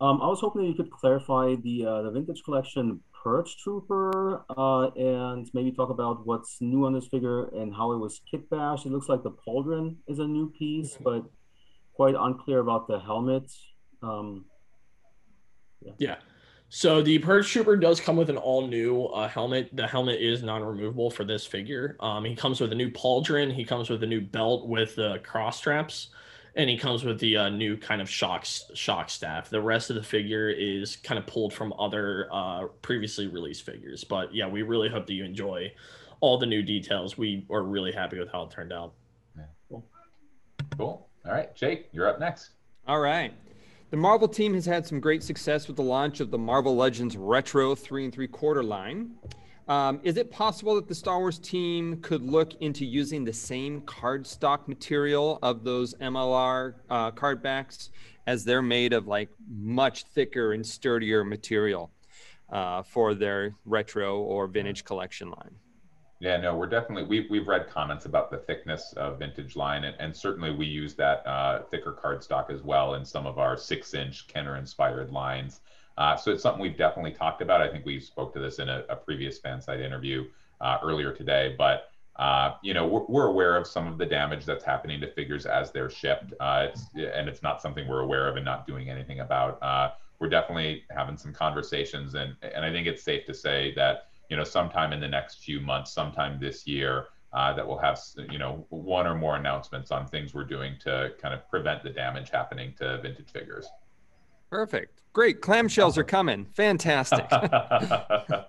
Um, 0.00 0.22
I 0.22 0.26
was 0.28 0.40
hoping 0.40 0.62
that 0.62 0.68
you 0.68 0.74
could 0.74 0.90
clarify 0.90 1.56
the 1.62 1.84
uh, 1.84 2.02
the 2.02 2.10
vintage 2.10 2.42
collection 2.42 3.00
Purge 3.22 3.56
Trooper 3.58 4.44
uh, 4.56 4.90
and 4.96 5.48
maybe 5.52 5.72
talk 5.72 5.90
about 5.90 6.26
what's 6.26 6.60
new 6.60 6.86
on 6.86 6.94
this 6.94 7.06
figure 7.06 7.48
and 7.48 7.74
how 7.74 7.92
it 7.92 7.98
was 7.98 8.20
kit 8.30 8.48
bashed. 8.48 8.86
It 8.86 8.92
looks 8.92 9.08
like 9.08 9.22
the 9.22 9.32
pauldron 9.32 9.96
is 10.08 10.18
a 10.18 10.26
new 10.26 10.50
piece, 10.50 10.96
but 11.00 11.24
quite 11.92 12.14
unclear 12.18 12.60
about 12.60 12.88
the 12.88 12.98
helmet. 12.98 13.52
Um, 14.02 14.46
yeah. 15.82 15.92
yeah. 15.98 16.16
So 16.72 17.02
the 17.02 17.18
Purge 17.18 17.50
Trooper 17.50 17.76
does 17.76 18.00
come 18.00 18.16
with 18.16 18.30
an 18.30 18.36
all 18.36 18.66
new 18.66 19.04
uh, 19.06 19.28
helmet. 19.28 19.70
The 19.72 19.86
helmet 19.86 20.20
is 20.20 20.42
non 20.42 20.62
removable 20.62 21.10
for 21.10 21.24
this 21.24 21.44
figure. 21.44 21.96
Um, 22.00 22.24
he 22.24 22.36
comes 22.36 22.60
with 22.60 22.72
a 22.72 22.76
new 22.76 22.90
pauldron. 22.90 23.52
He 23.52 23.64
comes 23.64 23.90
with 23.90 24.02
a 24.04 24.06
new 24.06 24.20
belt 24.20 24.68
with 24.68 24.94
the 24.94 25.14
uh, 25.14 25.18
cross 25.18 25.58
straps, 25.58 26.10
and 26.56 26.68
he 26.68 26.76
comes 26.76 27.04
with 27.04 27.18
the 27.20 27.36
uh, 27.36 27.48
new 27.48 27.76
kind 27.76 28.00
of 28.00 28.08
shock 28.08 28.44
shock 28.44 29.10
staff. 29.10 29.50
The 29.50 29.60
rest 29.60 29.90
of 29.90 29.96
the 29.96 30.02
figure 30.02 30.48
is 30.48 30.96
kind 30.96 31.18
of 31.18 31.26
pulled 31.26 31.52
from 31.52 31.72
other 31.78 32.28
uh, 32.32 32.66
previously 32.82 33.28
released 33.28 33.64
figures. 33.64 34.04
But 34.04 34.34
yeah, 34.34 34.48
we 34.48 34.62
really 34.62 34.88
hope 34.88 35.06
that 35.06 35.14
you 35.14 35.24
enjoy 35.24 35.72
all 36.20 36.38
the 36.38 36.46
new 36.46 36.62
details. 36.62 37.16
We 37.16 37.46
are 37.50 37.62
really 37.62 37.92
happy 37.92 38.18
with 38.18 38.30
how 38.30 38.42
it 38.42 38.50
turned 38.50 38.72
out. 38.72 38.92
Yeah. 39.36 39.44
Cool. 39.68 39.84
Cool. 40.76 41.08
All 41.26 41.32
right, 41.32 41.54
Jake, 41.54 41.88
you're 41.92 42.08
up 42.08 42.18
next. 42.18 42.50
All 42.86 43.00
right. 43.00 43.32
The 43.90 43.96
Marvel 43.96 44.28
team 44.28 44.54
has 44.54 44.64
had 44.66 44.86
some 44.86 45.00
great 45.00 45.22
success 45.22 45.66
with 45.66 45.76
the 45.76 45.82
launch 45.82 46.20
of 46.20 46.30
the 46.30 46.38
Marvel 46.38 46.76
Legends 46.76 47.16
Retro 47.16 47.74
three 47.74 48.04
and 48.04 48.12
three 48.12 48.28
quarter 48.28 48.62
line. 48.62 49.12
Um, 49.70 50.00
is 50.02 50.16
it 50.16 50.32
possible 50.32 50.74
that 50.74 50.88
the 50.88 50.96
Star 50.96 51.20
Wars 51.20 51.38
team 51.38 52.00
could 52.02 52.22
look 52.22 52.54
into 52.60 52.84
using 52.84 53.24
the 53.24 53.32
same 53.32 53.82
cardstock 53.82 54.66
material 54.66 55.38
of 55.44 55.62
those 55.62 55.94
MLR 55.94 56.74
uh, 56.90 57.12
card 57.12 57.40
backs 57.40 57.90
as 58.26 58.44
they're 58.44 58.62
made 58.62 58.92
of 58.92 59.06
like 59.06 59.28
much 59.48 60.06
thicker 60.06 60.54
and 60.54 60.66
sturdier 60.66 61.22
material 61.22 61.92
uh, 62.50 62.82
for 62.82 63.14
their 63.14 63.54
retro 63.64 64.18
or 64.18 64.48
vintage 64.48 64.84
collection 64.84 65.30
line? 65.30 65.54
Yeah, 66.18 66.36
no, 66.38 66.56
we're 66.56 66.66
definitely 66.66 67.04
we've 67.04 67.30
we've 67.30 67.46
read 67.46 67.70
comments 67.70 68.06
about 68.06 68.32
the 68.32 68.38
thickness 68.38 68.92
of 68.96 69.20
vintage 69.20 69.54
line, 69.54 69.84
and, 69.84 69.94
and 70.00 70.14
certainly 70.14 70.52
we 70.52 70.66
use 70.66 70.94
that 70.96 71.24
uh, 71.24 71.62
thicker 71.70 71.96
cardstock 72.02 72.50
as 72.50 72.62
well 72.62 72.94
in 72.94 73.04
some 73.04 73.24
of 73.24 73.38
our 73.38 73.56
six-inch 73.56 74.26
Kenner 74.26 74.56
inspired 74.56 75.12
lines. 75.12 75.60
Uh, 76.00 76.16
so 76.16 76.32
it's 76.32 76.42
something 76.42 76.60
we've 76.60 76.76
definitely 76.76 77.12
talked 77.12 77.42
about. 77.42 77.60
I 77.60 77.70
think 77.70 77.84
we 77.84 78.00
spoke 78.00 78.32
to 78.32 78.40
this 78.40 78.58
in 78.58 78.68
a, 78.68 78.84
a 78.88 78.96
previous 78.96 79.38
fan 79.38 79.60
site 79.60 79.80
interview 79.80 80.24
uh, 80.60 80.78
earlier 80.82 81.12
today, 81.12 81.54
but 81.56 81.90
uh, 82.16 82.54
you 82.62 82.74
know 82.74 82.86
we're, 82.86 83.04
we're, 83.06 83.26
aware 83.26 83.56
of 83.56 83.66
some 83.66 83.86
of 83.86 83.96
the 83.96 84.04
damage 84.06 84.44
that's 84.44 84.64
happening 84.64 85.00
to 85.00 85.12
figures 85.12 85.46
as 85.46 85.70
they're 85.70 85.88
shipped, 85.88 86.34
uh, 86.40 86.66
it's, 86.68 86.86
and 86.94 87.28
it's 87.28 87.42
not 87.42 87.62
something 87.62 87.86
we're 87.86 88.00
aware 88.00 88.26
of 88.28 88.36
and 88.36 88.44
not 88.44 88.66
doing 88.66 88.90
anything 88.90 89.20
about. 89.20 89.62
Uh, 89.62 89.90
we're 90.18 90.28
definitely 90.28 90.82
having 90.90 91.16
some 91.16 91.32
conversations, 91.32 92.14
and 92.14 92.34
and 92.42 92.64
I 92.64 92.72
think 92.72 92.88
it's 92.88 93.02
safe 93.02 93.24
to 93.26 93.34
say 93.34 93.72
that 93.76 94.06
you 94.30 94.36
know, 94.36 94.44
sometime 94.44 94.92
in 94.92 95.00
the 95.00 95.08
next 95.08 95.40
few 95.40 95.60
months, 95.60 95.92
sometime 95.92 96.38
this 96.40 96.66
year, 96.66 97.08
uh, 97.32 97.52
that 97.52 97.66
we'll 97.66 97.78
have, 97.78 98.00
you 98.30 98.38
know, 98.38 98.64
one 98.70 99.06
or 99.06 99.14
more 99.14 99.36
announcements 99.36 99.90
on 99.90 100.06
things 100.06 100.32
we're 100.32 100.44
doing 100.44 100.74
to 100.80 101.12
kind 101.20 101.34
of 101.34 101.48
prevent 101.50 101.82
the 101.82 101.90
damage 101.90 102.30
happening 102.30 102.72
to 102.78 103.00
vintage 103.02 103.30
figures. 103.30 103.66
Perfect. 104.50 105.00
Great. 105.12 105.40
Clamshells 105.40 105.96
are 105.96 106.04
coming. 106.04 106.46
Fantastic. 106.54 107.28
that, 107.30 108.48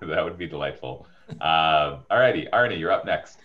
would 0.00 0.38
be 0.38 0.46
delightful. 0.46 1.06
Uh, 1.40 1.98
all 2.10 2.18
righty. 2.18 2.46
Arnie, 2.52 2.78
you're 2.78 2.92
up 2.92 3.04
next. 3.04 3.38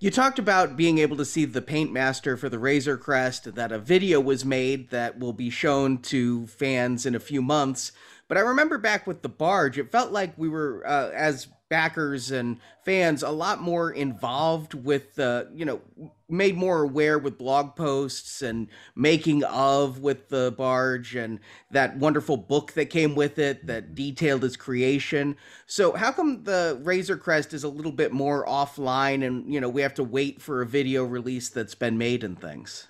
You 0.00 0.10
talked 0.10 0.38
about 0.38 0.76
being 0.76 0.98
able 0.98 1.16
to 1.16 1.24
see 1.24 1.46
the 1.46 1.62
paint 1.62 1.92
master 1.92 2.36
for 2.36 2.48
the 2.48 2.58
Razor 2.58 2.98
Crest, 2.98 3.54
that 3.54 3.72
a 3.72 3.78
video 3.78 4.20
was 4.20 4.44
made 4.44 4.90
that 4.90 5.18
will 5.18 5.32
be 5.32 5.48
shown 5.48 5.98
to 6.02 6.46
fans 6.48 7.06
in 7.06 7.14
a 7.14 7.20
few 7.20 7.40
months. 7.40 7.92
But 8.28 8.36
I 8.36 8.42
remember 8.42 8.76
back 8.76 9.06
with 9.06 9.22
the 9.22 9.28
barge, 9.28 9.78
it 9.78 9.92
felt 9.92 10.12
like 10.12 10.36
we 10.36 10.48
were, 10.48 10.82
uh, 10.86 11.10
as 11.14 11.48
backers 11.68 12.30
and 12.30 12.58
fans, 12.84 13.22
a 13.22 13.30
lot 13.30 13.60
more 13.60 13.90
involved 13.90 14.74
with, 14.74 15.14
the 15.14 15.48
you 15.54 15.64
know, 15.64 15.80
made 16.28 16.56
more 16.56 16.82
aware 16.82 17.18
with 17.18 17.38
blog 17.38 17.76
posts 17.76 18.42
and 18.42 18.68
making 18.94 19.42
of 19.44 20.00
with 20.00 20.28
the 20.28 20.54
barge 20.56 21.14
and 21.14 21.40
that 21.70 21.96
wonderful 21.96 22.36
book 22.36 22.72
that 22.72 22.90
came 22.90 23.14
with 23.14 23.38
it 23.38 23.66
that 23.66 23.94
detailed 23.94 24.44
its 24.44 24.56
creation. 24.56 25.36
So 25.66 25.92
how 25.92 26.12
come 26.12 26.44
the 26.44 26.80
Razor 26.82 27.16
Crest 27.16 27.52
is 27.52 27.64
a 27.64 27.68
little 27.68 27.92
bit 27.92 28.12
more 28.12 28.46
offline 28.46 29.26
and, 29.26 29.52
you 29.52 29.60
know, 29.60 29.68
we 29.68 29.82
have 29.82 29.94
to 29.94 30.04
wait 30.04 30.40
for 30.40 30.62
a 30.62 30.66
video 30.66 31.04
release 31.04 31.48
that's 31.48 31.74
been 31.74 31.98
made 31.98 32.24
and 32.24 32.40
things? 32.40 32.88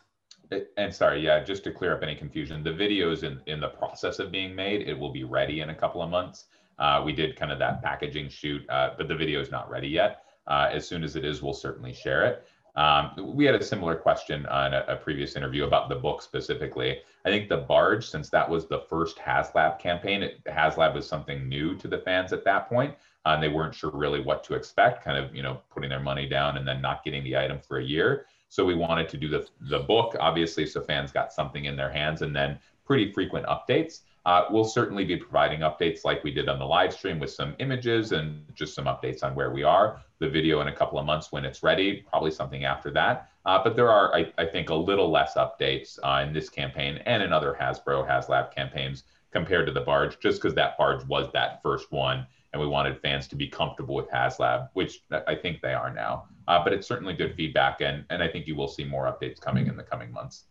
Uh, 0.53 0.59
and 0.77 0.95
sorry, 0.95 1.25
yeah, 1.25 1.43
just 1.43 1.65
to 1.65 1.73
clear 1.73 1.95
up 1.95 2.03
any 2.03 2.15
confusion, 2.15 2.63
the 2.63 2.73
video 2.73 3.11
is 3.11 3.23
in, 3.23 3.41
in 3.47 3.61
the 3.61 3.69
process 3.69 4.19
of 4.19 4.31
being 4.31 4.55
made. 4.55 4.83
It 4.83 4.99
will 4.99 5.13
be 5.13 5.25
ready 5.25 5.61
in 5.61 5.71
a 5.71 5.75
couple 5.75 6.03
of 6.03 6.11
months. 6.11 6.47
Uh, 6.79 7.03
we 7.05 7.13
did 7.13 7.37
kind 7.37 7.53
of 7.53 7.59
that 7.59 7.83
packaging 7.83 8.29
shoot, 8.29 8.69
uh, 8.69 8.91
but 8.97 9.09
the 9.09 9.15
video 9.15 9.41
is 9.41 9.51
not 9.51 9.71
ready 9.71 9.89
yet. 9.89 10.25
Uh, 10.47 10.69
as 10.73 10.87
soon 10.87 11.03
as 11.03 11.17
it 11.17 11.25
is, 11.25 11.43
we'll 11.43 11.55
certainly 11.55 11.93
share 11.93 12.25
it. 12.25 12.47
Um, 12.77 13.35
we 13.37 13.45
had 13.45 13.55
a 13.55 13.63
similar 13.63 13.95
question 13.95 14.47
on 14.47 14.75
a, 14.75 14.85
a, 14.89 14.97
previous 14.97 15.37
interview 15.37 15.65
about 15.65 15.89
the 15.89 15.95
book 15.95 16.21
specifically. 16.21 16.99
I 17.25 17.31
think 17.31 17.49
the 17.49 17.59
barge, 17.59 18.09
since 18.09 18.31
that 18.31 18.51
was 18.51 18.67
the 18.67 18.81
first 18.91 19.17
HasLab 19.17 19.79
campaign, 19.79 20.25
it, 20.25 20.45
HasLab 20.45 20.93
was 20.93 21.07
something 21.07 21.49
new 21.49 21.77
to 21.77 21.87
the 21.87 21.99
fans 21.99 22.33
at 22.33 22.45
that 22.45 22.69
point. 22.69 22.97
Uh, 23.25 23.31
and 23.31 23.43
they 23.43 23.49
weren't 23.49 23.75
sure 23.75 23.91
really 23.93 24.21
what 24.21 24.45
to 24.45 24.55
expect, 24.55 25.05
kind 25.05 25.17
of, 25.17 25.35
you 25.35 25.43
know, 25.43 25.61
putting 25.71 25.89
their 25.89 26.01
money 26.01 26.29
down 26.29 26.59
and 26.59 26.67
then 26.67 26.83
not 26.83 27.05
getting 27.05 27.23
the 27.25 27.37
item 27.37 27.59
for 27.61 27.79
a 27.79 27.85
year. 27.85 28.27
So 28.51 28.65
we 28.65 28.75
wanted 28.75 29.09
to 29.09 29.17
do 29.17 29.29
the, 29.29 29.49
the 29.63 29.79
book, 29.79 30.15
obviously, 30.21 30.67
so 30.67 30.81
fans 30.83 31.11
got 31.11 31.33
something 31.33 31.65
in 31.65 31.77
their 31.77 31.91
hands 31.91 32.23
and 32.23 32.37
then 32.37 32.59
pretty 32.85 33.13
frequent 33.13 33.47
updates. 33.47 34.01
Uh, 34.27 34.45
we'll 34.51 34.65
certainly 34.65 35.05
be 35.05 35.17
providing 35.17 35.61
updates 35.61 36.05
like 36.05 36.25
we 36.25 36.31
did 36.31 36.49
on 36.49 36.59
the 36.59 36.65
live 36.65 36.93
stream 36.93 37.19
with 37.19 37.31
some 37.31 37.55
images 37.59 38.13
and 38.13 38.43
just 38.55 38.75
some 38.75 38.87
updates 38.87 39.23
on 39.23 39.35
where 39.35 39.51
we 39.51 39.63
are. 39.63 40.01
The 40.19 40.29
video 40.29 40.61
in 40.61 40.69
a 40.69 40.75
couple 40.75 40.99
of 40.99 41.05
months 41.05 41.31
when 41.31 41.45
it's 41.45 41.63
ready, 41.63 42.05
probably 42.09 42.31
something 42.31 42.65
after 42.65 42.91
that. 42.93 43.31
Uh, 43.45 43.63
but 43.63 43.77
there 43.77 43.91
are, 43.91 44.15
I, 44.15 44.33
I, 44.39 44.47
think, 44.47 44.71
a 44.71 44.75
little 44.75 45.11
less 45.11 45.35
updates 45.35 45.99
uh, 46.03 46.25
in 46.27 46.33
this 46.33 46.49
campaign 46.49 47.01
and 47.05 47.23
in 47.23 47.33
other 47.33 47.57
Hasbro 47.61 48.09
HasLab 48.09 48.55
campaigns 48.55 49.05
compared 49.31 49.67
to 49.67 49.73
the 49.73 49.83
barge, 49.83 50.19
just 50.21 50.41
because 50.41 50.55
that 50.55 50.79
barge 50.79 51.05
was 51.07 51.31
that 51.33 51.61
first 51.63 51.93
one 51.93 52.27
and 52.55 52.61
we 52.61 52.69
wanted 52.69 52.97
fans 53.01 53.27
to 53.27 53.35
be 53.35 53.49
comfortable 53.49 53.97
with 53.97 54.09
HasLab, 54.09 54.69
which 54.75 55.01
I 55.27 55.35
think 55.35 55.61
they 55.61 55.75
are 55.75 55.93
now. 55.93 56.29
Uh, 56.47 56.63
but 56.63 56.73
it's 56.73 56.87
certainly 56.87 57.13
good 57.13 57.35
feedback, 57.35 57.81
and 57.81 58.05
and 58.11 58.23
I 58.23 58.29
think 58.29 58.47
you 58.47 58.55
will 58.55 58.69
see 58.69 58.85
more 58.85 59.07
updates 59.07 59.41
coming 59.41 59.67
in 59.67 59.77
the 59.77 59.83
coming 59.83 60.13
months. 60.13 60.45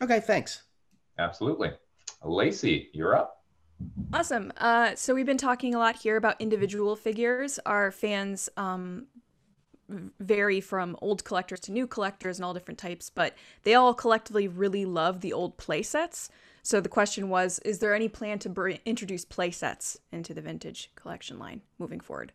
Okay, 0.00 0.20
thanks. 0.20 0.62
Absolutely, 1.18 1.72
Lacey, 2.24 2.90
you're 2.92 3.16
up. 3.16 3.42
Awesome. 4.12 4.52
Uh, 4.56 4.94
so 4.94 5.14
we've 5.14 5.26
been 5.26 5.38
talking 5.38 5.74
a 5.74 5.78
lot 5.78 5.96
here 5.96 6.16
about 6.16 6.40
individual 6.40 6.94
figures. 6.96 7.58
Our 7.66 7.90
fans 7.90 8.48
um, 8.56 9.06
vary 10.20 10.60
from 10.60 10.96
old 11.02 11.24
collectors 11.24 11.60
to 11.60 11.72
new 11.72 11.86
collectors 11.86 12.38
and 12.38 12.44
all 12.44 12.54
different 12.54 12.78
types, 12.78 13.10
but 13.10 13.34
they 13.64 13.74
all 13.74 13.94
collectively 13.94 14.48
really 14.48 14.84
love 14.84 15.20
the 15.20 15.32
old 15.32 15.58
playsets. 15.58 16.28
So 16.62 16.80
the 16.80 16.88
question 16.88 17.28
was, 17.28 17.58
is 17.60 17.80
there 17.80 17.94
any 17.94 18.08
plan 18.08 18.38
to 18.40 18.48
br- 18.48 18.72
introduce 18.84 19.24
playsets 19.24 19.98
into 20.12 20.32
the 20.32 20.42
vintage 20.42 20.90
collection 20.94 21.38
line 21.38 21.62
moving 21.78 22.00
forward? 22.00 22.32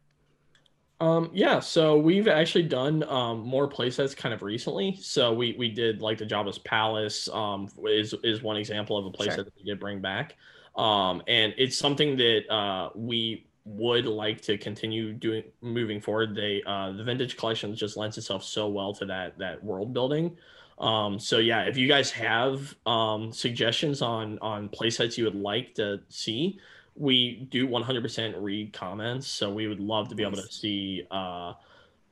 Um, 0.99 1.29
yeah, 1.31 1.59
so 1.59 1.97
we've 1.97 2.27
actually 2.27 2.63
done 2.63 3.03
um, 3.03 3.41
more 3.41 3.69
playsets 3.69 4.17
kind 4.17 4.33
of 4.33 4.41
recently. 4.41 4.97
So 4.99 5.31
we 5.31 5.55
we 5.57 5.69
did 5.69 6.01
like 6.01 6.17
the 6.17 6.25
Jabba's 6.25 6.57
Palace 6.57 7.29
um, 7.29 7.69
is 7.85 8.15
is 8.23 8.41
one 8.41 8.57
example 8.57 8.97
of 8.97 9.05
a 9.05 9.11
playset 9.11 9.35
sure. 9.35 9.43
that 9.43 9.53
we 9.55 9.63
did 9.63 9.79
bring 9.79 10.01
back, 10.01 10.35
um, 10.75 11.21
and 11.27 11.53
it's 11.57 11.77
something 11.77 12.17
that 12.17 12.51
uh, 12.51 12.89
we 12.95 13.45
would 13.65 14.05
like 14.05 14.41
to 14.41 14.57
continue 14.57 15.13
doing 15.13 15.43
moving 15.61 16.01
forward. 16.01 16.33
They 16.33 16.63
uh, 16.65 16.93
the 16.93 17.03
vintage 17.03 17.37
collection 17.37 17.75
just 17.75 17.95
lends 17.95 18.17
itself 18.17 18.43
so 18.43 18.67
well 18.67 18.93
to 18.95 19.05
that 19.05 19.37
that 19.37 19.63
world 19.63 19.93
building. 19.93 20.35
Um, 20.79 21.19
so 21.19 21.39
yeah, 21.39 21.63
if 21.63 21.77
you 21.77 21.87
guys 21.87 22.09
have 22.11 22.75
um, 22.87 23.31
suggestions 23.31 24.01
on 24.01 24.39
on 24.39 24.69
playsets 24.69 25.17
you 25.17 25.25
would 25.25 25.35
like 25.35 25.75
to 25.75 25.99
see, 26.09 26.59
we 26.97 27.47
do 27.51 27.67
100% 27.67 28.41
read 28.41 28.73
comments. 28.73 29.27
So 29.27 29.51
we 29.51 29.67
would 29.67 29.79
love 29.79 30.09
to 30.09 30.15
be 30.15 30.23
able 30.23 30.37
to 30.37 30.51
see 30.51 31.03
uh, 31.11 31.53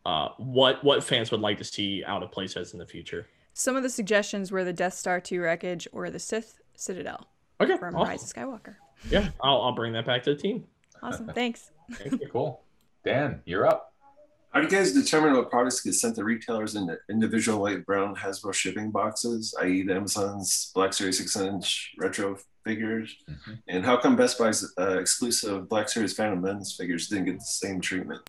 uh, 0.06 0.30
what 0.38 0.84
what 0.84 1.04
fans 1.04 1.32
would 1.32 1.42
like 1.42 1.58
to 1.58 1.64
see 1.64 2.04
out 2.06 2.24
of 2.24 2.32
playsets 2.32 2.74
in 2.74 2.80
the 2.80 2.86
future. 2.86 3.28
Some 3.54 3.76
of 3.76 3.84
the 3.84 3.90
suggestions 3.90 4.52
were 4.52 4.64
the 4.64 4.74
Death 4.74 4.94
Star 4.94 5.20
2 5.20 5.42
wreckage 5.42 5.88
or 5.92 6.10
the 6.10 6.20
Sith 6.20 6.60
Citadel. 6.76 7.28
Okay, 7.62 7.78
from 7.78 7.96
awesome. 7.96 8.10
Rise 8.10 8.24
of 8.24 8.36
Skywalker. 8.36 8.76
Yeah, 9.10 9.30
I'll 9.42 9.62
I'll 9.62 9.72
bring 9.72 9.94
that 9.94 10.06
back 10.06 10.24
to 10.24 10.36
the 10.36 10.40
team. 10.40 10.66
Awesome, 11.02 11.28
thanks. 11.28 11.72
Thank 11.94 12.22
you. 12.22 12.30
Cool. 12.32 12.62
Dan, 13.04 13.42
you're 13.46 13.68
up. 13.68 13.94
How 14.56 14.62
do 14.62 14.68
you 14.68 14.72
guys 14.72 14.94
determine 14.94 15.34
what 15.34 15.50
products 15.50 15.82
get 15.82 15.96
sent 15.96 16.16
to 16.16 16.24
retailers 16.24 16.76
in 16.76 16.98
individual 17.10 17.60
white 17.60 17.86
brown 17.86 18.16
Hasbro 18.16 18.54
shipping 18.54 18.90
boxes, 18.90 19.54
i.e., 19.62 19.84
the 19.84 19.94
Amazon's 19.94 20.72
Black 20.74 20.94
Series 20.94 21.18
6 21.18 21.36
inch 21.36 21.94
retro 21.98 22.38
figures? 22.64 23.18
Mm-hmm. 23.30 23.54
And 23.68 23.84
how 23.84 23.98
come 23.98 24.16
Best 24.16 24.40
Buy's 24.40 24.66
uh, 24.80 24.98
exclusive 24.98 25.68
Black 25.68 25.90
Series 25.90 26.14
Phantom 26.14 26.40
Menace 26.42 26.74
figures 26.74 27.10
didn't 27.10 27.26
get 27.26 27.40
the 27.40 27.44
same 27.44 27.82
treatment? 27.82 28.22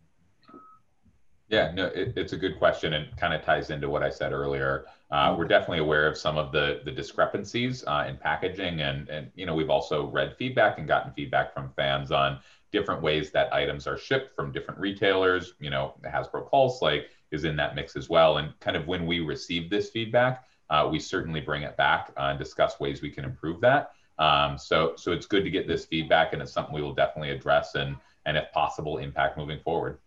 Yeah, 1.47 1.71
no, 1.73 1.85
it, 1.85 2.11
it's 2.17 2.33
a 2.33 2.37
good 2.37 2.57
question 2.59 2.91
and 2.91 3.15
kind 3.15 3.33
of 3.33 3.41
ties 3.43 3.69
into 3.69 3.89
what 3.89 4.03
I 4.03 4.09
said 4.09 4.33
earlier. 4.33 4.83
Uh, 5.09 5.33
we're 5.37 5.47
definitely 5.47 5.79
aware 5.79 6.07
of 6.07 6.17
some 6.17 6.37
of 6.37 6.51
the 6.51 6.81
the 6.83 6.91
discrepancies 6.91 7.85
uh, 7.87 8.05
in 8.05 8.17
packaging, 8.17 8.81
and 8.81 9.07
and 9.07 9.31
you 9.35 9.45
know 9.45 9.55
we've 9.55 9.69
also 9.69 10.07
read 10.07 10.35
feedback 10.37 10.77
and 10.77 10.89
gotten 10.89 11.13
feedback 11.13 11.53
from 11.53 11.71
fans 11.77 12.11
on 12.11 12.41
different 12.71 13.01
ways 13.01 13.31
that 13.31 13.53
items 13.53 13.87
are 13.87 13.97
shipped 13.97 14.35
from 14.35 14.51
different 14.51 14.79
retailers. 14.79 15.53
You 15.59 15.69
know, 15.69 15.93
Hasbro 16.05 16.49
Pulse 16.49 16.81
like 16.81 17.09
is 17.31 17.43
in 17.43 17.55
that 17.57 17.75
mix 17.75 17.95
as 17.95 18.09
well. 18.09 18.37
And 18.37 18.57
kind 18.59 18.77
of 18.77 18.87
when 18.87 19.05
we 19.05 19.19
receive 19.19 19.69
this 19.69 19.89
feedback, 19.89 20.45
uh, 20.69 20.87
we 20.91 20.99
certainly 20.99 21.41
bring 21.41 21.63
it 21.63 21.77
back 21.77 22.11
uh, 22.17 22.27
and 22.29 22.39
discuss 22.39 22.79
ways 22.79 23.01
we 23.01 23.09
can 23.09 23.23
improve 23.23 23.61
that. 23.61 23.91
Um, 24.19 24.57
so 24.57 24.93
so 24.97 25.11
it's 25.11 25.25
good 25.27 25.43
to 25.43 25.49
get 25.49 25.67
this 25.67 25.85
feedback, 25.85 26.33
and 26.33 26.41
it's 26.41 26.51
something 26.51 26.73
we 26.73 26.81
will 26.81 26.95
definitely 26.95 27.31
address 27.31 27.75
and 27.75 27.95
and 28.25 28.35
if 28.35 28.51
possible 28.51 28.97
impact 28.97 29.37
moving 29.37 29.59
forward. 29.59 29.99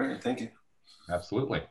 All 0.00 0.06
right, 0.06 0.22
thank 0.22 0.40
you. 0.40 0.48
Absolutely. 1.10 1.62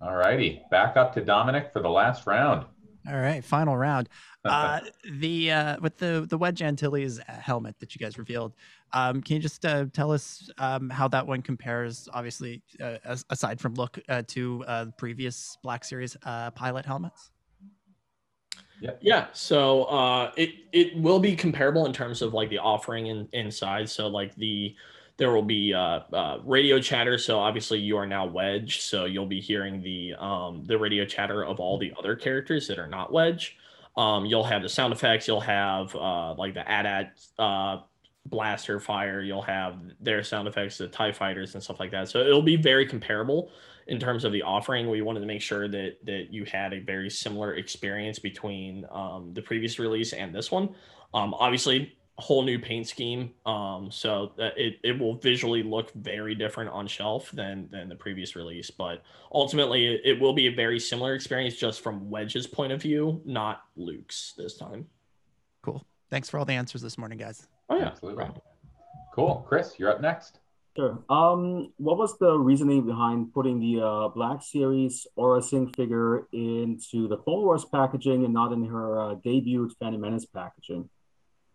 All 0.00 0.16
righty, 0.16 0.62
back 0.70 0.96
up 0.96 1.12
to 1.14 1.20
Dominic 1.24 1.72
for 1.72 1.80
the 1.80 1.90
last 1.90 2.26
round. 2.26 2.66
All 3.08 3.18
right, 3.18 3.44
final 3.44 3.76
round. 3.76 4.08
Uh, 4.44 4.80
the 5.08 5.52
uh, 5.52 5.76
with 5.80 5.98
the 5.98 6.26
the 6.28 6.36
Wedge 6.36 6.62
Antilles 6.62 7.20
helmet 7.28 7.78
that 7.78 7.94
you 7.94 8.00
guys 8.00 8.18
revealed, 8.18 8.54
um, 8.92 9.22
can 9.22 9.36
you 9.36 9.42
just 9.42 9.64
uh, 9.64 9.86
tell 9.92 10.12
us 10.12 10.50
um, 10.58 10.90
how 10.90 11.08
that 11.08 11.26
one 11.26 11.42
compares, 11.42 12.08
obviously, 12.12 12.62
uh, 12.80 12.96
aside 13.30 13.60
from 13.60 13.74
look, 13.74 13.98
uh, 14.08 14.22
to 14.28 14.64
uh, 14.66 14.86
previous 14.98 15.56
Black 15.62 15.84
Series 15.84 16.16
pilot 16.54 16.84
helmets? 16.86 17.30
Yeah. 18.80 18.90
Yeah. 19.00 19.26
So 19.32 20.32
it 20.36 20.50
it 20.72 20.96
will 20.96 21.20
be 21.20 21.36
comparable 21.36 21.86
in 21.86 21.92
terms 21.92 22.20
of 22.20 22.34
like 22.34 22.50
the 22.50 22.58
offering 22.58 23.06
in, 23.06 23.28
inside. 23.32 23.88
So 23.88 24.08
like 24.08 24.34
the 24.34 24.74
there 25.16 25.30
will 25.30 25.42
be 25.42 25.74
uh, 25.74 26.00
uh, 26.12 26.38
radio 26.44 26.80
chatter. 26.80 27.18
So 27.18 27.38
obviously 27.38 27.78
you 27.78 27.96
are 27.96 28.06
now 28.06 28.26
Wedge, 28.26 28.80
so 28.80 29.04
you'll 29.04 29.26
be 29.26 29.40
hearing 29.40 29.82
the 29.82 30.14
um, 30.18 30.64
the 30.66 30.78
radio 30.78 31.04
chatter 31.04 31.44
of 31.44 31.60
all 31.60 31.78
the 31.78 31.92
other 31.98 32.16
characters 32.16 32.66
that 32.68 32.78
are 32.78 32.88
not 32.88 33.12
Wedge. 33.12 33.56
Um, 33.96 34.24
you'll 34.24 34.44
have 34.44 34.62
the 34.62 34.68
sound 34.68 34.92
effects. 34.92 35.28
You'll 35.28 35.40
have 35.40 35.94
uh, 35.94 36.34
like 36.34 36.54
the 36.54 36.68
AT-AT 36.68 37.20
uh, 37.38 37.78
blaster 38.26 38.78
fire. 38.78 39.20
You'll 39.20 39.42
have 39.42 39.78
their 40.00 40.22
sound 40.22 40.48
effects, 40.48 40.78
the 40.78 40.88
Tie 40.88 41.12
Fighters 41.12 41.54
and 41.54 41.62
stuff 41.62 41.80
like 41.80 41.90
that. 41.90 42.08
So 42.08 42.20
it'll 42.20 42.42
be 42.42 42.56
very 42.56 42.86
comparable 42.86 43.50
in 43.86 43.98
terms 43.98 44.24
of 44.24 44.32
the 44.32 44.42
offering. 44.42 44.88
We 44.88 45.02
wanted 45.02 45.20
to 45.20 45.26
make 45.26 45.42
sure 45.42 45.68
that 45.68 46.04
that 46.04 46.32
you 46.32 46.44
had 46.44 46.72
a 46.72 46.80
very 46.80 47.10
similar 47.10 47.54
experience 47.54 48.18
between 48.18 48.86
um, 48.90 49.32
the 49.34 49.42
previous 49.42 49.78
release 49.78 50.12
and 50.12 50.34
this 50.34 50.50
one. 50.50 50.74
Um, 51.14 51.34
obviously, 51.34 51.96
whole 52.18 52.42
new 52.42 52.58
paint 52.58 52.86
scheme. 52.86 53.32
Um, 53.44 53.90
so 53.90 54.32
that 54.36 54.56
it, 54.56 54.78
it 54.84 54.98
will 54.98 55.16
visually 55.16 55.62
look 55.62 55.92
very 55.94 56.34
different 56.34 56.70
on 56.70 56.86
shelf 56.86 57.30
than 57.32 57.68
than 57.70 57.88
the 57.88 57.96
previous 57.96 58.36
release. 58.36 58.70
But 58.70 59.02
ultimately, 59.32 60.00
it 60.04 60.20
will 60.20 60.32
be 60.32 60.46
a 60.46 60.52
very 60.54 60.78
similar 60.78 61.14
experience 61.14 61.56
just 61.56 61.80
from 61.80 62.08
Wedge's 62.08 62.46
point 62.46 62.72
of 62.72 62.80
view, 62.80 63.20
not 63.24 63.64
Luke's 63.76 64.34
this 64.36 64.56
time. 64.56 64.86
Cool. 65.62 65.84
Thanks 66.10 66.28
for 66.28 66.38
all 66.38 66.44
the 66.44 66.52
answers 66.54 66.82
this 66.82 66.98
morning, 66.98 67.18
guys. 67.18 67.46
Oh 67.72 67.76
yeah, 67.76 67.86
absolutely. 67.86 68.26
Cool, 69.14 69.46
Chris, 69.48 69.78
you're 69.78 69.90
up 69.90 70.02
next. 70.02 70.40
Sure. 70.76 71.02
Um, 71.08 71.72
what 71.78 71.96
was 71.96 72.18
the 72.18 72.38
reasoning 72.38 72.84
behind 72.84 73.32
putting 73.32 73.58
the 73.60 73.82
uh, 73.82 74.08
Black 74.08 74.42
Series 74.42 75.06
Aurra 75.18 75.42
Sing 75.42 75.72
figure 75.72 76.26
into 76.34 77.08
the 77.08 77.16
Clone 77.16 77.44
Wars 77.44 77.64
packaging 77.64 78.26
and 78.26 78.34
not 78.34 78.52
in 78.52 78.62
her 78.66 79.00
uh, 79.00 79.14
debut 79.14 79.70
Phantom 79.80 80.02
Menace 80.02 80.26
packaging? 80.26 80.90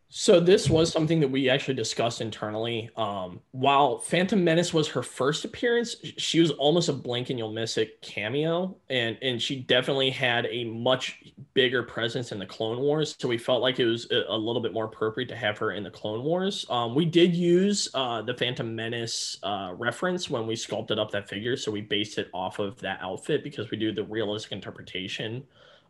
So 0.10 0.40
this 0.40 0.70
was 0.70 0.90
something 0.90 1.20
that 1.20 1.28
we 1.28 1.50
actually 1.50 1.74
discussed 1.74 2.22
internally. 2.22 2.90
Um, 2.96 3.42
while 3.52 4.00
Phantom 4.00 4.42
Menace 4.42 4.74
was 4.74 4.88
her 4.88 5.04
first 5.04 5.44
appearance, 5.44 5.98
she 6.18 6.40
was 6.40 6.52
almost 6.52 6.88
a 6.88 6.94
blink 6.94 7.30
and 7.30 7.38
you'll 7.38 7.52
miss 7.52 7.78
it 7.78 8.02
cameo, 8.02 8.78
and 8.90 9.18
and 9.22 9.42
she 9.42 9.58
definitely 9.58 10.10
had 10.10 10.46
a 10.46 10.64
much 10.64 11.20
bigger 11.54 11.84
presence 11.84 12.32
in 12.32 12.40
the 12.40 12.46
Clone 12.46 12.80
Wars. 12.80 13.18
So 13.20 13.28
we 13.28 13.38
felt 13.38 13.62
like 13.62 13.80
it 13.80 13.86
was 13.86 14.10
a, 14.12 14.38
little 14.38 14.62
bit 14.62 14.72
more 14.72 14.86
appropriate 14.86 15.28
to 15.28 15.36
have 15.36 15.58
her 15.58 15.72
in 15.72 15.84
the 15.84 15.92
Clone 15.92 16.24
Wars. 16.24 16.66
Um, 16.70 16.96
we 16.96 17.04
did 17.04 17.36
use 17.36 17.90
uh, 17.94 18.22
the 18.22 18.34
Phantom 18.34 18.74
Menace 18.74 19.38
uh, 19.44 19.74
reference 19.76 20.30
when 20.30 20.48
we 20.48 20.56
sculpted 20.56 21.00
up 21.00 21.12
that 21.12 21.28
figure, 21.28 21.58
so 21.58 21.70
we 21.70 21.82
based 21.82 22.18
it 22.18 22.30
off 22.34 22.60
of 22.60 22.80
that 22.80 23.00
outfit 23.02 23.44
because 23.44 23.72
we 23.72 23.78
do 23.78 23.92
the 23.92 24.06
realistic 24.06 24.54
interpretation 24.54 25.44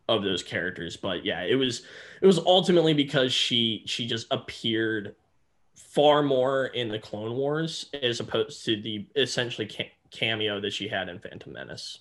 of 0.08 0.22
those 0.22 0.42
characters 0.42 0.96
but 0.96 1.24
yeah 1.24 1.42
it 1.42 1.54
was 1.54 1.82
it 2.22 2.26
was 2.26 2.38
ultimately 2.38 2.94
because 2.94 3.32
she 3.32 3.82
she 3.86 4.06
just 4.06 4.26
appeared 4.30 5.14
far 5.76 6.22
more 6.22 6.66
in 6.66 6.88
the 6.88 6.98
clone 6.98 7.36
wars 7.36 7.90
as 8.02 8.20
opposed 8.20 8.64
to 8.64 8.80
the 8.80 9.06
essentially 9.16 9.66
ca- 9.66 9.92
cameo 10.10 10.60
that 10.60 10.72
she 10.72 10.88
had 10.88 11.08
in 11.08 11.18
phantom 11.18 11.52
menace 11.52 12.00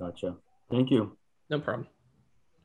Gotcha. 0.00 0.34
Thank 0.70 0.90
you. 0.90 1.16
no 1.50 1.60
problem 1.60 1.86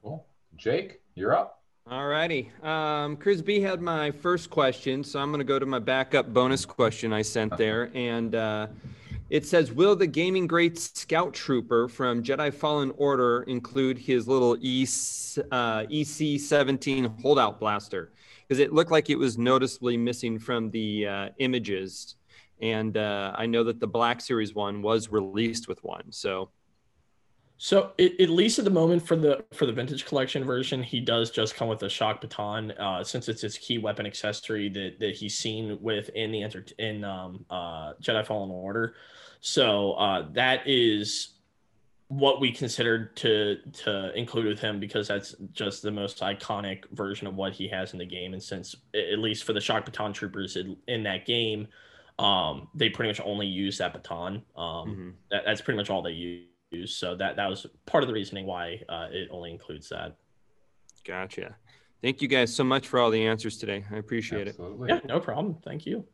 Cool. 0.03 0.25
Jake, 0.55 1.01
you're 1.15 1.35
up. 1.35 1.61
All 1.91 2.07
righty. 2.07 2.51
Um, 2.63 3.17
Chris 3.17 3.41
B 3.41 3.59
had 3.59 3.81
my 3.81 4.11
first 4.11 4.49
question, 4.49 5.03
so 5.03 5.19
I'm 5.19 5.29
going 5.29 5.39
to 5.39 5.43
go 5.43 5.59
to 5.59 5.65
my 5.65 5.79
backup 5.79 6.33
bonus 6.33 6.65
question 6.65 7.11
I 7.11 7.21
sent 7.21 7.57
there. 7.57 7.89
And 7.93 8.33
uh, 8.35 8.67
it 9.29 9.45
says 9.45 9.71
Will 9.71 9.95
the 9.95 10.07
gaming 10.07 10.47
great 10.47 10.77
scout 10.77 11.33
trooper 11.33 11.87
from 11.87 12.23
Jedi 12.23 12.53
Fallen 12.53 12.91
Order 12.97 13.43
include 13.43 13.97
his 13.97 14.27
little 14.27 14.57
E- 14.59 14.87
uh, 15.51 15.85
EC 15.89 16.39
17 16.39 17.05
holdout 17.21 17.59
blaster? 17.59 18.13
Because 18.47 18.59
it 18.59 18.73
looked 18.73 18.91
like 18.91 19.09
it 19.09 19.17
was 19.17 19.37
noticeably 19.37 19.97
missing 19.97 20.39
from 20.39 20.71
the 20.71 21.07
uh, 21.07 21.29
images. 21.37 22.15
And 22.61 22.97
uh, 22.97 23.33
I 23.35 23.45
know 23.45 23.63
that 23.63 23.79
the 23.79 23.87
Black 23.87 24.19
Series 24.19 24.53
one 24.53 24.81
was 24.81 25.11
released 25.11 25.67
with 25.67 25.83
one. 25.83 26.11
So 26.11 26.49
So 27.61 27.91
it, 27.97 28.21
at 28.21 28.29
least 28.29 28.57
at 28.57 28.63
the 28.63 28.71
moment 28.71 29.05
for 29.05 29.17
the 29.17 29.43
for 29.51 29.65
the 29.65 29.73
vintage 29.73 30.05
collection 30.05 30.45
version, 30.45 30.81
he 30.81 31.01
does 31.01 31.29
just 31.29 31.55
come 31.55 31.67
with 31.67 31.83
a 31.83 31.89
shock 31.89 32.21
baton, 32.21 32.71
uh, 32.71 33.03
since 33.03 33.27
it's 33.27 33.41
his 33.41 33.57
key 33.57 33.77
weapon 33.77 34.05
accessory 34.05 34.69
that, 34.69 34.97
that 34.99 35.15
he's 35.15 35.37
seen 35.37 35.77
with 35.81 36.07
in 36.15 36.31
the 36.31 36.41
enter 36.41 36.65
in 36.77 37.03
um, 37.03 37.45
uh, 37.49 37.95
Jedi 38.01 38.25
Fallen 38.25 38.49
Order. 38.49 38.95
So 39.41 39.91
uh, 39.93 40.27
that 40.31 40.61
is 40.65 41.33
what 42.07 42.39
we 42.39 42.49
considered 42.53 43.17
to 43.17 43.57
to 43.83 44.17
include 44.17 44.45
with 44.45 44.61
him 44.61 44.79
because 44.79 45.09
that's 45.09 45.35
just 45.51 45.81
the 45.81 45.91
most 45.91 46.21
iconic 46.21 46.85
version 46.91 47.27
of 47.27 47.35
what 47.35 47.51
he 47.51 47.67
has 47.67 47.91
in 47.91 47.99
the 47.99 48.05
game. 48.05 48.31
And 48.31 48.41
since 48.41 48.73
at 48.95 49.19
least 49.19 49.43
for 49.43 49.51
the 49.51 49.59
shock 49.59 49.83
baton 49.83 50.13
troopers 50.13 50.55
in, 50.55 50.77
in 50.87 51.03
that 51.03 51.25
game, 51.25 51.67
um, 52.19 52.69
they 52.73 52.87
pretty 52.89 53.09
much 53.09 53.19
only 53.19 53.47
use 53.47 53.77
that 53.79 53.91
baton. 53.91 54.43
Um, 54.55 54.87
Mhm. 54.87 55.13
that, 55.29 55.43
that's 55.45 55.59
pretty 55.59 55.77
much 55.77 55.89
all 55.89 56.01
they 56.01 56.11
use 56.11 56.45
use. 56.71 56.95
So 56.95 57.15
that 57.15 57.35
that 57.35 57.49
was 57.49 57.65
part 57.85 58.03
of 58.03 58.07
the 58.07 58.13
reasoning 58.13 58.45
why 58.45 58.81
uh, 58.89 59.07
it 59.11 59.29
only 59.31 59.51
includes 59.51 59.89
that. 59.89 60.15
gotcha. 61.05 61.55
Thank 62.01 62.21
you 62.21 62.27
guys 62.29 62.55
so 62.55 62.63
much 62.63 62.87
for 62.87 62.99
all 62.99 63.11
the 63.11 63.25
answers 63.25 63.57
today. 63.57 63.83
I 63.91 63.97
appreciate 63.97 64.47
it. 64.47 64.51
Absolutely. 64.51 64.89
Yeah, 64.89 64.99
no 65.03 65.19
problem. 65.19 65.57
Thank 65.65 65.85
you. 65.85 66.05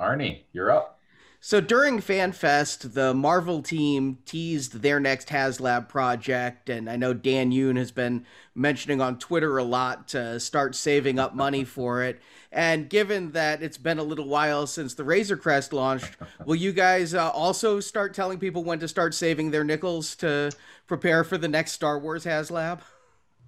Arnie, 0.00 0.44
you're 0.52 0.70
up. 0.70 0.98
So 1.40 1.60
during 1.60 1.98
FanFest, 1.98 2.94
the 2.94 3.12
Marvel 3.12 3.62
team 3.62 4.18
teased 4.24 4.80
their 4.80 4.98
next 4.98 5.28
HasLab 5.28 5.88
project, 5.88 6.70
and 6.70 6.88
I 6.88 6.96
know 6.96 7.12
Dan 7.12 7.52
Yoon 7.52 7.76
has 7.76 7.92
been 7.92 8.24
mentioning 8.54 9.02
on 9.02 9.18
Twitter 9.18 9.58
a 9.58 9.62
lot 9.62 10.08
to 10.08 10.40
start 10.40 10.74
saving 10.74 11.18
up 11.18 11.34
money 11.34 11.62
for 11.64 12.02
it. 12.02 12.20
And 12.52 12.88
given 12.88 13.32
that 13.32 13.62
it's 13.62 13.78
been 13.78 13.98
a 13.98 14.02
little 14.02 14.28
while 14.28 14.66
since 14.66 14.94
the 14.94 15.04
Razor 15.04 15.36
Crest 15.36 15.72
launched, 15.72 16.16
will 16.44 16.56
you 16.56 16.72
guys 16.72 17.14
uh, 17.14 17.30
also 17.30 17.80
start 17.80 18.14
telling 18.14 18.38
people 18.38 18.64
when 18.64 18.78
to 18.80 18.88
start 18.88 19.14
saving 19.14 19.50
their 19.50 19.64
nickels 19.64 20.14
to 20.16 20.50
prepare 20.86 21.24
for 21.24 21.38
the 21.38 21.48
next 21.48 21.72
Star 21.72 21.98
Wars 21.98 22.24
HasLab? 22.24 22.80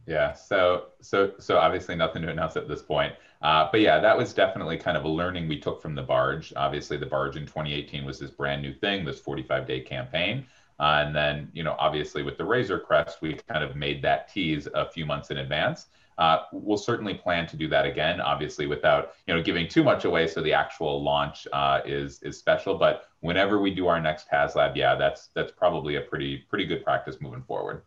Yeah. 0.06 0.32
So 0.32 0.86
so 1.00 1.32
so 1.38 1.58
obviously 1.58 1.94
nothing 1.94 2.22
to 2.22 2.30
announce 2.30 2.56
at 2.56 2.66
this 2.66 2.82
point. 2.82 3.14
Uh, 3.40 3.68
but 3.70 3.80
yeah, 3.80 4.00
that 4.00 4.16
was 4.16 4.32
definitely 4.32 4.76
kind 4.76 4.96
of 4.96 5.04
a 5.04 5.08
learning 5.08 5.48
we 5.48 5.60
took 5.60 5.80
from 5.80 5.94
the 5.94 6.02
barge. 6.02 6.52
Obviously, 6.56 6.96
the 6.96 7.06
barge 7.06 7.36
in 7.36 7.42
2018 7.42 8.04
was 8.04 8.18
this 8.18 8.30
brand 8.30 8.62
new 8.62 8.74
thing, 8.74 9.04
this 9.04 9.20
45 9.20 9.66
day 9.66 9.80
campaign. 9.80 10.46
Uh, 10.80 11.04
and 11.06 11.14
then, 11.14 11.48
you 11.52 11.62
know, 11.62 11.76
obviously 11.78 12.22
with 12.22 12.38
the 12.38 12.44
Razor 12.44 12.78
Crest, 12.80 13.20
we 13.20 13.34
kind 13.48 13.64
of 13.64 13.76
made 13.76 14.00
that 14.02 14.32
tease 14.32 14.68
a 14.74 14.88
few 14.88 15.04
months 15.04 15.30
in 15.30 15.38
advance. 15.38 15.86
Uh, 16.18 16.40
we'll 16.52 16.76
certainly 16.76 17.14
plan 17.14 17.46
to 17.46 17.56
do 17.56 17.68
that 17.68 17.86
again, 17.86 18.20
obviously 18.20 18.66
without, 18.66 19.14
you 19.26 19.34
know, 19.34 19.42
giving 19.42 19.68
too 19.68 19.84
much 19.84 20.04
away. 20.04 20.26
So 20.26 20.42
the 20.42 20.52
actual 20.52 21.02
launch 21.02 21.46
uh, 21.52 21.80
is 21.86 22.20
is 22.22 22.36
special. 22.36 22.76
But 22.76 23.08
whenever 23.20 23.60
we 23.60 23.72
do 23.72 23.86
our 23.86 24.00
next 24.00 24.28
HasLab, 24.28 24.74
yeah, 24.76 24.96
that's 24.96 25.28
that's 25.34 25.52
probably 25.52 25.96
a 25.96 26.00
pretty 26.00 26.38
pretty 26.48 26.66
good 26.66 26.84
practice 26.84 27.16
moving 27.20 27.42
forward. 27.42 27.82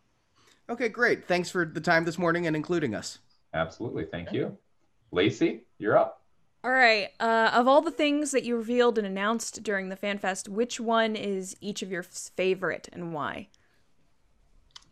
Okay, 0.70 0.88
great. 0.88 1.28
Thanks 1.28 1.50
for 1.50 1.66
the 1.66 1.82
time 1.82 2.06
this 2.06 2.18
morning 2.18 2.48
and 2.48 2.56
including 2.56 2.96
us. 2.96 3.20
Absolutely. 3.54 4.06
Thank 4.06 4.32
you. 4.32 4.58
Lacey, 5.12 5.66
you're 5.78 5.98
up. 5.98 6.22
All 6.64 6.72
right. 6.72 7.10
Uh, 7.20 7.50
of 7.54 7.68
all 7.68 7.82
the 7.82 7.92
things 7.92 8.32
that 8.32 8.44
you 8.44 8.56
revealed 8.56 8.98
and 8.98 9.06
announced 9.06 9.64
during 9.64 9.90
the 9.90 9.98
FanFest, 9.98 10.48
which 10.48 10.80
one 10.80 11.18
is 11.18 11.58
each 11.60 11.82
of 11.82 11.92
your 11.92 12.04
favorite 12.04 12.88
and 12.94 13.14
why? 13.14 13.50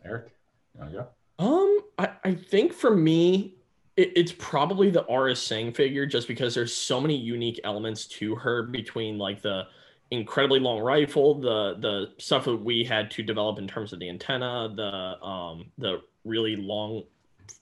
Eric, 0.04 0.32
you 0.74 0.80
want 0.80 0.92
to 0.92 0.98
go? 0.98 1.08
Um, 1.40 1.80
I, 1.98 2.10
I 2.22 2.34
think 2.34 2.74
for 2.74 2.94
me, 2.94 3.54
it, 3.96 4.12
it's 4.14 4.32
probably 4.32 4.90
the 4.90 5.04
Aurra 5.04 5.34
Sing 5.36 5.72
figure 5.72 6.04
just 6.04 6.28
because 6.28 6.54
there's 6.54 6.76
so 6.76 7.00
many 7.00 7.16
unique 7.16 7.58
elements 7.64 8.06
to 8.06 8.34
her 8.36 8.64
between 8.64 9.16
like 9.16 9.40
the 9.40 9.64
incredibly 10.10 10.60
long 10.60 10.80
rifle, 10.80 11.40
the 11.40 11.76
the 11.80 12.12
stuff 12.18 12.44
that 12.44 12.56
we 12.56 12.84
had 12.84 13.10
to 13.12 13.22
develop 13.22 13.58
in 13.58 13.66
terms 13.66 13.92
of 13.94 14.00
the 14.00 14.08
antenna, 14.08 14.70
the 14.76 15.26
um 15.26 15.72
the 15.78 16.02
really 16.24 16.56
long 16.56 17.04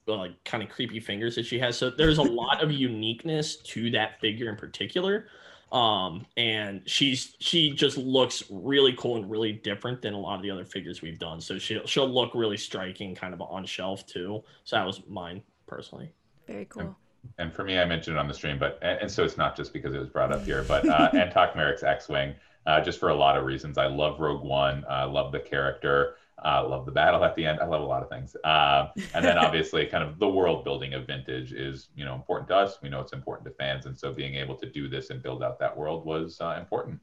like 0.08 0.32
kind 0.44 0.62
of 0.62 0.68
creepy 0.68 0.98
fingers 0.98 1.36
that 1.36 1.46
she 1.46 1.58
has. 1.60 1.78
So 1.78 1.88
there's 1.88 2.18
a 2.18 2.22
lot 2.22 2.62
of 2.62 2.72
uniqueness 2.72 3.56
to 3.56 3.90
that 3.92 4.20
figure 4.20 4.48
in 4.48 4.56
particular. 4.56 5.28
Um, 5.72 6.24
and 6.36 6.82
she's 6.86 7.36
she 7.40 7.70
just 7.70 7.98
looks 7.98 8.42
really 8.50 8.94
cool 8.98 9.16
and 9.16 9.30
really 9.30 9.52
different 9.52 10.00
than 10.00 10.14
a 10.14 10.18
lot 10.18 10.36
of 10.36 10.42
the 10.42 10.50
other 10.50 10.64
figures 10.64 11.02
we've 11.02 11.18
done. 11.18 11.40
So 11.40 11.58
she'll 11.58 11.86
she'll 11.86 12.08
look 12.08 12.34
really 12.34 12.56
striking 12.56 13.14
kind 13.14 13.34
of 13.34 13.42
on 13.42 13.66
shelf 13.66 14.06
too. 14.06 14.42
So 14.64 14.76
that 14.76 14.86
was 14.86 15.02
mine 15.06 15.42
personally. 15.66 16.10
Very 16.46 16.64
cool. 16.66 16.96
And 17.36 17.52
for 17.52 17.64
me, 17.64 17.78
I 17.78 17.84
mentioned 17.84 18.16
it 18.16 18.20
on 18.20 18.28
the 18.28 18.34
stream, 18.34 18.58
but 18.58 18.78
and, 18.80 19.02
and 19.02 19.10
so 19.10 19.24
it's 19.24 19.36
not 19.36 19.56
just 19.56 19.72
because 19.72 19.94
it 19.94 19.98
was 19.98 20.08
brought 20.08 20.32
up 20.32 20.44
here, 20.44 20.64
but 20.66 20.88
uh, 20.88 21.10
Antoc 21.14 21.54
Merrick's 21.54 21.82
X-wing, 21.82 22.34
uh, 22.66 22.80
just 22.80 22.98
for 22.98 23.10
a 23.10 23.14
lot 23.14 23.36
of 23.36 23.44
reasons. 23.44 23.76
I 23.76 23.86
love 23.86 24.20
Rogue 24.20 24.42
One. 24.42 24.84
I 24.88 25.04
love 25.04 25.32
the 25.32 25.40
character. 25.40 26.16
Uh, 26.44 26.68
love 26.68 26.86
the 26.86 26.92
battle 26.92 27.24
at 27.24 27.34
the 27.34 27.44
end. 27.44 27.58
I 27.60 27.66
love 27.66 27.82
a 27.82 27.86
lot 27.86 28.02
of 28.02 28.08
things. 28.08 28.36
Uh, 28.44 28.88
and 29.14 29.24
then 29.24 29.38
obviously, 29.38 29.86
kind 29.86 30.04
of 30.04 30.18
the 30.18 30.28
world 30.28 30.64
building 30.64 30.94
of 30.94 31.06
Vintage 31.06 31.52
is 31.52 31.88
you 31.96 32.04
know 32.04 32.14
important 32.14 32.48
to 32.48 32.56
us. 32.56 32.78
We 32.82 32.88
know 32.88 33.00
it's 33.00 33.12
important 33.12 33.48
to 33.48 33.54
fans, 33.54 33.86
and 33.86 33.98
so 33.98 34.12
being 34.12 34.34
able 34.36 34.54
to 34.56 34.70
do 34.70 34.88
this 34.88 35.10
and 35.10 35.22
build 35.22 35.42
out 35.42 35.58
that 35.58 35.76
world 35.76 36.04
was 36.04 36.40
uh, 36.40 36.56
important. 36.58 37.00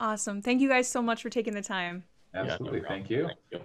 Awesome. 0.00 0.42
Thank 0.42 0.60
you 0.60 0.68
guys 0.68 0.88
so 0.88 1.00
much 1.00 1.22
for 1.22 1.30
taking 1.30 1.54
the 1.54 1.62
time. 1.62 2.04
Yeah, 2.34 2.42
no 2.42 2.50
Absolutely. 2.50 2.82
Thank 2.86 3.08
you. 3.08 3.26
Thank 3.26 3.38
you. 3.52 3.60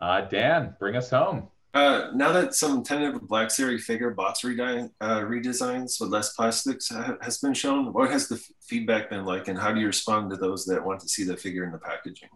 Uh, 0.00 0.22
Dan, 0.22 0.74
bring 0.78 0.96
us 0.96 1.10
home. 1.10 1.48
Uh, 1.74 2.10
now 2.14 2.32
that 2.32 2.54
some 2.54 2.82
tentative 2.82 3.20
Black 3.28 3.50
Series 3.50 3.84
figure 3.84 4.10
box 4.10 4.40
redesign, 4.40 4.90
uh, 5.00 5.20
redesigns 5.20 6.00
with 6.00 6.10
less 6.10 6.32
plastics 6.32 6.88
ha- 6.88 7.16
has 7.20 7.38
been 7.38 7.52
shown, 7.52 7.92
what 7.92 8.10
has 8.10 8.26
the 8.26 8.36
f- 8.36 8.50
feedback 8.60 9.10
been 9.10 9.24
like, 9.24 9.48
and 9.48 9.58
how 9.58 9.70
do 9.70 9.78
you 9.78 9.86
respond 9.86 10.30
to 10.30 10.36
those 10.36 10.64
that 10.64 10.84
want 10.84 10.98
to 11.00 11.08
see 11.08 11.24
the 11.24 11.36
figure 11.36 11.64
in 11.64 11.70
the 11.70 11.78
packaging? 11.78 12.30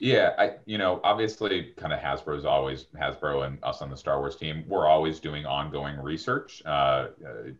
Yeah, 0.00 0.32
I 0.38 0.52
you 0.64 0.78
know 0.78 0.98
obviously 1.04 1.74
kind 1.76 1.92
of 1.92 2.00
Hasbro's 2.00 2.46
always 2.46 2.86
Hasbro 2.98 3.46
and 3.46 3.62
us 3.62 3.82
on 3.82 3.90
the 3.90 3.96
Star 3.96 4.18
Wars 4.18 4.34
team. 4.34 4.64
We're 4.66 4.88
always 4.88 5.20
doing 5.20 5.44
ongoing 5.44 5.98
research 5.98 6.62
uh, 6.64 6.68
uh, 6.68 7.08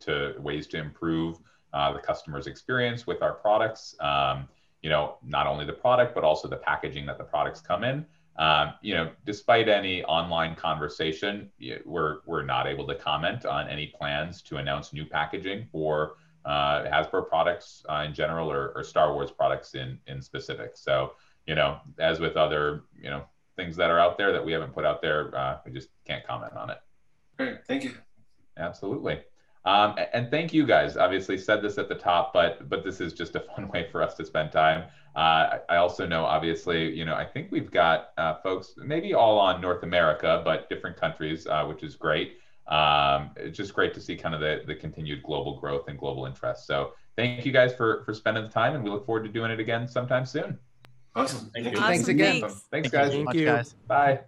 to 0.01 0.34
ways 0.38 0.66
to 0.68 0.78
improve 0.78 1.36
uh, 1.74 1.93
the 1.93 1.99
customer's 1.99 2.47
experience 2.47 3.07
with 3.07 3.20
our 3.22 3.34
products. 3.34 3.95
Um, 4.01 4.49
you 4.82 4.88
know, 4.88 5.18
not 5.22 5.47
only 5.47 5.66
the 5.66 5.74
product 5.74 6.14
but 6.14 6.24
also 6.24 6.49
the 6.49 6.57
packaging 6.57 7.05
that 7.07 7.18
the 7.18 7.24
products 7.24 7.61
come 7.61 7.84
in. 7.84 8.07
Um, 8.36 8.72
you 8.80 8.95
know, 8.95 9.11
despite 9.26 9.68
any 9.68 10.03
online 10.05 10.55
conversation, 10.55 11.51
we're 11.84 12.20
we're 12.24 12.43
not 12.43 12.66
able 12.66 12.86
to 12.86 12.95
comment 12.95 13.45
on 13.45 13.68
any 13.68 13.88
plans 13.88 14.41
to 14.43 14.57
announce 14.57 14.95
new 14.95 15.05
packaging 15.05 15.66
for 15.70 16.14
uh, 16.47 16.84
Hasbro 16.84 17.28
products 17.28 17.84
uh, 17.91 18.05
in 18.07 18.14
general 18.14 18.51
or, 18.51 18.72
or 18.74 18.82
Star 18.82 19.12
Wars 19.12 19.30
products 19.30 19.74
in 19.74 19.99
in 20.07 20.22
specific. 20.22 20.70
So 20.78 21.12
you 21.51 21.57
know, 21.57 21.80
as 21.98 22.20
with 22.20 22.36
other, 22.36 22.84
you 23.05 23.11
know, 23.11 23.22
things 23.57 23.74
that 23.76 23.90
are 23.90 23.98
out 24.05 24.16
there 24.16 24.30
that 24.32 24.44
we 24.44 24.53
haven't 24.53 24.72
put 24.72 24.84
out 24.90 25.03
there, 25.03 25.36
uh, 25.36 25.59
we 25.66 25.72
just 25.72 25.88
can't 26.09 26.24
comment 26.24 26.55
on 26.62 26.70
it. 26.70 26.78
Great, 27.36 27.59
thank 27.66 27.82
you. 27.82 27.92
Absolutely. 28.57 29.16
Um, 29.64 29.90
and 30.14 30.30
thank 30.30 30.53
you 30.55 30.64
guys. 30.64 30.96
Obviously, 30.96 31.36
said 31.36 31.61
this 31.61 31.76
at 31.76 31.88
the 31.88 31.96
top, 31.96 32.32
but 32.32 32.68
but 32.68 32.84
this 32.84 33.01
is 33.01 33.12
just 33.12 33.34
a 33.34 33.40
fun 33.51 33.64
way 33.72 33.82
for 33.90 34.01
us 34.07 34.14
to 34.18 34.24
spend 34.24 34.53
time. 34.53 34.80
Uh, 35.16 35.59
I 35.68 35.76
also 35.84 36.07
know, 36.07 36.24
obviously, 36.24 36.80
you 36.98 37.05
know, 37.05 37.16
I 37.16 37.26
think 37.32 37.51
we've 37.51 37.70
got 37.70 38.11
uh, 38.16 38.34
folks, 38.44 38.74
maybe 38.76 39.12
all 39.14 39.36
on 39.40 39.61
North 39.61 39.82
America, 39.82 40.42
but 40.44 40.68
different 40.68 40.96
countries, 40.96 41.48
uh, 41.48 41.64
which 41.70 41.82
is 41.82 41.96
great. 41.96 42.28
um, 42.68 43.30
it's 43.36 43.57
just 43.57 43.74
great 43.74 43.92
to 43.94 44.01
see 44.01 44.16
kind 44.16 44.34
of 44.36 44.40
the, 44.40 44.62
the 44.66 44.76
continued 44.76 45.20
global 45.24 45.59
growth 45.61 45.88
and 45.88 45.98
global 45.98 46.26
interest. 46.26 46.66
So 46.66 46.92
thank 47.16 47.44
you 47.44 47.53
guys 47.53 47.74
for 47.74 48.05
for 48.05 48.14
spending 48.14 48.44
the 48.44 48.51
time, 48.51 48.72
and 48.76 48.84
we 48.84 48.90
look 48.90 49.05
forward 49.05 49.24
to 49.24 49.32
doing 49.38 49.51
it 49.51 49.61
again 49.61 49.88
sometime 49.88 50.24
soon. 50.24 50.59
Awesome. 51.14 51.50
Thank 51.52 51.66
you. 51.66 51.72
Awesome. 51.72 51.82
Thanks 51.84 52.08
again. 52.08 52.40
Thanks. 52.40 52.62
Thanks, 52.70 52.90
Thank 52.90 53.14
you 53.14 53.24
much, 53.24 53.36
guys. 53.36 53.74
Bye. 53.86 54.20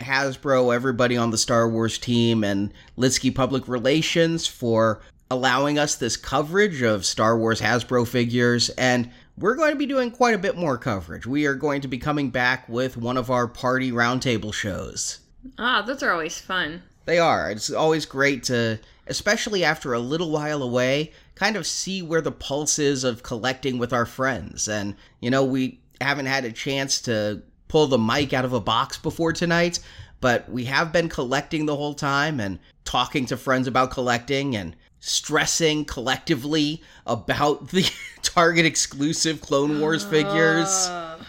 Hasbro, 0.00 0.74
everybody 0.74 1.16
on 1.16 1.30
the 1.30 1.38
Star 1.38 1.68
Wars 1.68 1.98
team, 1.98 2.44
and 2.44 2.72
Litzky 2.98 3.34
Public 3.34 3.68
Relations 3.68 4.46
for 4.46 5.00
allowing 5.30 5.78
us 5.78 5.94
this 5.94 6.16
coverage 6.16 6.82
of 6.82 7.06
Star 7.06 7.38
Wars 7.38 7.60
Hasbro 7.60 8.06
figures. 8.06 8.68
And 8.70 9.10
we're 9.38 9.54
going 9.54 9.70
to 9.72 9.78
be 9.78 9.86
doing 9.86 10.10
quite 10.10 10.34
a 10.34 10.38
bit 10.38 10.56
more 10.56 10.76
coverage. 10.76 11.26
We 11.26 11.46
are 11.46 11.54
going 11.54 11.80
to 11.82 11.88
be 11.88 11.98
coming 11.98 12.30
back 12.30 12.68
with 12.68 12.96
one 12.96 13.16
of 13.16 13.30
our 13.30 13.46
party 13.46 13.92
roundtable 13.92 14.52
shows. 14.52 15.20
Ah, 15.58 15.82
those 15.82 16.02
are 16.02 16.12
always 16.12 16.38
fun. 16.38 16.82
They 17.04 17.18
are. 17.18 17.50
It's 17.50 17.70
always 17.70 18.06
great 18.06 18.44
to, 18.44 18.78
especially 19.06 19.64
after 19.64 19.92
a 19.92 19.98
little 19.98 20.30
while 20.30 20.62
away, 20.62 21.12
kind 21.34 21.56
of 21.56 21.66
see 21.66 22.02
where 22.02 22.20
the 22.20 22.30
pulse 22.30 22.78
is 22.78 23.02
of 23.02 23.22
collecting 23.22 23.78
with 23.78 23.92
our 23.92 24.06
friends. 24.06 24.68
And, 24.68 24.94
you 25.20 25.30
know, 25.30 25.44
we 25.44 25.80
haven't 26.02 26.26
had 26.26 26.44
a 26.44 26.52
chance 26.52 27.00
to 27.02 27.42
pull 27.68 27.86
the 27.86 27.98
mic 27.98 28.32
out 28.32 28.44
of 28.44 28.52
a 28.52 28.60
box 28.60 28.98
before 28.98 29.32
tonight, 29.32 29.80
but 30.20 30.48
we 30.50 30.66
have 30.66 30.92
been 30.92 31.08
collecting 31.08 31.66
the 31.66 31.76
whole 31.76 31.94
time 31.94 32.38
and 32.38 32.58
talking 32.84 33.26
to 33.26 33.36
friends 33.36 33.66
about 33.66 33.90
collecting 33.90 34.54
and 34.54 34.76
stressing 35.00 35.84
collectively 35.84 36.82
about 37.06 37.68
the 37.70 37.90
Target 38.22 38.66
exclusive 38.66 39.40
Clone 39.40 39.80
Wars 39.80 40.04
figures. 40.04 40.68
Uh, 40.86 41.24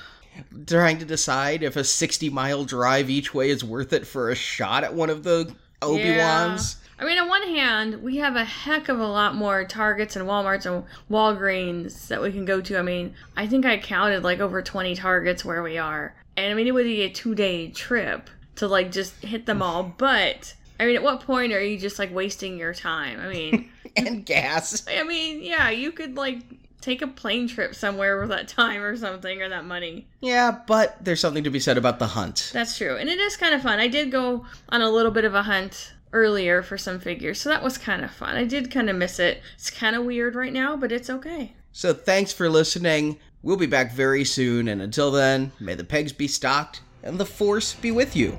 trying 0.67 0.97
to 0.99 1.05
decide 1.05 1.63
if 1.63 1.75
a 1.75 1.83
60 1.83 2.29
mile 2.29 2.65
drive 2.65 3.09
each 3.09 3.33
way 3.33 3.49
is 3.49 3.63
worth 3.63 3.93
it 3.93 4.05
for 4.05 4.29
a 4.29 4.35
shot 4.35 4.83
at 4.83 4.93
one 4.93 5.09
of 5.09 5.23
the 5.23 5.53
Obi-Wans. 5.81 6.77
I 6.99 7.05
mean, 7.05 7.17
on 7.17 7.27
one 7.27 7.43
hand, 7.43 8.03
we 8.03 8.17
have 8.17 8.35
a 8.35 8.43
heck 8.43 8.89
of 8.89 8.99
a 8.99 9.07
lot 9.07 9.35
more 9.35 9.65
Targets 9.65 10.15
and 10.15 10.27
Walmarts 10.27 10.65
and 10.65 10.85
Walgreens 11.09 12.07
that 12.07 12.21
we 12.21 12.31
can 12.31 12.45
go 12.45 12.61
to. 12.61 12.77
I 12.77 12.81
mean, 12.81 13.15
I 13.35 13.47
think 13.47 13.65
I 13.65 13.77
counted 13.77 14.23
like 14.23 14.39
over 14.39 14.61
20 14.61 14.95
Targets 14.95 15.43
where 15.43 15.63
we 15.63 15.77
are. 15.77 16.15
And 16.37 16.51
I 16.51 16.55
mean, 16.55 16.67
it 16.67 16.73
would 16.73 16.85
be 16.85 17.01
a 17.01 17.09
two 17.09 17.35
day 17.35 17.69
trip 17.69 18.29
to 18.55 18.67
like 18.67 18.91
just 18.91 19.15
hit 19.23 19.45
them 19.45 19.61
all. 19.61 19.83
But 19.97 20.53
I 20.79 20.85
mean, 20.85 20.95
at 20.95 21.03
what 21.03 21.21
point 21.21 21.53
are 21.53 21.63
you 21.63 21.77
just 21.77 21.99
like 21.99 22.13
wasting 22.13 22.57
your 22.57 22.73
time? 22.73 23.19
I 23.19 23.27
mean, 23.27 23.69
And 23.95 24.25
gas. 24.25 24.85
I 24.87 25.03
mean, 25.03 25.43
yeah, 25.43 25.69
you 25.69 25.91
could 25.91 26.17
like 26.17 26.39
take 26.81 27.01
a 27.01 27.07
plane 27.07 27.47
trip 27.47 27.75
somewhere 27.75 28.19
with 28.19 28.29
that 28.29 28.47
time 28.47 28.81
or 28.81 28.97
something 28.97 29.41
or 29.41 29.49
that 29.49 29.65
money. 29.65 30.07
Yeah, 30.19 30.59
but 30.67 30.97
there's 31.03 31.19
something 31.19 31.43
to 31.43 31.49
be 31.49 31.59
said 31.59 31.77
about 31.77 31.99
the 31.99 32.07
hunt. 32.07 32.51
That's 32.53 32.77
true. 32.77 32.97
And 32.97 33.09
it 33.09 33.19
is 33.19 33.37
kind 33.37 33.53
of 33.53 33.61
fun. 33.61 33.79
I 33.79 33.87
did 33.87 34.11
go 34.11 34.45
on 34.69 34.81
a 34.81 34.89
little 34.89 35.11
bit 35.11 35.25
of 35.25 35.35
a 35.35 35.43
hunt 35.43 35.93
earlier 36.13 36.63
for 36.63 36.77
some 36.77 36.99
figures, 36.99 37.41
so 37.41 37.49
that 37.49 37.63
was 37.63 37.77
kind 37.77 38.03
of 38.03 38.11
fun. 38.11 38.35
I 38.35 38.45
did 38.45 38.71
kind 38.71 38.89
of 38.89 38.95
miss 38.95 39.19
it. 39.19 39.41
It's 39.55 39.69
kind 39.69 39.95
of 39.95 40.05
weird 40.05 40.35
right 40.35 40.53
now, 40.53 40.77
but 40.77 40.91
it's 40.91 41.09
okay. 41.09 41.53
So 41.71 41.93
thanks 41.93 42.31
for 42.31 42.49
listening. 42.49 43.17
We'll 43.41 43.57
be 43.57 43.65
back 43.65 43.91
very 43.91 44.23
soon, 44.23 44.69
and 44.69 44.81
until 44.81 45.11
then, 45.11 45.51
may 45.59 45.75
the 45.75 45.83
pegs 45.83 46.13
be 46.13 46.27
stocked 46.27 46.81
and 47.03 47.17
the 47.17 47.25
force 47.25 47.73
be 47.73 47.91
with 47.91 48.15
you. 48.15 48.37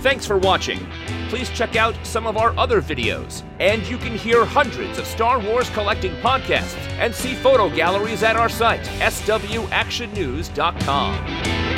Thanks 0.00 0.24
for 0.24 0.38
watching. 0.38 0.86
Please 1.28 1.50
check 1.50 1.76
out 1.76 1.94
some 2.04 2.26
of 2.26 2.38
our 2.38 2.58
other 2.58 2.82
videos, 2.82 3.44
and 3.60 3.86
you 3.86 3.98
can 3.98 4.16
hear 4.16 4.44
hundreds 4.44 4.98
of 4.98 5.06
Star 5.06 5.38
Wars 5.38 5.70
collecting 5.70 6.12
podcasts 6.16 6.76
and 6.98 7.14
see 7.14 7.34
photo 7.34 7.68
galleries 7.68 8.22
at 8.22 8.36
our 8.36 8.48
site, 8.48 8.80
swactionnews.com. 8.80 11.69